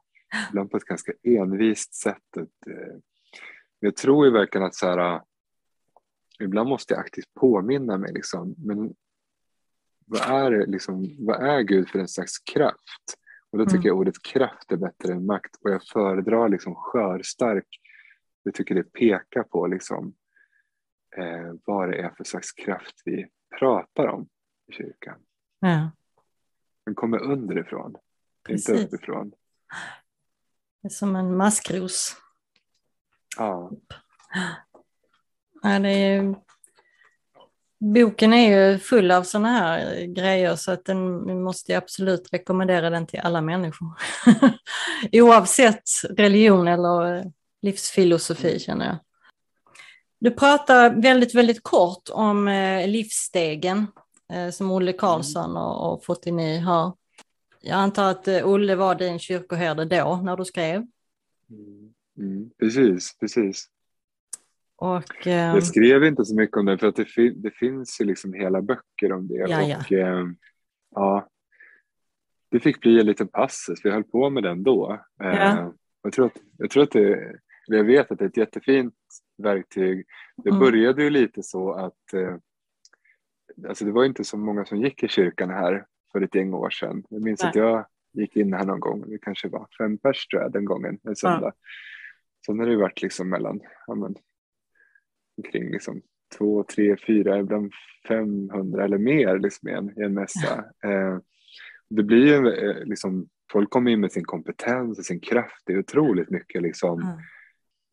Ibland 0.48 0.70
på 0.70 0.76
ett 0.76 0.84
ganska 0.84 1.12
envist 1.22 1.94
sätt. 1.94 2.36
Eh, 2.36 2.98
jag 3.80 3.96
tror 3.96 4.26
ju 4.26 4.32
verkligen 4.32 4.66
att 4.66 4.74
så 4.74 4.86
här, 4.86 5.20
ibland 6.42 6.68
måste 6.68 6.94
jag 6.94 7.00
aktivt 7.00 7.34
påminna 7.34 7.98
mig 7.98 8.12
liksom, 8.12 8.54
men 8.58 8.94
vad 10.06 10.20
är, 10.20 10.66
liksom, 10.66 11.16
vad 11.18 11.42
är 11.42 11.60
Gud 11.60 11.88
för 11.88 11.98
en 11.98 12.08
slags 12.08 12.38
kraft? 12.38 13.18
Och 13.50 13.58
då 13.58 13.64
tycker 13.64 13.76
mm. 13.76 13.86
jag 13.86 13.96
ordet 13.98 14.22
kraft 14.22 14.72
är 14.72 14.76
bättre 14.76 15.12
än 15.12 15.26
makt 15.26 15.56
och 15.64 15.70
jag 15.70 15.82
föredrar 15.84 16.48
liksom 16.48 16.74
skörstark. 16.74 17.66
Jag 18.42 18.54
tycker 18.54 18.74
det 18.74 18.82
pekar 18.82 19.42
på 19.42 19.66
liksom, 19.66 20.14
eh, 21.16 21.52
vad 21.64 21.90
det 21.90 21.98
är 21.98 22.10
för 22.10 22.24
slags 22.24 22.52
kraft 22.52 23.02
vi 23.04 23.28
pratar 23.58 24.06
om 24.06 24.28
i 24.68 24.72
kyrkan. 24.72 25.18
Ja. 25.60 25.90
Den 26.84 26.94
kommer 26.94 27.18
underifrån, 27.18 27.96
Precis. 28.46 28.68
inte 28.68 28.84
uppifrån. 28.84 29.32
Det 30.82 30.88
är 30.88 30.90
som 30.90 31.16
en 31.16 31.36
maskros. 31.36 32.16
Ja. 33.36 33.70
Ja 35.62 35.78
det 35.78 35.88
är 35.88 36.34
boken 37.80 38.32
är 38.32 38.70
ju 38.70 38.78
full 38.78 39.10
av 39.10 39.22
sådana 39.22 39.48
här 39.48 40.04
grejer 40.06 40.56
så 40.56 40.72
att 40.72 40.84
den, 40.84 41.42
måste 41.42 41.76
absolut 41.76 42.32
rekommendera 42.32 42.90
den 42.90 43.06
till 43.06 43.20
alla 43.20 43.40
människor. 43.40 43.88
Oavsett 45.12 45.82
religion 46.10 46.68
eller 46.68 47.24
livsfilosofi 47.62 48.48
mm. 48.48 48.58
känner 48.58 48.86
jag. 48.86 48.96
Du 50.20 50.30
pratar 50.30 51.02
väldigt, 51.02 51.34
väldigt 51.34 51.62
kort 51.62 52.08
om 52.12 52.48
eh, 52.48 52.88
livsstegen 52.88 53.86
Eh, 54.32 54.50
som 54.50 54.70
Olle 54.70 54.90
mm. 54.90 54.98
Karlsson 54.98 55.56
och, 55.56 55.92
och 55.92 56.04
Fotini 56.04 56.58
har. 56.58 56.96
Jag 57.60 57.76
antar 57.78 58.10
att 58.10 58.28
eh, 58.28 58.48
Olle 58.48 58.74
var 58.74 58.94
din 58.94 59.18
kyrkoherde 59.18 59.84
då 59.84 60.20
när 60.24 60.36
du 60.36 60.44
skrev? 60.44 60.86
Mm, 61.50 61.94
mm 62.18 62.50
precis, 62.58 63.16
precis. 63.20 63.68
Och, 64.82 65.26
eh, 65.26 65.54
jag 65.54 65.62
skrev 65.62 66.04
inte 66.04 66.24
så 66.24 66.34
mycket 66.34 66.56
om 66.56 66.66
det 66.66 66.78
för 66.78 66.86
att 66.86 66.96
det, 66.96 67.04
fin 67.04 67.42
det 67.42 67.50
finns 67.50 68.00
ju 68.00 68.04
liksom 68.04 68.32
hela 68.32 68.62
böcker 68.62 69.12
om 69.12 69.28
det. 69.28 69.34
Ja, 69.34 69.76
och, 69.76 69.92
eh, 69.92 70.26
ja, 70.90 71.28
det 72.50 72.60
fick 72.60 72.80
bli 72.80 73.00
en 73.00 73.06
liten 73.06 73.28
passus, 73.28 73.80
vi 73.84 73.90
höll 73.90 74.04
på 74.04 74.30
med 74.30 74.42
den 74.42 74.62
då. 74.62 74.92
Eh, 75.22 75.28
ja. 75.28 75.74
jag, 76.02 76.12
tror 76.12 76.26
att, 76.26 76.36
jag 76.58 76.70
tror 76.70 76.82
att 76.82 76.90
det, 76.90 77.36
jag 77.66 77.84
vet 77.84 78.10
att 78.10 78.18
det 78.18 78.24
är 78.24 78.28
ett 78.28 78.36
jättefint 78.36 78.94
verktyg. 79.38 80.06
Det 80.36 80.50
mm. 80.50 80.60
började 80.60 81.02
ju 81.02 81.10
lite 81.10 81.42
så 81.42 81.72
att 81.72 82.12
eh, 82.14 82.36
alltså 83.68 83.84
det 83.84 83.92
var 83.92 84.04
inte 84.04 84.24
så 84.24 84.36
många 84.36 84.64
som 84.64 84.78
gick 84.78 85.02
i 85.02 85.08
kyrkan 85.08 85.50
här 85.50 85.86
för 86.12 86.20
ett 86.20 86.34
gäng 86.34 86.54
år 86.54 86.70
sedan. 86.70 87.04
Jag 87.08 87.22
minns 87.22 87.42
Nej. 87.42 87.50
att 87.50 87.56
jag 87.56 87.86
gick 88.12 88.36
in 88.36 88.52
här 88.52 88.64
någon 88.64 88.80
gång, 88.80 89.10
det 89.10 89.18
kanske 89.18 89.48
var 89.48 89.66
fem 89.78 89.98
pers 89.98 90.26
tror 90.26 90.42
jag 90.42 90.52
den 90.52 90.64
gången, 90.64 90.98
en 91.02 91.16
söndag. 91.16 91.52
Sen 92.46 92.58
har 92.58 92.66
det 92.66 92.76
varit 92.76 93.02
liksom 93.02 93.28
mellan, 93.28 93.60
ja, 93.86 93.94
men, 93.94 94.14
omkring 95.36 95.70
liksom 95.70 96.02
två, 96.38 96.64
tre, 96.64 96.96
fyra, 97.06 97.38
ibland 97.38 97.72
500 98.08 98.84
eller 98.84 98.98
mer 98.98 99.38
liksom 99.38 99.68
i 99.68 99.72
en, 99.72 99.98
i 99.98 100.02
en 100.02 100.14
mässa. 100.14 100.64
Eh, 100.84 101.18
det 101.90 102.02
blir 102.02 102.26
ju 102.26 102.48
eh, 102.52 102.84
liksom, 102.84 103.28
folk 103.52 103.70
kommer 103.70 103.90
in 103.90 104.00
med 104.00 104.12
sin 104.12 104.24
kompetens 104.24 104.98
och 104.98 105.04
sin 105.04 105.20
kraft, 105.20 105.62
det 105.66 105.72
är 105.72 105.78
otroligt 105.78 106.30
mycket 106.30 106.62
liksom 106.62 107.00
Mm. 107.02 107.14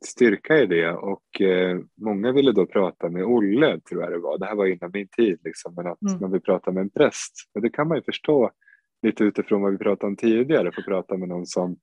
styrka 0.05 0.57
i 0.57 0.65
det 0.65 0.91
och 0.91 1.41
eh, 1.41 1.79
många 2.01 2.31
ville 2.31 2.51
då 2.51 2.65
prata 2.65 3.09
med 3.09 3.23
Olle 3.23 3.79
tror 3.79 4.03
jag 4.03 4.11
det 4.11 4.17
var, 4.17 4.37
det 4.37 4.45
här 4.45 4.55
var 4.55 4.65
innan 4.65 4.91
min 4.93 5.07
tid 5.07 5.39
liksom, 5.43 5.73
men 5.75 5.87
att 5.87 6.01
Mm. 6.01 6.19
man 6.21 6.31
vill 6.31 6.41
prata 6.41 6.71
med 6.71 6.81
en 6.81 6.89
präst. 6.89 7.33
Och 7.53 7.61
det 7.61 7.69
kan 7.69 7.87
man 7.87 7.97
ju 7.97 8.03
förstå 8.03 8.51
lite 9.01 9.23
utifrån 9.23 9.61
vad 9.61 9.71
vi 9.71 9.77
pratade 9.77 10.07
om 10.07 10.15
tidigare, 10.15 10.71
få 10.71 10.81
prata 10.81 11.17
med 11.17 11.29
någon 11.29 11.45
som 11.45 11.77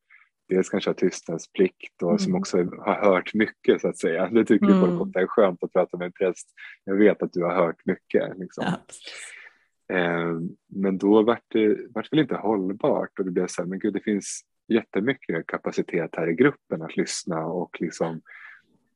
dels 0.49 0.69
kanske 0.69 0.91
har 0.91 0.95
tystnadsplikt 0.95 2.03
och 2.03 2.21
som 2.21 2.31
Mm. 2.33 2.41
också 2.41 2.57
har 2.59 2.95
hört 2.95 3.35
mycket 3.35 3.81
så 3.81 3.89
att 3.89 3.99
säga. 3.99 4.29
Det 4.29 4.45
tycker 4.45 4.67
Mm. 4.67 4.81
folk 4.81 5.01
ofta 5.01 5.21
är 5.21 5.27
skönt 5.27 5.63
att 5.65 5.73
prata 5.73 5.97
med 5.97 6.07
en 6.07 6.13
präst. 6.13 6.49
Jag 6.85 6.97
vet 6.97 7.23
att 7.23 7.33
du 7.33 7.43
har 7.45 7.55
hört 7.55 7.87
mycket. 7.87 8.39
Liksom. 8.39 8.65
Ja. 8.67 8.79
Eh, 9.97 10.41
men 10.69 10.99
då 10.99 11.23
vart 11.23 11.45
det 11.49 11.77
vart 11.91 12.13
väl 12.13 12.21
inte 12.21 12.35
hållbart 12.37 13.19
och 13.19 13.25
det 13.25 13.31
blev 13.31 13.47
så 13.47 13.63
här, 13.63 13.69
men 13.69 13.79
gud 13.79 13.95
det 13.95 14.01
finns 14.01 14.41
jättemycket 14.69 15.47
kapacitet 15.47 16.11
här 16.17 16.29
i 16.29 16.35
gruppen 16.35 16.83
att 16.83 16.97
lyssna 16.97 17.47
och 17.47 17.77
liksom 17.81 18.21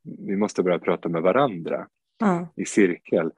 vi 0.03 0.37
måste 0.37 0.63
börja 0.63 0.79
prata 0.79 1.09
med 1.09 1.23
varandra 1.23 1.87
Mm. 2.23 2.47
i 2.57 2.65
cirkel. 2.65 3.31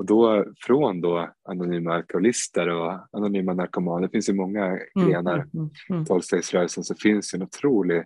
Och 0.00 0.06
då 0.06 0.44
från 0.66 1.00
då 1.00 1.30
anonyma 1.48 1.94
alkoholister 1.94 2.68
och 2.68 2.98
anonyma 3.12 3.54
narkomaner, 3.54 4.06
det 4.06 4.10
finns 4.10 4.28
ju 4.28 4.34
många 4.34 4.78
grenar 4.94 5.34
Mm. 5.34 5.48
Mm. 5.54 5.70
Mm. 5.90 6.04
tolvstegsrörelsen 6.04 6.84
så 6.84 6.94
finns 6.94 7.30
det 7.30 7.36
en 7.36 7.42
otrolig 7.42 8.04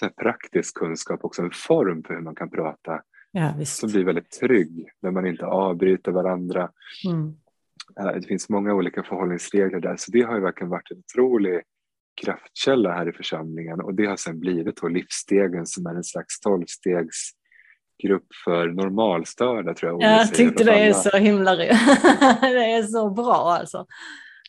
så 0.00 0.04
här, 0.04 0.12
praktisk 0.12 0.74
kunskap, 0.78 1.24
också 1.24 1.42
en 1.42 1.50
form 1.50 2.02
för 2.02 2.14
hur 2.14 2.20
man 2.20 2.34
kan 2.34 2.50
prata 2.50 3.02
Ja, 3.32 3.64
som 3.64 3.90
blir 3.90 4.04
väldigt 4.04 4.30
trygg, 4.30 4.88
där 5.02 5.10
man 5.10 5.26
inte 5.26 5.46
avbryter 5.46 6.12
varandra. 6.12 6.70
Mm. 7.08 7.34
Eh, 8.00 8.20
Det 8.20 8.26
finns 8.26 8.48
många 8.48 8.74
olika 8.74 9.02
förhållningsregler 9.02 9.80
där, 9.80 9.96
så 9.96 10.10
det 10.12 10.22
har 10.22 10.34
ju 10.34 10.40
verkligen 10.40 10.70
varit 10.70 10.90
en 10.90 10.98
otrolig 10.98 11.62
kraftkälla 12.24 12.92
här 12.92 13.08
i 13.08 13.12
församlingen 13.12 13.80
och 13.80 13.94
det 13.94 14.06
har 14.06 14.16
sedan 14.16 14.40
blivit 14.40 14.76
då 14.76 14.88
livsstegen 14.88 15.66
som 15.66 15.86
är 15.86 15.94
en 15.94 16.04
slags 16.04 16.40
tolvstegsgrupp 17.98 18.34
för 18.44 18.68
normalstörda 18.68 19.74
tror 19.74 20.02
jag 20.02 20.18
Jag 20.20 20.34
tyckte 20.34 20.64
det 20.64 20.72
är 20.88 20.92
så 20.92 21.16
himla 21.16 21.56
Det 21.56 21.68
är 22.72 22.82
så 22.82 23.10
bra 23.10 23.56
alltså. 23.60 23.86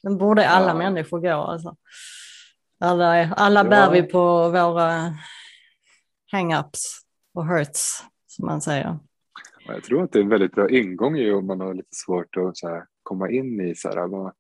Den 0.04 0.18
borde 0.18 0.50
alla 0.50 0.68
Ja. 0.68 0.74
människor 0.74 1.20
gå 1.20 1.34
alltså. 1.34 1.76
Alla, 2.80 3.34
alla 3.34 3.60
Ja. 3.60 3.70
bär 3.70 3.92
vi 3.92 4.04
på 4.04 4.50
våra 4.50 5.14
hang-ups 6.32 6.84
och 7.34 7.46
hurts, 7.46 8.04
som 8.28 8.46
man 8.46 8.62
säger. 8.62 9.00
Jag 9.68 9.84
tror 9.84 10.04
att 10.04 10.12
det 10.12 10.20
är 10.20 10.24
en 10.24 10.30
väldigt 10.30 10.52
bra 10.56 10.70
ingång 10.70 11.18
ju 11.18 11.34
om 11.34 11.48
man 11.48 11.60
har 11.60 11.74
lite 11.74 11.90
svårt 12.06 12.38
att 12.38 12.88
komma 13.04 13.30
in 13.30 13.62
i 13.62 13.76
så 13.76 13.90
här, 13.90 14.08
vad 14.08 14.34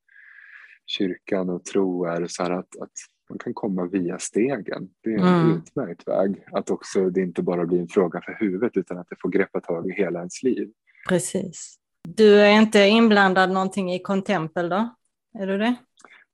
kyrkan 0.86 1.50
och 1.50 1.66
tro 1.66 2.06
är. 2.06 2.28
Så 2.28 2.44
här, 2.44 2.52
att, 2.52 2.82
att 2.82 2.92
man 3.30 3.38
kan 3.40 3.54
komma 3.54 3.86
via 3.86 4.20
stegen. 4.20 4.90
Det 5.04 5.10
är 5.14 5.18
en 5.20 5.28
Mm. 5.28 5.58
utmärkt 5.58 6.08
väg. 6.08 6.44
Att 6.52 6.70
också 6.70 7.10
det 7.10 7.22
inte 7.22 7.42
bara 7.44 7.66
blir 7.66 7.80
en 7.80 7.88
fråga 7.88 8.22
för 8.22 8.38
huvudet 8.40 8.78
utan 8.78 8.98
att 8.98 9.08
det 9.10 9.16
får 9.22 9.30
greppa 9.30 9.60
tag 9.62 9.88
i 9.90 9.94
hela 9.94 10.20
ens 10.20 10.44
liv. 10.44 10.70
Precis. 11.10 11.76
Du 12.08 12.42
är 12.42 12.50
inte 12.52 12.80
inblandad 12.80 13.52
någonting 13.52 13.94
i 13.94 14.00
Contempel 14.00 14.70
då? 14.70 14.96
Är 15.40 15.48
du 15.48 15.58
det? 15.58 15.76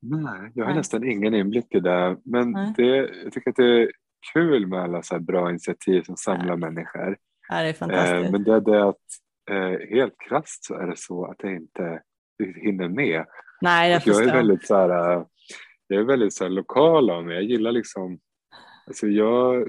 Nej, 0.01 0.51
jag 0.53 0.63
har 0.63 0.69
Nej. 0.71 0.77
nästan 0.77 1.03
ingen 1.03 1.33
inblick 1.33 1.75
i 1.75 1.79
det. 1.79 2.17
Men 2.23 2.51
Nej. 2.51 2.73
det, 2.77 2.85
jag 3.23 3.31
tycker 3.33 3.49
att 3.49 3.55
det 3.55 3.81
är 3.83 3.91
kul 4.33 4.67
med 4.67 4.79
alla 4.81 5.01
så 5.03 5.19
bra 5.19 5.49
initiativ 5.49 6.01
som 6.01 6.17
samlar 6.17 6.55
människor. 6.57 7.17
Ja, 7.49 7.55
det 7.55 7.61
är 7.61 7.67
Eh, 7.69 7.73
fantastiskt. 7.73 8.31
men 8.31 8.43
det 8.43 8.53
är 8.53 8.59
det 8.61 8.87
att 8.89 8.95
eh, 9.51 9.89
helt 9.95 10.13
krasst 10.29 10.65
så 10.65 10.73
är 10.75 10.87
det 10.87 10.97
så 10.97 11.25
att 11.25 11.37
det 11.39 11.53
inte 11.55 12.01
hinner 12.61 12.89
med. 12.89 13.25
Nej, 13.61 13.91
jag 13.91 14.01
jag 14.05 14.23
är 14.23 14.33
väldigt 14.33 14.67
så 14.67 14.75
här, 14.75 15.13
äh, 15.13 15.23
jag 15.87 15.99
är 15.99 16.03
väldigt 16.03 16.33
så 16.33 16.43
här 16.43 16.51
lokal 16.51 17.09
av 17.09 17.25
mig. 17.25 17.35
Jag 17.35 17.43
gillar 17.43 17.71
liksom, 17.71 18.19
alltså 18.87 19.07
jag 19.07 19.67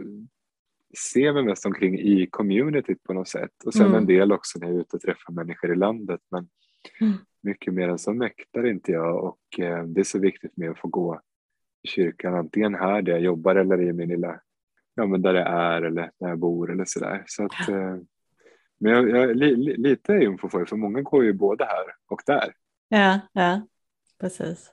ser 1.12 1.32
mig 1.32 1.42
mest 1.44 1.66
omkring 1.66 1.98
i 1.98 2.26
communityt 2.30 3.02
på 3.02 3.12
något 3.12 3.28
sätt. 3.28 3.50
Och 3.64 3.74
sen 3.74 3.86
Mm. 3.86 3.94
en 3.98 4.06
del 4.06 4.32
också 4.32 4.58
när 4.58 4.66
jag 4.66 4.76
är 4.76 4.80
ute 4.80 4.96
och 4.96 5.02
träffar 5.02 5.32
människor 5.32 5.72
i 5.72 5.76
landet. 5.76 6.20
Men 6.30 6.48
Mm. 7.00 7.12
mycket 7.40 7.74
mer 7.74 7.88
än 7.88 7.98
så 7.98 8.12
mäktar 8.12 8.66
inte 8.66 8.92
jag 8.92 9.24
och 9.24 9.60
eh, 9.60 9.84
det 9.84 10.00
är 10.00 10.04
så 10.04 10.18
viktigt 10.18 10.56
med 10.56 10.70
att 10.70 10.78
få 10.78 10.88
gå 10.88 11.20
i 11.82 11.88
kyrkan 11.88 12.34
antingen 12.34 12.74
här 12.74 13.02
där 13.02 13.12
jag 13.12 13.20
jobbar 13.20 13.56
eller 13.56 13.80
i 13.80 13.92
min 13.92 14.08
lilla, 14.08 14.40
ja 14.94 15.06
men 15.06 15.22
där 15.22 15.34
jag 15.34 15.46
är 15.48 15.82
eller 15.82 16.10
där 16.20 16.28
jag 16.28 16.38
bor 16.38 16.72
eller 16.72 16.84
sådär. 16.86 17.22
Så 17.26 17.44
att, 17.44 17.68
eh, 17.68 17.96
men 18.78 18.92
jag, 18.92 19.10
jag, 19.10 19.36
li, 19.36 19.56
li, 19.56 19.76
lite 19.76 20.12
info 20.12 20.48
får 20.48 20.60
jag, 20.60 20.68
för 20.68 20.76
många 20.76 21.02
går 21.02 21.24
ju 21.24 21.32
både 21.32 21.64
här 21.64 21.84
och 22.08 22.22
där. 22.26 22.52
Ja, 22.88 23.20
ja, 23.32 23.66
precis. 24.20 24.72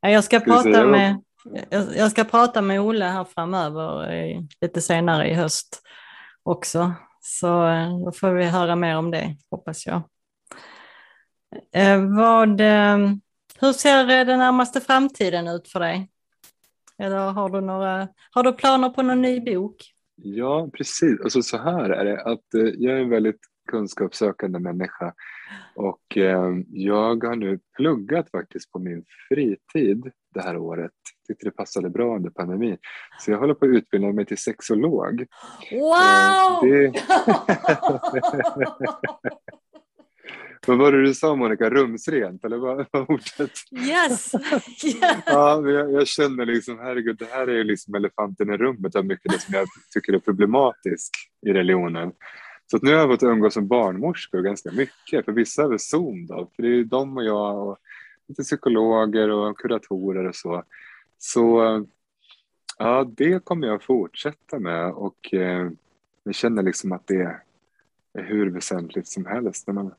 Ja, 0.00 0.10
Jag 0.10 0.24
ska, 0.24 0.40
prata 0.40 0.86
med, 0.86 1.22
jag, 1.70 2.10
ska 2.10 2.24
prata 2.24 2.62
med 2.62 2.80
Olle 2.80 3.04
här 3.04 3.24
framöver, 3.24 4.12
eh, 4.12 4.40
lite 4.60 4.80
senare 4.80 5.30
i 5.30 5.34
höst 5.34 5.82
också. 6.42 6.92
Så 7.20 7.68
eh, 7.68 8.04
då 8.04 8.12
får 8.12 8.30
vi 8.30 8.44
höra 8.44 8.76
mer 8.76 8.96
om 8.96 9.10
det, 9.10 9.36
hoppas 9.50 9.86
jag. 9.86 10.02
Eh, 11.74 12.16
vad, 12.16 12.60
hur 13.60 13.72
ser 13.72 14.24
den 14.24 14.38
närmaste 14.38 14.80
framtiden 14.80 15.48
ut 15.48 15.68
för 15.68 15.80
dig? 15.80 16.10
Eller 16.98 17.18
har 17.18 17.48
du, 17.48 17.60
några, 17.60 18.08
har 18.30 18.42
du 18.42 18.52
planer 18.52 18.88
på 18.88 19.02
någon 19.02 19.22
ny 19.22 19.40
bok? 19.40 19.94
Ja, 20.16 20.70
precis. 20.72 21.20
Alltså 21.20 21.42
så 21.42 21.58
här 21.58 21.90
är 21.90 22.04
det 22.04 22.22
att 22.22 22.44
jag 22.78 23.00
är 23.00 23.04
väldigt 23.04 23.40
kunskapssökande 23.68 24.58
människa 24.58 25.14
och 25.74 26.16
eh, 26.16 26.52
jag 26.68 27.24
har 27.24 27.36
nu 27.36 27.58
pluggat 27.76 28.30
faktiskt 28.30 28.72
på 28.72 28.78
min 28.78 29.04
fritid 29.28 30.10
det 30.34 30.40
här 30.40 30.56
året. 30.56 30.92
Tyckte 31.28 31.46
det 31.46 31.50
passade 31.50 31.90
bra 31.90 32.16
under 32.16 32.30
pandemin. 32.30 32.78
Så 33.20 33.30
jag 33.30 33.38
håller 33.38 33.54
på 33.54 33.64
att 33.66 33.70
utbilda 33.70 34.12
mig 34.12 34.26
till 34.26 34.38
sexolog. 34.38 35.26
Wow! 35.72 36.60
det- 36.62 36.92
Vad 40.66 40.78
var 40.78 40.92
det 40.92 41.02
du 41.02 41.14
sa 41.14 41.36
Monica, 41.36 41.70
rumsrent 41.70 42.44
eller 42.44 42.56
vad 42.56 42.76
var 42.76 43.10
ordet? 43.10 43.50
yes! 43.88 44.32
Yeah. 44.84 45.18
Ja, 45.26 45.68
jag, 45.70 45.92
jag 45.92 46.06
känner 46.06 46.46
liksom, 46.46 46.78
herregud, 46.78 47.16
det 47.18 47.28
här 47.32 47.46
är 47.46 47.54
ju 47.54 47.64
liksom 47.64 47.94
elefanten 47.94 48.50
i 48.50 48.56
rummet 48.56 48.96
av 48.96 49.04
mycket 49.06 49.32
det 49.32 49.38
som 49.38 49.54
jag 49.54 49.66
tycker 49.94 50.12
är 50.12 50.18
problematiskt 50.18 51.10
i 51.46 51.52
religionen. 51.52 52.12
Så 52.70 52.76
att 52.76 52.82
nu 52.82 52.90
har 52.90 52.98
jag 52.98 53.08
fått 53.08 53.22
umgås 53.22 53.56
med 53.56 53.66
barnmorskor 53.66 54.42
ganska 54.42 54.72
mycket, 54.72 55.24
för 55.24 55.32
vissa 55.32 55.62
över 55.62 55.78
Zoom 55.78 56.26
då, 56.26 56.50
för 56.56 56.62
det 56.62 56.68
är 56.68 56.72
ju 56.72 56.84
de 56.84 57.16
och 57.16 57.24
jag 57.24 57.68
och 57.68 57.78
lite 58.26 58.42
psykologer 58.42 59.30
och 59.30 59.58
kuratorer 59.58 60.24
och 60.28 60.36
så. 60.36 60.62
Så 61.18 61.86
ja, 62.78 63.10
det 63.16 63.44
kommer 63.44 63.66
jag 63.66 63.82
fortsätta 63.82 64.58
med 64.58 64.90
och 64.90 65.34
eh, 65.34 65.70
jag 66.24 66.34
känner 66.34 66.62
liksom 66.62 66.92
att 66.92 67.06
det 67.06 67.38
är 68.12 68.22
hur 68.22 68.50
väsentligt 68.50 69.08
som 69.08 69.26
helst 69.26 69.66
när 69.66 69.74
man, 69.74 69.94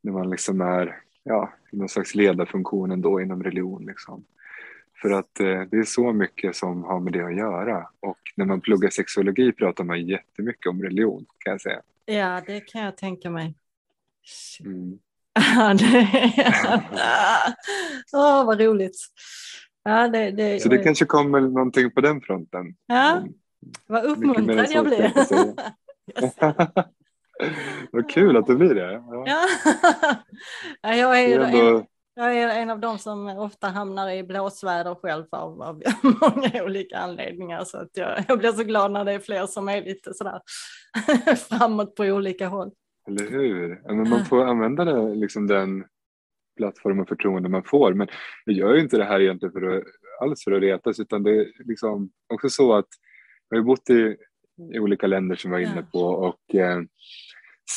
när 0.00 0.12
man 0.12 0.30
liksom 0.30 0.60
är 0.60 1.00
ja, 1.22 1.52
i 1.70 1.76
någon 1.76 1.88
slags 1.88 2.14
ledarfunktion 2.14 2.90
ändå 2.90 3.20
inom 3.20 3.42
religion. 3.42 3.86
Liksom. 3.86 4.24
För 5.04 5.10
att 5.10 5.40
eh, 5.40 5.60
det 5.70 5.76
är 5.76 5.84
så 5.84 6.12
mycket 6.12 6.56
som 6.56 6.84
har 6.84 7.00
med 7.00 7.12
det 7.12 7.26
att 7.26 7.36
göra. 7.36 7.88
Och 8.00 8.18
när 8.36 8.44
man 8.44 8.60
pluggar 8.60 8.90
sexologi 8.90 9.52
pratar 9.52 9.84
man 9.84 10.06
jättemycket 10.06 10.66
om 10.70 10.82
religion 10.82 11.26
kan 11.38 11.50
jag 11.50 11.60
säga. 11.60 11.80
Ja, 12.04 12.42
det 12.46 12.60
kan 12.60 12.82
jag 12.82 12.96
tänka 12.96 13.30
mig. 13.30 13.54
Mm. 14.64 14.98
Åh, 18.12 18.46
vad 18.46 18.60
roligt. 18.60 18.96
Ja, 19.82 20.08
det, 20.08 20.30
det, 20.30 20.60
Så 20.62 20.68
det 20.68 20.78
kanske 20.78 21.04
kommer 21.04 21.40
någonting 21.40 21.90
på 21.90 22.00
den 22.00 22.20
fronten. 22.20 22.74
ja, 22.86 23.16
Mm. 23.16 23.32
vad 23.86 24.04
uppmuntrad 24.04 24.58
jag 24.58 24.72
jag 24.72 24.84
blir. 24.84 25.12
Vad 27.90 28.10
kul 28.10 28.36
att 28.36 28.46
det 28.46 28.54
blir 28.54 28.74
det. 28.74 28.92
Ja. 28.92 29.24
Ja. 29.26 29.46
Ja, 30.82 30.94
jag, 30.94 31.20
är 31.20 31.40
är 31.40 31.44
ändå, 31.44 31.86
jag 32.14 32.36
är 32.38 32.48
en 32.62 32.70
av 32.70 32.80
dem 32.80 32.98
som 32.98 33.26
ofta 33.26 33.68
hamnar 33.68 34.10
i 34.10 34.22
blåsväder 34.22 34.94
själv 34.94 35.24
av, 35.30 35.62
av 35.62 35.82
många 36.02 36.64
olika 36.64 36.98
anledningar. 36.98 37.64
Så 37.64 37.78
att 37.78 37.96
jag, 37.96 38.24
jag 38.28 38.38
blir 38.38 38.52
så 38.52 38.64
glad 38.64 38.92
när 38.92 39.04
det 39.04 39.12
är 39.12 39.18
fler 39.18 39.46
som 39.46 39.68
är 39.68 39.84
lite 39.84 40.14
sådär 40.14 40.40
framåt 41.36 41.94
på 41.94 42.04
olika 42.04 42.48
håll. 42.48 42.70
eller 43.08 43.30
hur? 43.30 43.82
Men 43.86 44.08
man 44.10 44.24
får 44.24 44.44
använda 44.44 44.84
det, 44.84 45.14
liksom 45.14 45.46
den 45.46 45.84
plattform 46.56 47.00
och 47.00 47.08
förtroende 47.08 47.48
man 47.48 47.64
får. 47.64 47.94
Men 47.94 48.08
jag 48.44 48.56
gör 48.56 48.74
ju 48.74 48.80
inte 48.80 48.96
det 48.96 49.04
här 49.04 49.20
egentligen 49.20 49.52
för 49.52 49.76
att, 49.76 49.84
alls 50.20 50.44
för 50.44 50.52
att 50.52 50.62
retas 50.62 51.00
utan 51.00 51.22
det 51.22 51.30
är 51.30 51.46
liksom 51.64 52.10
också 52.34 52.48
så 52.48 52.74
att 52.74 52.88
jag 53.48 53.58
har 53.58 53.64
bott 53.64 53.90
i, 53.90 54.16
i 54.74 54.78
olika 54.78 55.06
länder 55.06 55.36
som 55.36 55.52
jag 55.52 55.60
var 55.60 55.72
inne 55.72 55.86
på 55.92 56.00
och 56.00 56.54
eh, 56.54 56.82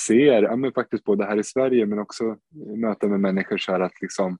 ser, 0.07 0.43
ja, 0.43 0.55
men 0.55 0.71
faktiskt 0.73 1.03
både 1.03 1.25
här 1.25 1.37
i 1.39 1.43
Sverige 1.43 1.85
men 1.85 1.99
också 1.99 2.37
möta 2.77 3.07
med 3.07 3.19
människor 3.19 3.57
så 3.57 3.71
här 3.71 3.79
att 3.79 4.01
liksom 4.01 4.37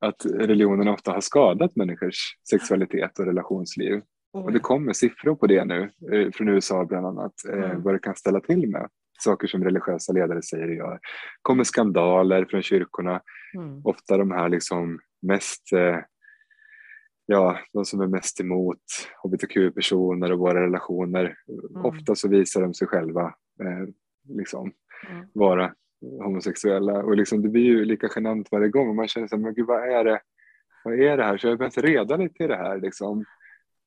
att 0.00 0.24
religionen 0.24 0.88
ofta 0.88 1.12
har 1.12 1.20
skadat 1.20 1.76
människors 1.76 2.16
sexualitet 2.50 3.18
och 3.18 3.26
relationsliv. 3.26 4.00
Oh, 4.32 4.44
Och 4.44 4.52
det 4.52 4.58
kommer 4.58 4.92
siffror 4.92 5.34
på 5.34 5.46
det 5.46 5.64
nu, 5.64 5.90
eh, 6.12 6.30
från 6.32 6.48
USA 6.48 6.84
bland 6.84 7.06
annat, 7.06 7.32
eh, 7.48 7.64
Mm. 7.70 7.82
vad 7.82 7.94
det 7.94 7.98
kan 7.98 8.14
ställa 8.16 8.40
till 8.40 8.68
med. 8.70 8.88
Saker 9.18 9.46
som 9.46 9.64
religiösa 9.64 10.12
ledare 10.12 10.42
säger 10.42 10.68
och 10.68 10.74
gör. 10.74 10.98
kommer 11.42 11.64
skandaler 11.64 12.44
från 12.44 12.62
kyrkorna, 12.62 13.20
Mm. 13.54 13.80
ofta 13.84 14.16
de 14.16 14.30
här 14.30 14.48
liksom 14.48 14.98
mest, 15.22 15.72
eh, 15.72 15.98
ja, 17.26 17.58
de 17.72 17.84
som 17.84 18.00
är 18.00 18.06
mest 18.06 18.40
emot 18.40 18.78
hbtq-personer 19.24 20.32
och 20.32 20.38
våra 20.38 20.62
relationer. 20.66 21.34
Ofta 21.84 22.14
så 22.14 22.28
visar 22.28 22.60
de 22.62 22.74
sig 22.74 22.88
själva 22.88 23.22
eh, 23.60 23.86
liksom 24.28 24.72
Mm. 25.10 25.26
vara 25.32 25.74
homosexuella 26.22 27.02
och 27.02 27.16
liksom 27.16 27.42
det 27.42 27.48
blir 27.48 27.62
ju 27.62 27.84
lika 27.84 28.08
genant 28.16 28.52
varje 28.52 28.68
gång 28.68 28.88
och 28.88 28.94
man 28.94 29.08
känner 29.08 29.26
sig, 29.26 29.38
men 29.38 29.54
gud 29.54 29.66
vad 29.66 29.88
är 29.88 30.04
det, 30.04 30.20
vad 30.84 31.00
är 31.00 31.16
det 31.16 31.24
här? 31.24 31.38
Så 31.38 31.46
jag 31.46 31.52
har 31.52 31.56
börjat 31.58 31.78
reda 31.78 32.16
lite 32.16 32.44
i 32.44 32.46
det 32.46 32.56
här 32.56 32.78
liksom. 32.80 33.24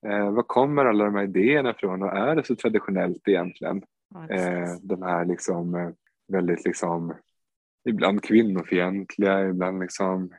Eh, 0.06 0.30
var 0.30 0.42
kommer 0.42 0.84
alla 0.84 1.04
de 1.04 1.14
här 1.14 1.22
idéerna 1.24 1.70
ifrån 1.70 2.02
och 2.02 2.16
är 2.16 2.36
det 2.36 2.46
så 2.46 2.56
traditionellt 2.56 3.28
egentligen? 3.28 3.82
Ja, 4.14 4.34
Eh, 4.34 4.68
de 4.82 5.02
här 5.02 5.24
liksom 5.24 5.74
eh, 5.74 5.90
väldigt 6.28 6.64
liksom 6.64 7.14
ibland 7.88 8.22
kvinnofientliga, 8.22 9.48
ibland 9.48 9.80
liksom 9.80 10.30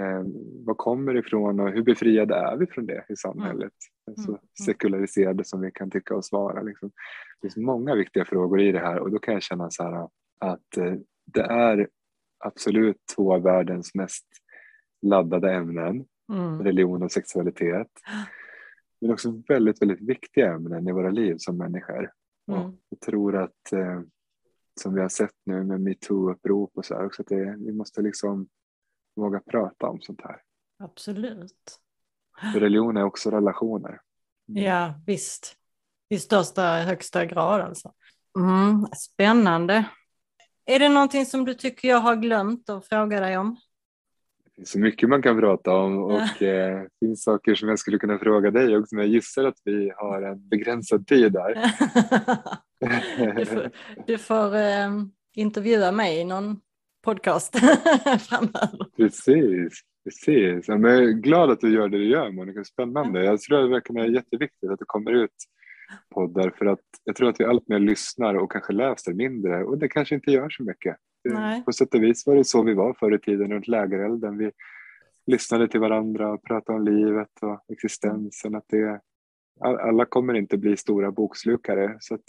eh, 0.00 0.22
vad 0.66 0.76
kommer 0.76 1.12
det 1.14 1.18
ifrån 1.20 1.60
och 1.60 1.70
hur 1.72 1.82
befriade 1.82 2.34
är 2.34 2.56
vi 2.56 2.66
från 2.66 2.86
det 2.86 3.04
i 3.08 3.16
samhället? 3.16 3.72
Så 4.16 4.30
Mm. 4.30 4.40
sekulariserade 4.66 5.44
som 5.44 5.60
vi 5.60 5.70
kan 5.70 5.90
tycka 5.90 6.14
oss 6.16 6.32
vara. 6.32 6.62
Liksom. 6.62 6.90
Det 7.40 7.48
finns 7.48 7.56
många 7.66 7.94
viktiga 7.94 8.24
frågor 8.24 8.60
i 8.60 8.72
det 8.72 8.78
här 8.78 8.98
och 8.98 9.10
då 9.10 9.18
kan 9.18 9.34
jag 9.34 9.42
känna 9.42 9.70
så 9.70 9.82
här 9.82 10.08
att 10.40 10.76
eh, 10.76 10.94
det 11.26 11.42
är 11.42 11.88
absolut 12.44 12.96
två 13.16 13.34
av 13.34 13.42
världens 13.42 13.94
mest 13.94 14.26
laddade 15.02 15.52
ämnen, 15.52 16.04
Mm. 16.32 16.62
religion 16.62 17.02
och 17.02 17.12
sexualitet. 17.12 17.88
Men 19.00 19.10
också 19.12 19.42
väldigt, 19.48 19.82
väldigt 19.82 20.00
viktiga 20.00 20.52
ämnen 20.54 20.88
i 20.88 20.92
våra 20.92 21.10
liv 21.10 21.34
som 21.38 21.56
människor. 21.58 22.10
Mm. 22.52 22.72
Jag 22.88 23.00
tror 23.00 23.36
att, 23.36 23.72
eh, 23.72 24.00
som 24.80 24.94
vi 24.94 25.00
har 25.00 25.08
sett 25.08 25.34
nu 25.46 25.64
med 25.64 25.80
metoo-upprop 25.80 26.70
och 26.74 26.84
så 26.84 26.94
här 26.94 27.06
också, 27.06 27.22
att 27.22 27.28
det, 27.28 27.56
vi 27.58 27.72
måste 27.72 28.02
liksom 28.02 28.48
våga 29.16 29.40
prata 29.40 29.86
om 29.86 30.00
sånt 30.00 30.20
här. 30.24 30.36
Absolut. 30.78 31.78
För 32.52 32.60
religion 32.60 32.96
är 32.96 33.04
också 33.04 33.30
relationer. 33.30 34.00
Ja, 34.46 34.94
visst. 35.06 35.56
I 36.08 36.18
största 36.18 36.62
högsta 36.62 37.26
grad 37.26 37.60
alltså. 37.60 37.92
Mm, 38.38 38.86
spännande. 38.96 39.84
Är 40.66 40.78
det 40.78 40.88
någonting 40.88 41.26
som 41.26 41.44
du 41.44 41.54
tycker 41.54 41.88
jag 41.88 41.98
har 41.98 42.16
glömt 42.16 42.70
att 42.70 42.88
fråga 42.88 43.20
dig 43.20 43.38
om? 43.38 43.56
Det 44.44 44.50
finns 44.56 44.70
så 44.70 44.78
mycket 44.78 45.08
man 45.08 45.22
kan 45.22 45.40
prata 45.40 45.76
om 45.76 45.98
och 45.98 46.42
eh, 46.42 46.82
det 46.82 46.88
finns 47.00 47.22
saker 47.22 47.54
som 47.54 47.68
jag 47.68 47.78
skulle 47.78 47.98
kunna 47.98 48.18
fråga 48.18 48.50
dig 48.50 48.76
också, 48.76 48.94
men 48.94 49.04
jag 49.04 49.14
gissar 49.14 49.44
att 49.44 49.58
vi 49.64 49.92
har 49.96 50.22
en 50.22 50.48
begränsad 50.48 51.06
tid 51.06 51.32
där. 51.32 51.54
du 53.36 53.46
får, 53.46 53.70
du 54.06 54.18
får 54.18 54.56
eh, 54.56 54.90
intervjua 55.34 55.92
mig 55.92 56.18
i 56.18 56.24
någon 56.24 56.60
podcast 57.02 57.58
framöver. 58.28 58.96
Precis, 58.96 59.80
precis. 60.04 60.68
Jag 60.68 60.84
är 60.84 61.10
glad 61.12 61.50
att 61.50 61.60
du 61.60 61.74
gör 61.74 61.88
det 61.88 61.98
du 61.98 62.08
gör 62.08 62.30
Monica, 62.30 62.64
spännande. 62.64 63.24
Jag 63.24 63.40
tror 63.40 63.58
att 63.58 63.64
det 63.64 63.70
verkligen 63.74 64.04
är 64.04 64.14
jätteviktigt 64.14 64.70
att 64.70 64.78
det 64.78 64.84
kommer 64.88 65.12
ut 65.12 65.34
poddar 66.14 66.50
för 66.58 66.66
att 66.66 66.80
jag 67.04 67.16
tror 67.16 67.28
att 67.28 67.40
vi 67.40 67.44
allt 67.44 67.68
mer 67.68 67.78
lyssnar 67.78 68.34
och 68.34 68.52
kanske 68.52 68.72
läser 68.72 69.12
mindre 69.14 69.64
och 69.64 69.78
det 69.78 69.88
kanske 69.88 70.14
inte 70.14 70.30
gör 70.30 70.48
så 70.50 70.62
mycket. 70.64 70.96
Nej. 71.24 71.64
På 71.64 71.72
sätt 71.72 71.94
och 71.94 72.02
vis 72.02 72.26
var 72.26 72.34
det 72.36 72.44
så 72.44 72.62
vi 72.62 72.74
var 72.74 72.94
förr 72.94 73.14
i 73.14 73.18
tiden 73.18 73.52
runt 73.52 73.68
lägerelden. 73.68 74.38
Vi 74.38 74.50
lyssnade 75.26 75.68
till 75.68 75.80
varandra 75.80 76.32
och 76.32 76.42
pratade 76.42 76.78
om 76.78 76.84
livet 76.84 77.28
och 77.42 77.64
existensen. 77.72 78.54
Att 78.54 78.64
det, 78.68 79.00
all- 79.60 79.78
alla 79.80 80.04
kommer 80.04 80.34
inte 80.34 80.58
bli 80.58 80.76
stora 80.76 81.10
bokslukare 81.12 81.96
så 82.00 82.14
att 82.14 82.24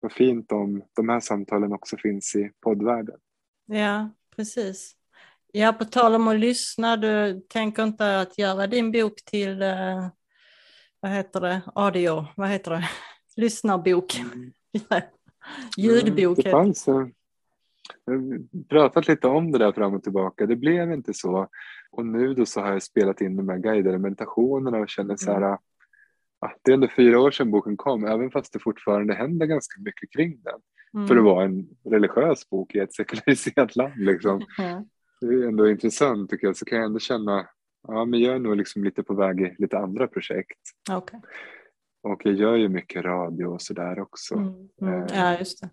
vad 0.00 0.12
fint 0.12 0.52
om 0.52 0.82
de 0.96 1.08
här 1.08 1.20
samtalen 1.20 1.72
också 1.72 1.96
finns 1.96 2.36
i 2.36 2.50
poddvärlden. 2.64 3.16
Ja, 3.66 4.10
precis. 4.36 4.92
Ja, 5.52 5.72
på 5.72 5.84
tal 5.84 6.14
om 6.14 6.28
att 6.28 6.38
lyssna, 6.38 6.96
du 6.96 7.40
tänker 7.48 7.82
inte 7.82 8.20
att 8.20 8.38
göra 8.38 8.66
din 8.66 8.92
bok 8.92 9.24
till, 9.24 9.62
eh, 9.62 10.08
vad 11.00 11.12
heter 11.12 11.40
det, 11.40 11.60
audio, 11.74 12.26
vad 12.36 12.48
heter 12.48 12.70
det, 12.70 12.88
lyssnarbok, 13.36 14.16
ljudbok. 15.76 16.16
Mm, 16.16 16.34
Det 16.34 16.42
heter 16.42 16.50
fanns 16.50 16.88
pratat 18.68 19.08
lite 19.08 19.26
om 19.28 19.52
det 19.52 19.58
där 19.58 19.72
fram 19.72 19.94
och 19.94 20.02
tillbaka. 20.02 20.46
Det 20.46 20.56
blev 20.56 20.92
inte 20.92 21.14
så. 21.14 21.48
Och 21.90 22.06
nu 22.06 22.34
då 22.34 22.46
så 22.46 22.60
har 22.60 22.72
jag 22.72 22.82
spelat 22.82 23.20
in 23.20 23.36
de 23.36 23.48
här 23.48 23.58
guidade 23.58 23.98
meditationerna 23.98 24.78
och 24.78 24.88
känner 24.88 25.16
så 25.16 25.32
här 25.32 25.42
Mm. 25.42 25.58
ah, 26.40 26.58
det 26.62 26.70
är 26.70 26.74
ändå 26.74 26.88
fyra 26.96 27.20
år 27.20 27.30
sedan 27.30 27.50
boken 27.50 27.76
kom, 27.76 28.04
även 28.04 28.30
fast 28.30 28.52
det 28.52 28.58
fortfarande 28.58 29.14
händer 29.14 29.46
ganska 29.46 29.80
mycket 29.80 30.12
kring 30.12 30.40
den. 30.42 30.60
Mm. 30.96 31.08
För 31.08 31.16
att 31.16 31.24
vara 31.24 31.44
en 31.44 31.68
religiös 31.84 32.48
bok 32.50 32.74
i 32.74 32.78
ett 32.78 32.94
sekulariserat 32.94 33.76
land. 33.76 33.94
Liksom. 33.96 34.46
Ja. 34.58 34.84
Det 35.20 35.26
är 35.26 35.48
ändå 35.48 35.68
intressant 35.70 36.30
tycker 36.30 36.46
jag. 36.46 36.56
Så 36.56 36.64
kan 36.64 36.78
jag 36.78 36.86
ändå 36.86 36.98
känna, 36.98 37.48
ja 37.88 38.04
men 38.04 38.20
jag 38.20 38.34
är 38.34 38.38
nog 38.38 38.56
liksom 38.56 38.84
lite 38.84 39.02
på 39.02 39.14
väg 39.14 39.40
i 39.40 39.54
lite 39.58 39.78
andra 39.78 40.06
projekt. 40.06 40.60
Okej. 40.90 41.20
Och 42.02 42.20
jag 42.24 42.34
gör 42.34 42.54
ju 42.56 42.68
mycket 42.68 43.04
radio 43.04 43.46
och 43.46 43.62
sådär 43.62 44.00
också. 44.00 44.34
Mm. 44.34 44.68
Mm. 44.82 45.02
Eh. 45.02 45.06
Ja, 45.14 45.38
just 45.38 45.60
det. 45.60 45.70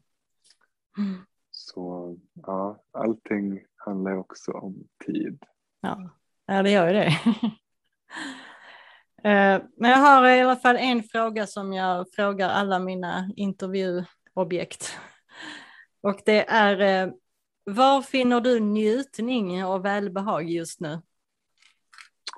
Mm. 0.97 1.19
Så 1.51 2.17
ja, 2.33 2.83
allting 2.91 3.59
handlar 3.75 4.11
ju 4.11 4.17
också 4.17 4.51
om 4.51 4.87
tid. 5.05 5.43
Ja. 5.81 6.17
ja, 6.45 6.63
det 6.63 6.71
gör 6.71 6.87
ju 6.87 6.93
det. 6.93 7.11
Eh, 9.25 9.61
Men 9.77 9.91
jag 9.91 9.97
har 9.97 10.27
i 10.27 10.41
alla 10.41 10.55
fall 10.55 10.75
en 10.75 11.03
fråga 11.03 11.47
som 11.47 11.73
jag 11.73 12.05
frågar 12.15 12.49
alla 12.49 12.79
mina 12.79 13.31
intervjuobjekt. 13.35 14.97
Och 16.03 16.21
det 16.25 16.49
är, 16.49 17.05
eh, 17.07 17.13
var 17.63 18.01
finner 18.01 18.41
du 18.41 18.59
njutning 18.59 19.65
och 19.65 19.85
välbehag 19.85 20.49
just 20.49 20.79
nu? 20.79 21.01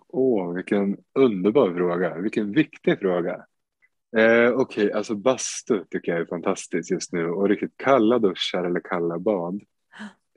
Åh, 0.07 0.53
vilken 0.53 0.97
underbar 1.13 1.74
fråga. 1.74 2.18
Vilken 2.18 2.51
viktig 2.51 2.99
fråga. 2.99 3.45
Eh, 4.18 4.51
Okej, 4.51 4.91
alltså 4.91 5.16
bastu 5.16 5.84
tycker 5.89 6.11
jag 6.11 6.22
är 6.22 6.26
fantastiskt 6.26 6.91
just 6.91 7.13
nu 7.13 7.30
och 7.30 7.49
riktigt 7.49 7.78
kalla 7.78 8.20
duschar 8.20 8.63
eller 8.63 8.80
kalla 8.80 9.20
bad. 9.20 9.61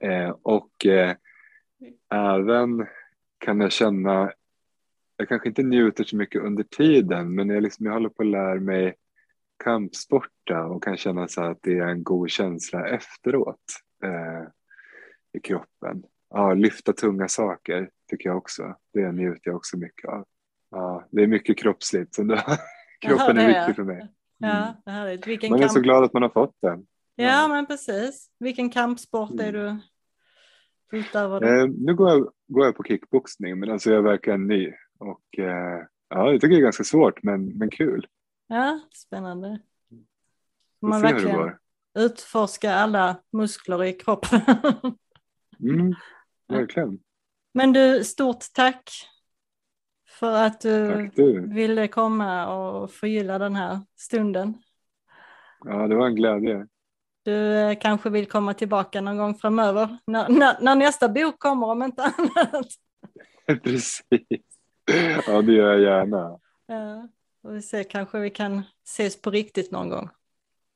Eh, 0.02 0.36
och 0.42 0.86
eh, 0.86 1.16
även 2.14 2.86
kan 3.38 3.60
jag 3.60 3.72
känna, 3.72 4.32
jag 5.16 5.28
kanske 5.28 5.48
inte 5.48 5.62
njuter 5.62 6.04
så 6.04 6.16
mycket 6.16 6.42
under 6.42 6.62
tiden 6.64 7.34
men 7.34 7.48
jag, 7.48 7.62
liksom, 7.62 7.86
jag 7.86 7.92
håller 7.92 8.08
på 8.08 8.22
att 8.22 8.28
lära 8.28 8.60
mig 8.60 8.94
kampsporta 9.64 10.64
och 10.64 10.84
kan 10.84 10.96
känna 10.96 11.28
så 11.28 11.42
att 11.42 11.58
det 11.62 11.78
är 11.78 11.86
en 11.86 12.02
god 12.02 12.30
känsla 12.30 12.88
efteråt 12.88 13.64
eh, 14.04 14.48
i 15.32 15.40
kroppen. 15.40 16.02
Ja, 16.30 16.54
lyfta 16.54 16.92
tunga 16.92 17.28
saker 17.28 17.90
tycker 18.10 18.28
jag 18.28 18.36
också. 18.38 18.76
Det 18.92 19.12
njuter 19.12 19.40
jag 19.44 19.56
också 19.56 19.76
mycket 19.76 20.10
av. 20.10 20.24
Ja, 20.70 21.08
det 21.10 21.22
är 21.22 21.26
mycket 21.26 21.58
kroppsligt. 21.58 22.14
Så 22.14 22.22
det, 22.22 22.44
kroppen 23.00 23.36
det 23.36 23.42
är 23.42 23.48
är. 23.48 23.58
viktig 23.58 23.76
för 23.76 23.84
mig. 23.92 24.08
Ja, 24.38 24.74
det 24.84 24.90
härligt. 24.90 25.26
Vilken 25.26 25.50
Man 25.50 25.58
är 25.58 25.62
kamp... 25.62 25.72
så 25.72 25.80
glad 25.80 26.04
att 26.04 26.12
man 26.12 26.22
har 26.22 26.30
fått 26.30 26.56
den. 26.62 26.86
Ja, 27.16 27.48
men 27.48 27.66
precis. 27.66 28.30
Vilken 28.38 28.70
kampsport 28.70 29.40
är 29.40 29.52
du 29.52 29.76
utövar? 30.92 31.42
Eh, 31.42 31.68
nu 31.68 31.94
går 31.94 32.10
jag, 32.10 32.32
går 32.48 32.64
jag 32.64 32.76
på 32.76 32.82
kickboxning 32.82 33.58
men 33.58 33.70
alltså 33.70 33.90
jag 33.90 33.98
är 33.98 34.02
verkligen 34.02 34.46
ny. 34.46 34.72
Och 34.98 35.38
eh, 35.38 35.82
ja, 36.08 36.32
jag 36.32 36.40
tycker 36.40 36.54
det 36.54 36.60
är 36.60 36.62
ganska 36.62 36.84
svårt 36.84 37.22
men, 37.22 37.58
men 37.58 37.70
kul. 37.70 38.06
Ja, 38.48 38.80
spännande. 38.94 39.58
Man 40.80 41.00
får 41.00 41.08
det 41.08 41.12
verkligen 41.14 41.54
utforska 41.98 42.74
alla 42.74 43.16
muskler 43.32 43.84
i 43.84 43.92
kroppen. 43.92 44.40
Mm, 45.60 45.94
verkligen. 46.48 46.98
Men 47.54 47.72
du, 47.72 48.04
stort 48.04 48.44
tack 48.54 48.90
för 50.08 50.32
att 50.32 50.60
du 50.60 51.10
du. 51.16 51.40
ville 51.40 51.88
komma 51.88 52.56
och 52.56 52.90
förgylla 52.90 53.38
den 53.38 53.56
här 53.56 53.80
stunden. 53.96 54.62
Ja, 55.64 55.86
det 55.88 55.94
var 55.94 56.06
en 56.06 56.14
glädje. 56.14 56.66
Du 57.22 57.54
eh, 57.54 57.78
kanske 57.78 58.10
vill 58.10 58.26
komma 58.26 58.54
tillbaka 58.54 59.00
någon 59.00 59.16
gång 59.16 59.34
framöver, 59.34 59.98
när, 60.06 60.28
när, 60.28 60.60
när 60.60 60.74
nästa 60.74 61.08
bok 61.08 61.38
kommer 61.38 61.66
om 61.66 61.82
inte 61.82 62.02
annat. 62.18 62.66
Precis. 63.62 64.02
Ja, 65.26 65.42
det 65.42 65.52
gör 65.52 65.72
jag 65.72 65.80
gärna. 65.80 66.38
Ja, 66.66 67.08
och 67.48 67.56
vi 67.56 67.62
ser, 67.62 67.82
kanske 67.82 68.18
vi 68.18 68.30
kan 68.30 68.62
ses 68.84 69.22
på 69.22 69.30
riktigt 69.30 69.70
någon 69.70 69.88
gång. 69.88 70.08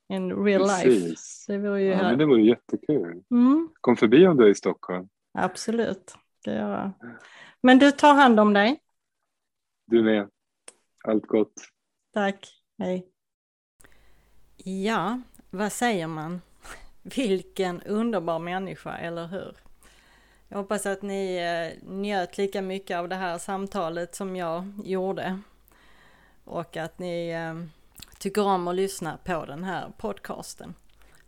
In 0.08 0.44
real 0.44 0.62
life. 0.62 0.82
Precis. 0.82 1.44
Det 1.48 1.58
vore 1.58 1.82
ju 1.82 1.88
Ja, 1.88 1.96
här. 1.96 2.02
men 2.10 2.18
det 2.18 2.26
vore 2.26 2.42
jättekul. 2.42 3.22
Mm, 3.30 3.68
Kom 3.80 3.96
förbi 3.96 4.26
om 4.26 4.36
du 4.36 4.44
är 4.46 4.50
i 4.50 4.54
Stockholm. 4.54 5.08
absolut, 5.34 6.14
ska 6.40 6.50
jag 6.50 6.60
göra. 6.60 6.92
Men 7.60 7.78
du 7.78 7.90
tar 7.90 8.14
hand 8.14 8.40
om 8.40 8.52
dig. 8.52 8.80
Du 9.86 10.02
med. 10.02 10.28
Allt 11.04 11.26
gott. 11.26 11.52
Tack, 12.12 12.48
hej. 12.78 13.08
Ja, 14.64 15.20
vad 15.50 15.72
säger 15.72 16.06
man? 16.06 16.40
Vilken 17.02 17.82
underbar 17.82 18.38
människa, 18.38 18.96
eller 18.96 19.26
hur? 19.26 19.56
Jag 20.48 20.58
hoppas 20.58 20.86
att 20.86 21.02
ni 21.02 21.36
eh, 21.36 21.88
njöt 21.90 22.38
lika 22.38 22.62
mycket 22.62 22.96
av 22.98 23.08
det 23.08 23.14
här 23.16 23.38
samtalet 23.38 24.14
som 24.14 24.36
jag 24.36 24.72
gjorde. 24.84 25.38
Och 26.44 26.76
att 26.76 26.98
ni 26.98 27.28
eh, 27.28 27.54
tycker 28.18 28.42
om 28.42 28.68
att 28.68 28.74
lyssna 28.74 29.18
på 29.24 29.44
den 29.44 29.64
här 29.64 29.92
podcasten. 29.98 30.74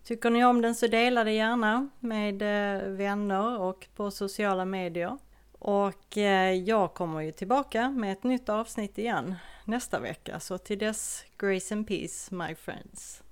Tycker 0.04 0.30
ni 0.30 0.44
om 0.44 0.62
den 0.62 0.74
så 0.74 0.86
dela 0.86 1.24
det 1.24 1.32
gärna 1.32 1.88
med 2.00 2.42
eh, 2.42 2.88
vänner 2.88 3.60
och 3.60 3.86
på 3.96 4.10
sociala 4.10 4.64
medier. 4.64 5.18
Och 5.58 6.18
eh, 6.18 6.52
jag 6.52 6.94
kommer 6.94 7.20
ju 7.20 7.32
tillbaka 7.32 7.90
med 7.90 8.12
ett 8.12 8.24
nytt 8.24 8.48
avsnitt 8.48 8.98
igen 8.98 9.34
nästa 9.64 10.00
vecka. 10.00 10.40
Så 10.40 10.58
till 10.58 10.78
dess, 10.78 11.24
grace 11.38 11.74
and 11.74 11.88
peace 11.88 12.34
my 12.34 12.54
friends. 12.54 13.23